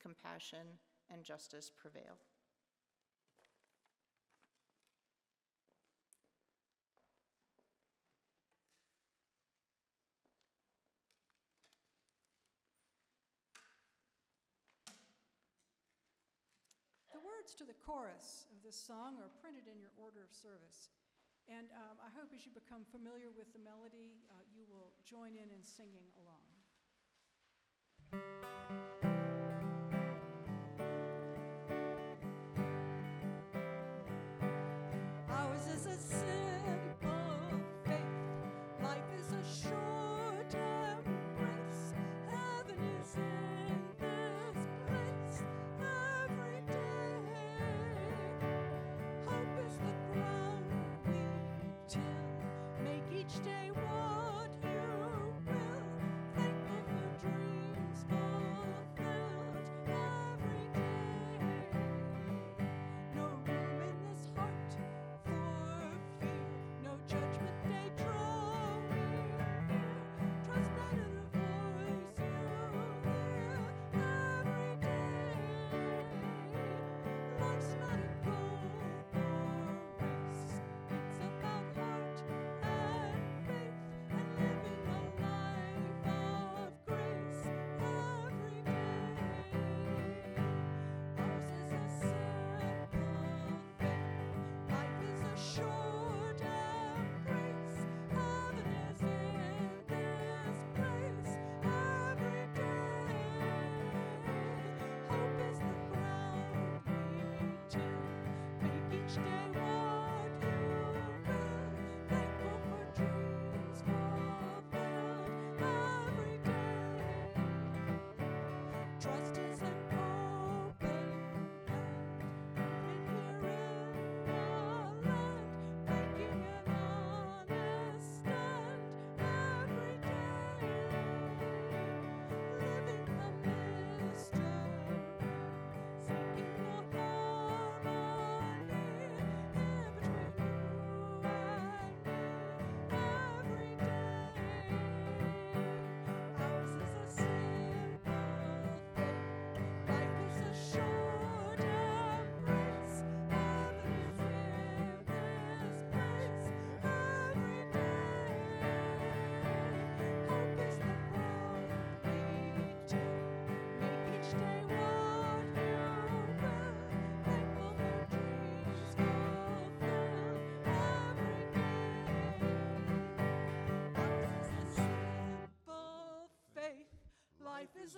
compassion, 0.00 0.66
and 1.10 1.24
justice 1.24 1.70
prevail. 1.70 2.18
The 17.12 17.18
words 17.42 17.58
to 17.58 17.66
the 17.66 17.74
chorus 17.84 18.46
of 18.54 18.62
this 18.62 18.78
song 18.78 19.18
are 19.18 19.26
printed 19.42 19.66
in 19.66 19.74
your 19.82 19.90
order 19.98 20.22
of 20.22 20.30
service. 20.30 20.94
And 21.50 21.66
um, 21.74 21.98
I 21.98 22.06
hope 22.14 22.30
as 22.30 22.46
you 22.46 22.54
become 22.54 22.86
familiar 22.94 23.34
with 23.34 23.50
the 23.50 23.58
melody, 23.58 24.14
uh, 24.30 24.46
you 24.54 24.62
will 24.70 24.94
join 25.02 25.34
in 25.34 25.50
in 25.50 25.66
singing 25.66 26.06
along. 26.22 26.46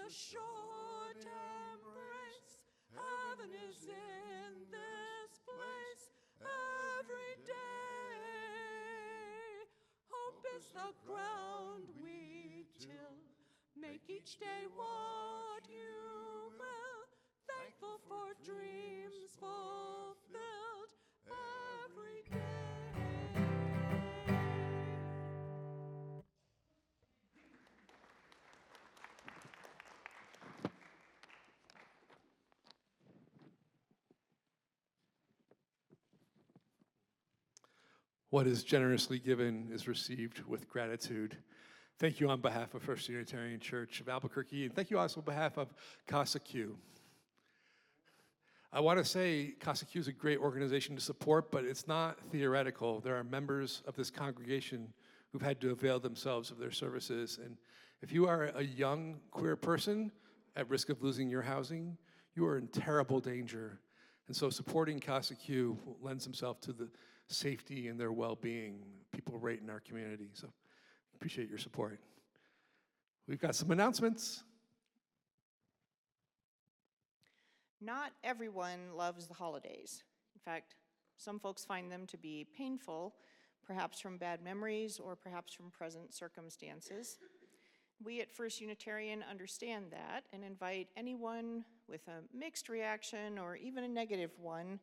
A 0.07 0.11
short 0.11 1.17
embrace. 1.17 2.61
Heaven 2.93 3.49
is 3.71 3.89
in 3.89 4.53
this 4.69 5.41
place 5.49 6.13
every 6.45 7.37
day. 7.47 7.55
Hope 10.13 10.45
is 10.59 10.69
the 10.77 10.93
ground 11.09 11.89
we 12.03 12.67
till. 12.79 13.17
Make 13.81 14.05
each 14.11 14.39
day 14.39 14.69
what 14.77 15.65
you 15.73 16.53
will. 16.53 17.01
Thankful 17.49 17.97
for 18.07 18.35
dreams 18.45 19.33
fulfilled 19.41 20.93
What 38.35 38.49
is 38.49 38.65
generously 38.65 39.21
given 39.21 39.69
is 39.71 39.87
received 39.87 40.41
with 40.49 40.69
gratitude. 40.69 41.37
Thank 42.01 42.19
you 42.19 42.29
on 42.29 42.41
behalf 42.41 42.75
of 42.75 42.83
First 42.83 43.09
Unitarian 43.09 43.61
Church 43.61 44.01
of 44.01 44.09
Albuquerque, 44.09 44.65
and 44.65 44.75
thank 44.75 44.91
you 44.91 44.99
also 44.99 45.21
on 45.21 45.25
behalf 45.25 45.57
of 45.57 45.73
Casa 46.09 46.41
Q. 46.41 46.77
I 48.73 48.81
want 48.81 48.99
to 48.99 49.05
say 49.05 49.55
Casa 49.61 49.87
Q 49.87 50.01
is 50.01 50.09
a 50.09 50.13
great 50.13 50.39
organization 50.39 50.97
to 50.97 51.01
support, 51.01 51.53
but 51.53 51.65
it's 51.65 51.87
not 51.87 52.19
theoretical. 52.33 52.99
There 52.99 53.17
are 53.17 53.23
members 53.23 53.85
of 53.87 53.95
this 53.95 54.11
congregation 54.11 54.93
who've 55.31 55.41
had 55.41 55.61
to 55.61 55.71
avail 55.71 56.01
themselves 56.01 56.51
of 56.51 56.59
their 56.59 56.73
services. 56.73 57.39
And 57.41 57.57
if 58.03 58.11
you 58.11 58.27
are 58.27 58.51
a 58.57 58.65
young 58.65 59.21
queer 59.31 59.55
person 59.55 60.11
at 60.57 60.69
risk 60.69 60.89
of 60.89 61.05
losing 61.05 61.31
your 61.31 61.43
housing, 61.43 61.97
you 62.35 62.45
are 62.47 62.59
in 62.59 62.67
terrible 62.67 63.21
danger. 63.21 63.79
And 64.27 64.35
so 64.35 64.51
supporting 64.51 64.99
Casa 64.99 65.37
Q 65.37 65.79
lends 66.03 66.25
himself 66.25 66.61
to 66.63 66.73
the 66.73 66.91
safety 67.29 67.89
and 67.89 67.99
their 67.99 68.13
well-being, 68.13 68.81
people 69.13 69.39
right 69.39 69.61
in 69.61 69.71
our 69.71 69.81
community. 69.81 70.29
So 70.35 70.49
appreciate 71.15 71.49
your 71.49 71.59
support. 71.59 72.01
We've 73.27 73.41
got 73.41 73.55
some 73.55 73.71
announcements. 73.71 74.43
Not 77.81 78.13
everyone 78.23 78.95
loves 78.97 79.27
the 79.27 79.35
holidays. 79.35 80.03
In 80.35 80.41
fact, 80.41 80.75
some 81.17 81.39
folks 81.39 81.65
find 81.65 81.91
them 81.91 82.07
to 82.09 82.17
be 82.17 82.47
painful, 82.57 83.15
perhaps 83.67 84.01
from 84.01 84.19
bad 84.19 84.43
memories 84.43 84.99
or 84.99 85.17
perhaps 85.17 85.55
from 85.55 85.71
present 85.71 86.15
circumstances. 86.15 87.19
We 88.05 88.21
at 88.21 88.31
First 88.31 88.61
Unitarian 88.61 89.25
understand 89.31 89.87
that 89.93 90.25
and 90.33 90.45
invite 90.45 90.89
anyone 90.97 91.65
with 91.89 92.07
a 92.09 92.37
mixed 92.37 92.69
reaction 92.69 93.39
or 93.39 93.57
even 93.57 93.85
a 93.85 93.89
negative 93.89 94.33
one 94.39 94.81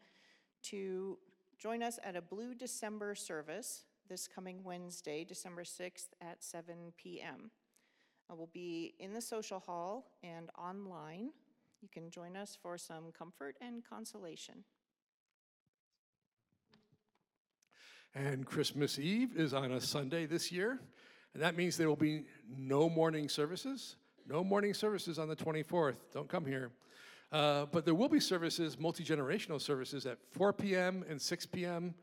to 0.64 1.18
join 1.62 1.84
us 1.84 2.00
at 2.04 2.16
a 2.16 2.22
Blue 2.22 2.56
December 2.56 3.14
service 3.14 3.84
this 4.10 4.28
coming 4.28 4.64
Wednesday, 4.64 5.24
December 5.24 5.64
6th 5.64 6.08
at 6.20 6.44
7 6.44 6.92
p.m. 6.98 7.52
Uh, 8.30 8.36
We'll 8.36 8.50
be 8.52 8.96
in 9.00 9.14
the 9.14 9.22
social 9.22 9.60
hall 9.60 10.08
and 10.24 10.50
online. 10.58 11.30
You 11.80 11.88
can 11.88 12.10
join 12.10 12.36
us 12.36 12.58
for 12.60 12.80
some 12.80 13.12
comfort 13.16 13.58
and 13.62 13.84
consolation. 13.88 14.64
And 18.16 18.44
Christmas 18.44 18.98
Eve 18.98 19.38
is 19.38 19.54
on 19.54 19.72
a 19.72 19.80
Sunday 19.80 20.26
this 20.26 20.52
year. 20.52 20.80
And 21.36 21.44
that 21.44 21.56
means 21.56 21.78
there 21.78 21.88
will 21.90 21.96
be 21.96 22.26
no 22.58 22.90
morning 22.90 23.30
services. 23.30 23.98
No 24.28 24.44
morning 24.44 24.74
services 24.74 25.20
on 25.20 25.30
the 25.30 25.36
24th. 25.36 25.98
Don't 26.12 26.28
come 26.28 26.46
here. 26.46 26.72
Uh, 27.32 27.66
but 27.72 27.86
there 27.86 27.96
will 27.96 28.10
be 28.10 28.20
services, 28.20 28.78
multi 28.78 29.04
generational 29.04 29.62
services, 29.62 30.06
at 30.06 30.18
4 30.32 30.52
p.m. 30.54 31.06
and 31.10 31.22
6 31.22 31.46
p.m. 31.48 31.96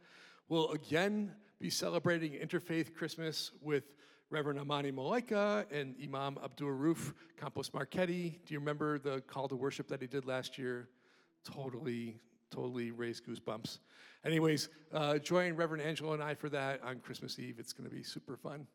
We'll 0.49 0.71
again 0.71 1.33
be 1.61 1.69
celebrating 1.69 2.33
Interfaith 2.33 2.95
Christmas 2.95 3.51
with 3.61 3.85
Reverend 4.31 4.59
Amani 4.59 4.93
Malaika 4.93 5.67
and 5.71 5.95
Imam 6.03 6.39
Abdur 6.43 6.75
Rauf 6.75 7.13
Campos 7.39 7.71
Marquetti. 7.71 8.39
Do 8.47 8.55
you 8.55 8.61
remember 8.61 8.99
the 8.99 9.21
call 9.23 9.49
to 9.49 9.57
worship 9.57 9.89
that 9.89 10.01
he 10.01 10.07
did 10.07 10.25
last 10.25 10.59
year? 10.59 10.89
Totally, 11.45 12.21
totally 12.51 12.91
raised 12.91 13.27
goosebumps. 13.27 13.79
Anyways, 14.25 14.69
uh, 14.93 15.19
join 15.19 15.55
Reverend 15.55 15.83
Angela 15.83 16.13
and 16.15 16.23
I 16.23 16.35
for 16.35 16.49
that 16.51 16.83
on 16.83 17.01
Christmas 17.01 17.39
Eve. 17.39 17.57
It's 17.59 17.73
going 17.73 17.89
to 17.89 17.95
be 17.95 18.03
super 18.03 18.37
fun. 18.37 18.67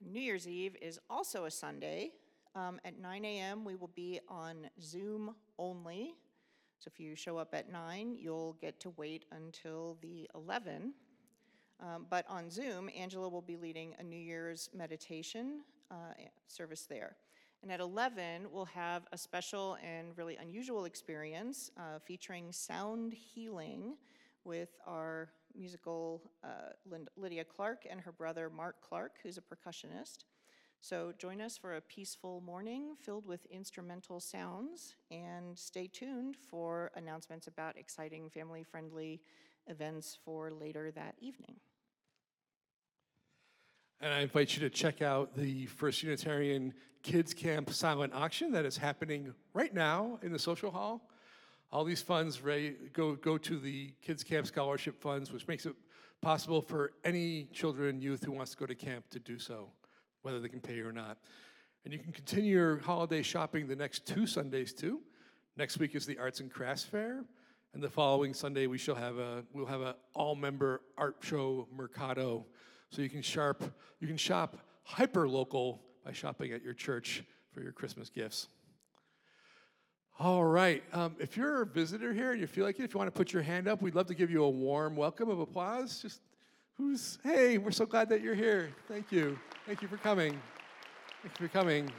New 0.00 0.20
Year's 0.20 0.48
Eve 0.48 0.76
is 0.82 0.98
also 1.08 1.44
a 1.44 1.50
Sunday. 1.50 2.12
Um, 2.54 2.80
at 2.84 2.98
9 2.98 3.24
a.m., 3.24 3.64
we 3.64 3.76
will 3.76 3.90
be 3.94 4.20
on 4.28 4.68
Zoom 4.80 5.34
only. 5.58 6.14
So 6.78 6.90
if 6.92 7.00
you 7.00 7.14
show 7.14 7.38
up 7.38 7.54
at 7.54 7.70
9, 7.72 8.16
you'll 8.18 8.54
get 8.60 8.78
to 8.80 8.90
wait 8.90 9.24
until 9.32 9.96
the 10.02 10.28
11. 10.34 10.92
Um, 11.80 12.06
but 12.10 12.26
on 12.28 12.50
Zoom, 12.50 12.90
Angela 12.96 13.28
will 13.28 13.42
be 13.42 13.56
leading 13.56 13.94
a 13.98 14.02
New 14.02 14.18
Year's 14.18 14.68
meditation 14.74 15.60
uh, 15.90 16.12
service 16.46 16.86
there. 16.88 17.16
And 17.62 17.72
at 17.72 17.80
11, 17.80 18.48
we'll 18.50 18.64
have 18.66 19.04
a 19.12 19.18
special 19.18 19.76
and 19.82 20.08
really 20.16 20.36
unusual 20.36 20.84
experience 20.84 21.70
uh, 21.78 22.00
featuring 22.04 22.52
sound 22.52 23.14
healing 23.14 23.96
with 24.44 24.70
our 24.86 25.30
musical 25.56 26.22
uh, 26.44 26.72
Lydia 27.16 27.44
Clark 27.44 27.86
and 27.88 28.00
her 28.00 28.12
brother 28.12 28.50
Mark 28.50 28.76
Clark, 28.80 29.12
who's 29.22 29.38
a 29.38 29.40
percussionist. 29.40 30.24
So 30.84 31.12
join 31.16 31.40
us 31.40 31.56
for 31.56 31.76
a 31.76 31.80
peaceful 31.80 32.40
morning 32.40 32.96
filled 33.00 33.24
with 33.24 33.46
instrumental 33.46 34.18
sounds 34.18 34.96
and 35.12 35.56
stay 35.56 35.86
tuned 35.86 36.36
for 36.36 36.90
announcements 36.96 37.46
about 37.46 37.78
exciting 37.78 38.28
family 38.28 38.64
friendly 38.64 39.20
events 39.68 40.18
for 40.24 40.50
later 40.50 40.90
that 40.90 41.14
evening. 41.20 41.54
And 44.00 44.12
I 44.12 44.22
invite 44.22 44.56
you 44.56 44.60
to 44.62 44.70
check 44.70 45.02
out 45.02 45.36
the 45.36 45.66
First 45.66 46.02
Unitarian 46.02 46.74
Kids 47.04 47.32
Camp 47.32 47.70
silent 47.70 48.12
auction 48.12 48.50
that 48.50 48.64
is 48.64 48.76
happening 48.76 49.32
right 49.54 49.72
now 49.72 50.18
in 50.20 50.32
the 50.32 50.38
social 50.38 50.72
hall. 50.72 51.08
All 51.70 51.84
these 51.84 52.02
funds 52.02 52.40
go, 52.92 53.14
go 53.14 53.38
to 53.38 53.58
the 53.60 53.94
Kids 54.02 54.24
Camp 54.24 54.48
Scholarship 54.48 55.00
Funds, 55.00 55.32
which 55.32 55.46
makes 55.46 55.64
it 55.64 55.76
possible 56.20 56.60
for 56.60 56.94
any 57.04 57.44
children 57.52 58.00
youth 58.00 58.24
who 58.24 58.32
wants 58.32 58.50
to 58.50 58.56
go 58.56 58.66
to 58.66 58.74
camp 58.74 59.08
to 59.10 59.20
do 59.20 59.38
so, 59.38 59.70
whether 60.22 60.40
they 60.40 60.48
can 60.48 60.60
pay 60.60 60.80
or 60.80 60.92
not. 60.92 61.18
And 61.84 61.92
you 61.92 61.98
can 61.98 62.12
continue 62.12 62.52
your 62.52 62.78
holiday 62.78 63.22
shopping 63.22 63.66
the 63.66 63.76
next 63.76 64.06
two 64.06 64.26
Sundays 64.26 64.72
too. 64.72 65.00
Next 65.56 65.78
week 65.78 65.94
is 65.94 66.06
the 66.06 66.18
Arts 66.18 66.40
and 66.40 66.50
Crafts 66.50 66.84
Fair, 66.84 67.24
and 67.74 67.82
the 67.82 67.90
following 67.90 68.32
Sunday 68.32 68.66
we 68.66 68.78
shall 68.78 68.94
have 68.94 69.18
a 69.18 69.44
we'll 69.52 69.66
have 69.66 69.82
an 69.82 69.94
all-member 70.14 70.80
art 70.96 71.16
show 71.20 71.68
mercado, 71.76 72.46
so 72.90 73.02
you 73.02 73.10
can 73.10 73.20
sharp 73.20 73.62
you 74.00 74.08
can 74.08 74.16
shop 74.16 74.56
hyper 74.84 75.28
local 75.28 75.82
by 76.04 76.12
shopping 76.12 76.52
at 76.52 76.62
your 76.62 76.72
church 76.72 77.22
for 77.52 77.60
your 77.60 77.72
Christmas 77.72 78.08
gifts. 78.08 78.48
All 80.18 80.44
right, 80.44 80.82
um, 80.92 81.16
if 81.18 81.36
you're 81.36 81.62
a 81.62 81.66
visitor 81.66 82.14
here 82.14 82.32
and 82.32 82.40
you 82.40 82.46
feel 82.46 82.64
like 82.64 82.78
it, 82.78 82.84
if 82.84 82.94
you 82.94 82.98
want 82.98 83.12
to 83.12 83.16
put 83.16 83.32
your 83.32 83.42
hand 83.42 83.66
up, 83.66 83.82
we'd 83.82 83.94
love 83.94 84.06
to 84.06 84.14
give 84.14 84.30
you 84.30 84.44
a 84.44 84.50
warm 84.50 84.94
welcome 84.94 85.28
of 85.28 85.40
applause. 85.40 86.00
Just 86.00 86.20
who's 86.78 87.18
hey, 87.22 87.58
we're 87.58 87.70
so 87.70 87.86
glad 87.86 88.08
that 88.08 88.22
you're 88.22 88.34
here. 88.34 88.70
Thank 88.88 89.12
you, 89.12 89.38
thank 89.66 89.82
you 89.82 89.88
for 89.88 89.96
coming. 89.96 90.40
Thank 91.22 91.38
you 91.38 91.48
for 91.48 91.52
coming. 91.52 91.90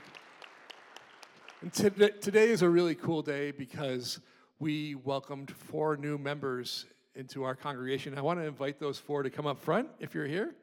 And 1.62 1.72
today, 1.72 2.10
today 2.20 2.50
is 2.50 2.62
a 2.62 2.70
really 2.70 2.96
cool 2.96 3.22
day 3.22 3.52
because 3.52 4.20
we 4.60 4.96
welcomed 4.96 5.52
four 5.52 5.96
new 5.96 6.18
members 6.18 6.86
into 7.16 7.44
our 7.44 7.56
congregation. 7.56 8.18
I 8.18 8.22
want 8.22 8.40
to 8.40 8.46
invite 8.46 8.80
those 8.80 8.98
four 8.98 9.24
to 9.24 9.30
come 9.30 9.46
up 9.46 9.62
front 9.62 9.90
if 10.00 10.16
you're 10.16 10.28
here. 10.28 10.56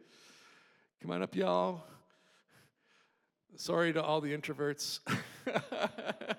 Come 1.00 1.12
on 1.12 1.22
up, 1.22 1.34
y'all. 1.34 1.84
Sorry 3.56 3.92
to 3.92 4.02
all 4.02 4.20
the 4.20 4.36
introverts. 4.36 5.00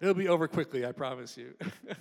It'll 0.00 0.14
be 0.14 0.28
over 0.28 0.48
quickly, 0.48 0.84
I 0.84 0.92
promise 0.92 1.36
you. 1.36 1.54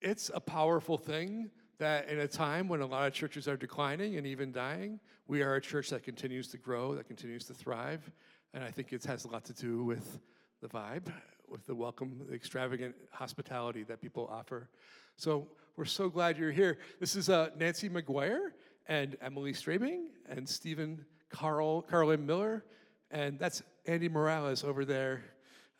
it's 0.00 0.30
a 0.34 0.40
powerful 0.40 0.98
thing 0.98 1.50
that 1.78 2.08
in 2.08 2.20
a 2.20 2.28
time 2.28 2.68
when 2.68 2.80
a 2.80 2.86
lot 2.86 3.06
of 3.06 3.12
churches 3.12 3.48
are 3.48 3.56
declining 3.56 4.16
and 4.16 4.26
even 4.26 4.52
dying, 4.52 5.00
we 5.26 5.42
are 5.42 5.56
a 5.56 5.60
church 5.60 5.90
that 5.90 6.02
continues 6.02 6.48
to 6.48 6.58
grow, 6.58 6.94
that 6.94 7.06
continues 7.06 7.44
to 7.46 7.54
thrive. 7.54 8.10
And 8.52 8.62
I 8.62 8.70
think 8.70 8.92
it 8.92 9.04
has 9.04 9.24
a 9.24 9.28
lot 9.28 9.44
to 9.46 9.52
do 9.52 9.84
with 9.84 10.20
the 10.60 10.68
vibe, 10.68 11.12
with 11.48 11.66
the 11.66 11.74
welcome, 11.74 12.20
the 12.28 12.34
extravagant 12.34 12.94
hospitality 13.10 13.82
that 13.84 14.00
people 14.00 14.28
offer. 14.30 14.68
So 15.16 15.48
we're 15.76 15.84
so 15.84 16.08
glad 16.08 16.38
you're 16.38 16.52
here. 16.52 16.78
This 17.00 17.16
is 17.16 17.28
uh, 17.28 17.50
Nancy 17.58 17.88
McGuire 17.88 18.52
and 18.86 19.16
Emily 19.20 19.52
Strabing 19.52 20.08
and 20.28 20.48
Stephen 20.48 21.04
Carl, 21.30 21.82
Carlin 21.82 22.24
Miller. 22.24 22.64
And 23.10 23.38
that's 23.38 23.62
Andy 23.86 24.08
Morales 24.08 24.64
over 24.64 24.84
there 24.84 25.22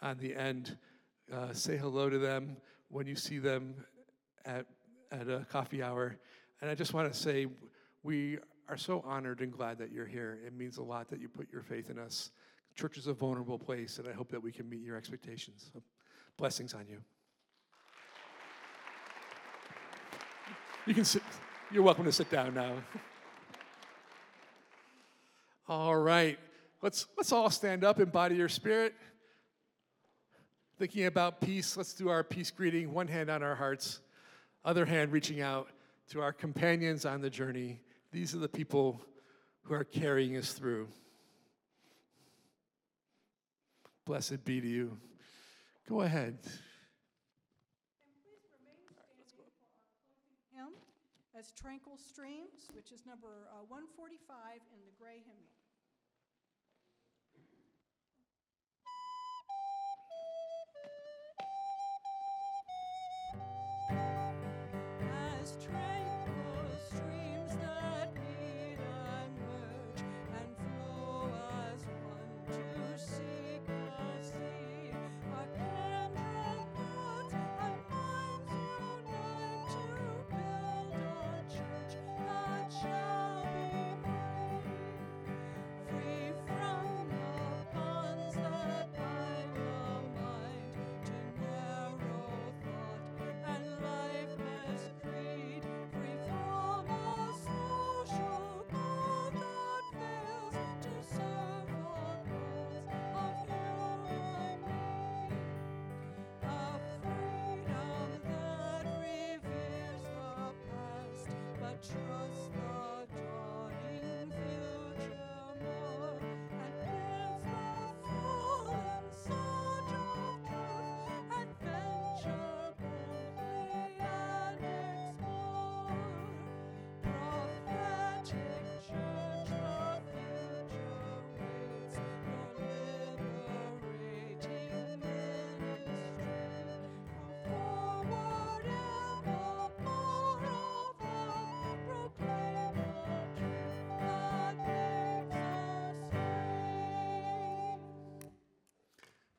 on 0.02 0.18
the 0.18 0.34
end. 0.34 0.76
Uh, 1.32 1.52
say 1.52 1.76
hello 1.76 2.10
to 2.10 2.18
them 2.18 2.56
when 2.88 3.06
you 3.06 3.16
see 3.16 3.38
them 3.38 3.74
at, 4.44 4.66
at 5.20 5.28
a 5.28 5.44
coffee 5.50 5.82
hour. 5.82 6.16
And 6.60 6.70
I 6.70 6.74
just 6.74 6.94
want 6.94 7.12
to 7.12 7.18
say, 7.18 7.46
we 8.02 8.38
are 8.68 8.76
so 8.76 9.02
honored 9.06 9.40
and 9.40 9.52
glad 9.52 9.78
that 9.78 9.92
you're 9.92 10.06
here. 10.06 10.38
It 10.46 10.54
means 10.54 10.78
a 10.78 10.82
lot 10.82 11.08
that 11.10 11.20
you 11.20 11.28
put 11.28 11.50
your 11.52 11.62
faith 11.62 11.90
in 11.90 11.98
us. 11.98 12.30
Church 12.74 12.96
is 12.96 13.06
a 13.06 13.12
vulnerable 13.12 13.58
place, 13.58 13.98
and 13.98 14.08
I 14.08 14.12
hope 14.12 14.30
that 14.30 14.42
we 14.42 14.50
can 14.50 14.68
meet 14.68 14.80
your 14.80 14.96
expectations. 14.96 15.70
So, 15.72 15.82
blessings 16.36 16.74
on 16.74 16.86
you. 16.88 16.98
You 20.86 20.94
can 20.94 21.04
sit, 21.04 21.22
you're 21.70 21.82
welcome 21.82 22.04
to 22.04 22.12
sit 22.12 22.30
down 22.30 22.54
now. 22.54 22.74
all 25.68 25.96
right. 25.96 26.38
Let's 26.82 27.06
let's 27.16 27.32
all 27.32 27.48
stand 27.48 27.84
up 27.84 28.00
embody 28.00 28.36
body 28.36 28.48
spirit. 28.48 28.94
Thinking 30.78 31.06
about 31.06 31.40
peace, 31.40 31.76
let's 31.76 31.94
do 31.94 32.08
our 32.08 32.24
peace 32.24 32.50
greeting, 32.50 32.92
one 32.92 33.06
hand 33.06 33.30
on 33.30 33.42
our 33.42 33.54
hearts 33.54 34.00
other 34.64 34.84
hand, 34.84 35.12
reaching 35.12 35.40
out 35.40 35.68
to 36.10 36.20
our 36.20 36.32
companions 36.32 37.04
on 37.04 37.20
the 37.20 37.30
journey. 37.30 37.80
These 38.12 38.34
are 38.34 38.38
the 38.38 38.48
people 38.48 39.00
who 39.62 39.74
are 39.74 39.84
carrying 39.84 40.36
us 40.36 40.52
through. 40.52 40.88
Blessed 44.04 44.44
be 44.44 44.60
to 44.60 44.68
you. 44.68 44.98
Go 45.88 46.02
ahead. 46.02 46.38
As 51.36 51.50
Tranquil 51.50 51.98
Streams, 51.98 52.70
which 52.72 52.92
is 52.92 53.04
number 53.04 53.50
uh, 53.50 53.66
145 53.66 54.62
in 54.72 54.80
the 54.86 54.94
gray 54.96 55.20
hymn. 55.26 55.44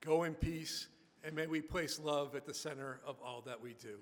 Go 0.06 0.24
in 0.24 0.36
peace, 0.36 0.88
and 1.24 1.36
may 1.36 1.48
we 1.48 1.62
place 1.62 2.00
love 2.00 2.36
at 2.36 2.46
the 2.46 2.54
center 2.54 3.00
of 3.08 3.16
all 3.26 3.42
that 3.48 3.60
we 3.60 3.74
do. 3.74 3.98